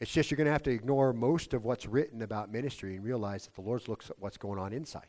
It's 0.00 0.12
just 0.12 0.30
you're 0.30 0.36
going 0.36 0.46
to 0.46 0.52
have 0.52 0.62
to 0.64 0.70
ignore 0.70 1.12
most 1.12 1.54
of 1.54 1.64
what's 1.64 1.86
written 1.86 2.22
about 2.22 2.52
ministry 2.52 2.94
and 2.94 3.04
realize 3.04 3.46
that 3.46 3.54
the 3.54 3.62
Lord 3.62 3.88
looks 3.88 4.10
at 4.10 4.18
what's 4.18 4.36
going 4.36 4.58
on 4.58 4.72
inside. 4.72 5.06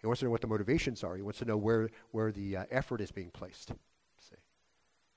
He 0.00 0.06
wants 0.06 0.20
to 0.20 0.26
know 0.26 0.30
what 0.30 0.40
the 0.40 0.46
motivations 0.46 1.02
are. 1.02 1.16
He 1.16 1.22
wants 1.22 1.38
to 1.40 1.44
know 1.44 1.56
where, 1.56 1.90
where 2.12 2.30
the 2.30 2.58
uh, 2.58 2.64
effort 2.70 3.00
is 3.00 3.10
being 3.10 3.30
placed. 3.30 3.72
See? 4.20 4.36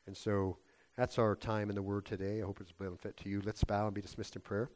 And 0.08 0.18
so 0.18 0.58
that's 0.98 1.20
our 1.20 1.36
time 1.36 1.70
in 1.70 1.76
the 1.76 1.82
Word 1.82 2.06
today. 2.06 2.42
I 2.42 2.46
hope 2.46 2.60
it's 2.62 2.72
a 2.72 2.84
benefit 2.84 3.18
to 3.18 3.30
you. 3.30 3.42
Let's 3.46 3.64
bow 3.64 3.86
and 3.86 3.94
be 3.94 4.02
dismissed 4.02 4.36
in 4.36 4.42
prayer 4.42 4.70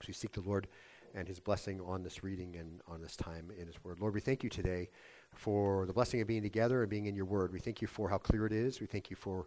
as 0.00 0.08
we 0.08 0.14
seek 0.14 0.32
the 0.32 0.40
Lord 0.40 0.66
and 1.14 1.28
His 1.28 1.40
blessing 1.40 1.80
on 1.80 2.02
this 2.02 2.22
reading 2.22 2.56
and 2.56 2.80
on 2.88 3.00
this 3.00 3.16
time 3.16 3.50
in 3.58 3.66
His 3.66 3.82
Word. 3.84 4.00
Lord, 4.00 4.14
we 4.14 4.20
thank 4.20 4.42
you 4.42 4.50
today 4.50 4.88
for 5.32 5.86
the 5.86 5.92
blessing 5.92 6.20
of 6.20 6.26
being 6.26 6.42
together 6.42 6.82
and 6.82 6.90
being 6.90 7.06
in 7.06 7.14
your 7.14 7.24
Word. 7.24 7.52
We 7.52 7.60
thank 7.60 7.80
you 7.80 7.88
for 7.88 8.08
how 8.08 8.18
clear 8.18 8.46
it 8.46 8.52
is. 8.52 8.80
We 8.80 8.86
thank 8.86 9.10
you 9.10 9.16
for 9.16 9.46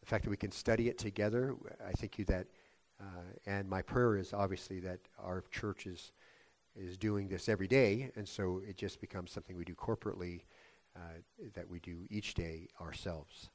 the 0.00 0.06
fact 0.06 0.24
that 0.24 0.30
we 0.30 0.36
can 0.36 0.52
study 0.52 0.88
it 0.88 0.98
together. 0.98 1.56
I 1.86 1.92
thank 1.92 2.18
you 2.18 2.24
that 2.26 2.46
uh, 3.00 3.04
and 3.46 3.68
my 3.68 3.82
prayer 3.82 4.16
is 4.16 4.32
obviously 4.32 4.80
that 4.80 5.00
our 5.18 5.44
church 5.50 5.86
is, 5.86 6.12
is 6.76 6.96
doing 6.96 7.28
this 7.28 7.48
every 7.48 7.68
day, 7.68 8.10
and 8.16 8.28
so 8.28 8.60
it 8.66 8.76
just 8.76 9.00
becomes 9.00 9.30
something 9.30 9.56
we 9.56 9.64
do 9.64 9.74
corporately, 9.74 10.42
uh, 10.96 11.20
that 11.54 11.68
we 11.68 11.80
do 11.80 12.06
each 12.10 12.34
day 12.34 12.68
ourselves. 12.80 13.50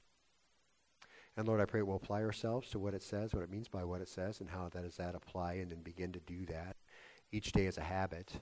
And 1.38 1.48
Lord, 1.48 1.62
I 1.62 1.66
pray 1.66 1.82
we'll 1.82 1.96
apply 1.96 2.24
ourselves 2.24 2.70
to 2.72 2.80
what 2.80 2.94
it 2.94 3.04
says, 3.04 3.34
what 3.34 3.44
it 3.44 3.50
means 3.50 3.68
by 3.68 3.84
what 3.84 4.02
it 4.02 4.10
says, 4.10 4.42
and 4.42 4.50
how 4.50 4.70
that 4.74 4.84
does 4.84 4.98
that 4.98 5.16
apply, 5.16 5.54
and 5.54 5.72
then 5.72 5.82
begin 5.82 6.12
to 6.12 6.20
do 6.20 6.46
that 6.48 6.76
each 7.32 7.52
day 7.52 7.68
as 7.68 7.78
a 7.78 7.82
habit, 7.82 8.34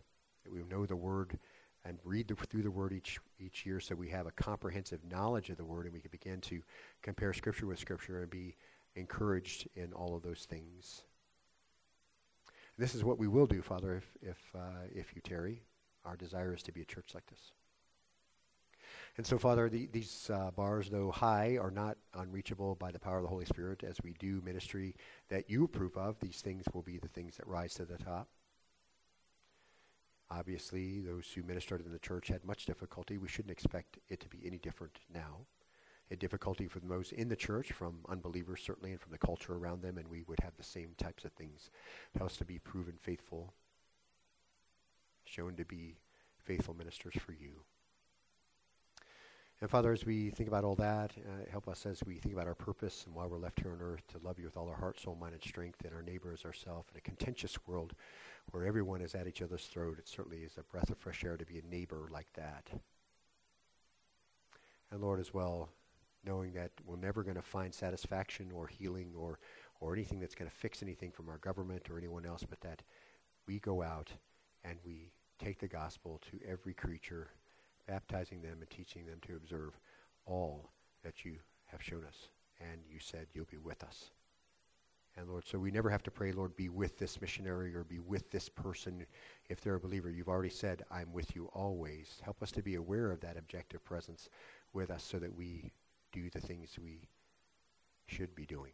that 0.44 0.54
we 0.54 0.64
know 0.64 0.86
the 0.86 0.96
Word 0.96 1.38
and 1.86 2.00
read 2.04 2.28
the, 2.28 2.36
through 2.36 2.64
the 2.64 2.72
Word 2.72 2.94
each, 2.94 3.20
each 3.40 3.66
year 3.66 3.80
so 3.80 3.96
we 3.96 4.10
have 4.10 4.26
a 4.26 4.32
comprehensive 4.32 5.00
knowledge 5.10 5.50
of 5.50 5.58
the 5.58 5.66
Word 5.66 5.86
and 5.86 5.94
we 5.94 6.00
can 6.00 6.12
begin 6.12 6.42
to 6.42 6.62
compare 7.02 7.34
Scripture 7.34 7.66
with 7.66 7.80
Scripture 7.80 8.22
and 8.22 8.30
be 8.30 8.56
encouraged 8.96 9.68
in 9.76 9.94
all 9.94 10.16
of 10.16 10.24
those 10.24 10.46
things. 10.50 11.04
This 12.78 12.94
is 12.94 13.04
what 13.04 13.18
we 13.18 13.28
will 13.28 13.48
do, 13.48 13.62
Father, 13.62 13.96
if, 13.96 14.30
if, 14.30 14.38
uh, 14.56 14.86
if 14.94 15.16
you 15.16 15.22
tarry. 15.22 15.64
Our 16.06 16.16
desire 16.16 16.54
is 16.54 16.62
to 16.64 16.72
be 16.72 16.82
a 16.82 16.86
church 16.86 17.12
like 17.14 17.26
this. 17.28 17.52
And 19.18 19.26
so, 19.26 19.40
Father, 19.40 19.68
the, 19.68 19.88
these 19.92 20.30
uh, 20.32 20.52
bars, 20.52 20.90
though 20.90 21.12
high, 21.12 21.58
are 21.60 21.72
not 21.72 21.98
unreachable 22.14 22.76
by 22.76 22.92
the 22.92 23.00
power 23.00 23.18
of 23.18 23.24
the 23.24 23.30
Holy 23.30 23.46
Spirit. 23.46 23.84
As 23.84 23.98
we 24.04 24.14
do 24.20 24.42
ministry 24.46 24.96
that 25.30 25.50
you 25.50 25.64
approve 25.64 25.98
of, 25.98 26.20
these 26.20 26.42
things 26.42 26.64
will 26.74 26.84
be 26.84 27.00
the 27.00 27.08
things 27.08 27.36
that 27.38 27.48
rise 27.48 27.74
to 27.76 27.86
the 27.86 27.98
top. 27.98 28.28
Obviously, 30.30 31.00
those 31.00 31.26
who 31.34 31.42
ministered 31.42 31.84
in 31.84 31.92
the 31.92 32.00
church 32.00 32.28
had 32.28 32.46
much 32.46 32.66
difficulty. 32.66 33.18
We 33.18 33.28
shouldn't 33.28 33.52
expect 33.52 33.98
it 34.08 34.20
to 34.20 34.30
be 34.30 34.40
any 34.46 34.60
different 34.60 35.00
now 35.12 35.48
a 36.12 36.16
difficulty 36.16 36.68
for 36.68 36.80
those 36.80 37.12
in 37.12 37.30
the 37.30 37.36
church, 37.36 37.72
from 37.72 38.00
unbelievers 38.10 38.62
certainly, 38.64 38.92
and 38.92 39.02
from 39.02 39.12
the 39.12 39.18
culture 39.18 39.54
around 39.54 39.82
them, 39.82 39.98
and 39.98 40.08
we 40.08 40.24
would 40.24 40.40
have 40.42 40.56
the 40.58 40.64
same 40.64 40.92
types 40.98 41.26
of 41.26 41.32
things. 41.34 41.70
Tell 42.18 42.26
us 42.26 42.38
to 42.38 42.46
be 42.46 42.60
proven 42.60 42.94
faithful, 43.00 43.54
shown 45.26 45.56
to 45.56 45.66
be 45.66 45.98
faithful 46.38 46.74
ministers 46.74 47.16
for 47.20 47.34
you. 47.34 47.62
And 49.60 49.70
Father, 49.70 49.92
as 49.92 50.06
we 50.06 50.30
think 50.30 50.48
about 50.48 50.64
all 50.64 50.76
that, 50.76 51.14
uh, 51.18 51.50
help 51.50 51.68
us 51.68 51.88
as 51.88 52.04
we 52.06 52.18
think 52.18 52.36
about 52.36 52.46
our 52.46 52.54
purpose 52.54 53.06
and 53.06 53.16
why 53.16 53.26
we're 53.26 53.40
left 53.40 53.60
here 53.60 53.72
on 53.72 53.82
earth 53.82 54.06
to 54.10 54.20
love 54.20 54.38
you 54.38 54.46
with 54.46 54.56
all 54.56 54.70
our 54.70 54.76
heart, 54.76 55.00
soul, 55.00 55.18
mind, 55.20 55.34
and 55.34 55.44
strength, 55.44 55.84
and 55.84 55.96
our 55.96 56.04
neighbor 56.04 56.32
as 56.32 56.46
ourselves 56.46 56.90
in 56.92 56.98
a 56.98 57.02
contentious 57.02 57.58
world 57.66 57.94
where 58.52 58.66
everyone 58.66 59.02
is 59.02 59.16
at 59.16 59.26
each 59.28 59.42
other's 59.42 59.66
throat. 59.66 59.98
It 59.98 60.08
certainly 60.08 60.44
is 60.44 60.58
a 60.60 60.64
breath 60.64 60.92
of 60.92 60.98
fresh 61.00 61.24
air 61.24 61.38
to 61.38 61.46
be 61.46 61.58
a 61.58 61.64
neighbor 61.64 62.08
like 62.12 62.32
that. 62.36 62.70
And 64.92 65.02
Lord, 65.02 65.20
as 65.20 65.34
well, 65.34 65.70
knowing 66.28 66.52
that 66.54 66.72
we're 66.86 66.98
never 66.98 67.24
going 67.24 67.36
to 67.36 67.42
find 67.42 67.74
satisfaction 67.74 68.52
or 68.54 68.68
healing 68.68 69.14
or, 69.18 69.40
or 69.80 69.94
anything 69.94 70.20
that's 70.20 70.36
going 70.36 70.50
to 70.50 70.56
fix 70.56 70.84
anything 70.84 71.12
from 71.12 71.30
our 71.30 71.38
government 71.38 71.90
or 71.90 71.98
anyone 71.98 72.26
else, 72.26 72.44
but 72.48 72.60
that 72.62 72.82
we 73.48 73.60
go 73.60 73.82
out 73.82 74.12
and 74.64 74.78
we 74.86 75.12
take 75.40 75.60
the 75.60 75.68
gospel 75.68 76.22
to 76.30 76.40
every 76.48 76.74
creature, 76.74 77.30
baptizing 77.88 78.42
them 78.42 78.58
and 78.60 78.70
teaching 78.70 79.06
them 79.06 79.20
to 79.22 79.36
observe 79.36 79.80
all 80.26 80.70
that 81.04 81.24
you 81.24 81.38
have 81.68 81.82
shown 81.82 82.04
us. 82.06 82.28
And 82.60 82.82
you 82.92 83.00
said 83.00 83.28
you'll 83.34 83.46
be 83.50 83.58
with 83.58 83.84
us. 83.84 84.12
And 85.16 85.28
Lord, 85.28 85.48
so 85.48 85.58
we 85.58 85.72
never 85.72 85.90
have 85.90 86.04
to 86.04 86.12
pray, 86.12 86.32
Lord, 86.32 86.56
be 86.56 86.70
with 86.70 87.00
this 87.00 87.20
missionary 87.20 87.76
or 87.76 87.84
be 87.84 87.98
with 87.98 88.30
this 88.30 88.50
person 88.50 89.04
if 89.50 89.62
they're 89.62 89.76
a 89.76 89.80
believer. 89.80 90.12
You've 90.12 90.30
already 90.30 90.50
said, 90.50 90.86
I'm 90.92 91.12
with 91.12 91.36
you 91.36 91.50
always. 91.54 92.22
Help 92.24 92.44
us 92.44 92.52
to 92.52 92.62
be 92.62 92.76
aware 92.76 93.12
of 93.12 93.20
that 93.22 93.38
objective 93.38 93.84
presence 93.84 94.30
with 94.74 94.92
us 94.92 95.04
so 95.04 95.18
that 95.18 95.36
we 95.36 95.72
do 96.12 96.30
the 96.30 96.42
things 96.42 96.78
we 96.82 97.08
should 98.08 98.36
be 98.36 98.46
doing. 98.46 98.72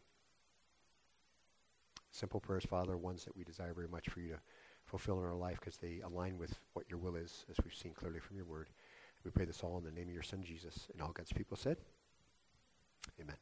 Simple 2.10 2.40
prayers, 2.40 2.64
Father, 2.64 2.96
ones 2.96 3.24
that 3.24 3.36
we 3.36 3.42
desire 3.42 3.74
very 3.74 3.88
much 3.88 4.08
for 4.08 4.20
you 4.20 4.28
to 4.28 4.38
fulfill 4.84 5.18
in 5.18 5.24
our 5.24 5.34
life 5.34 5.58
because 5.60 5.76
they 5.76 6.00
align 6.04 6.38
with 6.38 6.54
what 6.74 6.88
your 6.88 6.98
will 6.98 7.16
is, 7.16 7.44
as 7.50 7.56
we've 7.64 7.74
seen 7.74 7.92
clearly 7.92 8.20
from 8.20 8.36
your 8.36 8.46
word. 8.46 8.68
We 9.24 9.30
pray 9.30 9.46
this 9.46 9.62
all 9.62 9.78
in 9.78 9.84
the 9.84 9.90
name 9.90 10.08
of 10.08 10.14
your 10.14 10.22
Son, 10.22 10.42
Jesus. 10.44 10.86
And 10.92 11.02
all 11.02 11.12
God's 11.12 11.32
people 11.32 11.56
said, 11.56 11.78
Amen. 13.20 13.36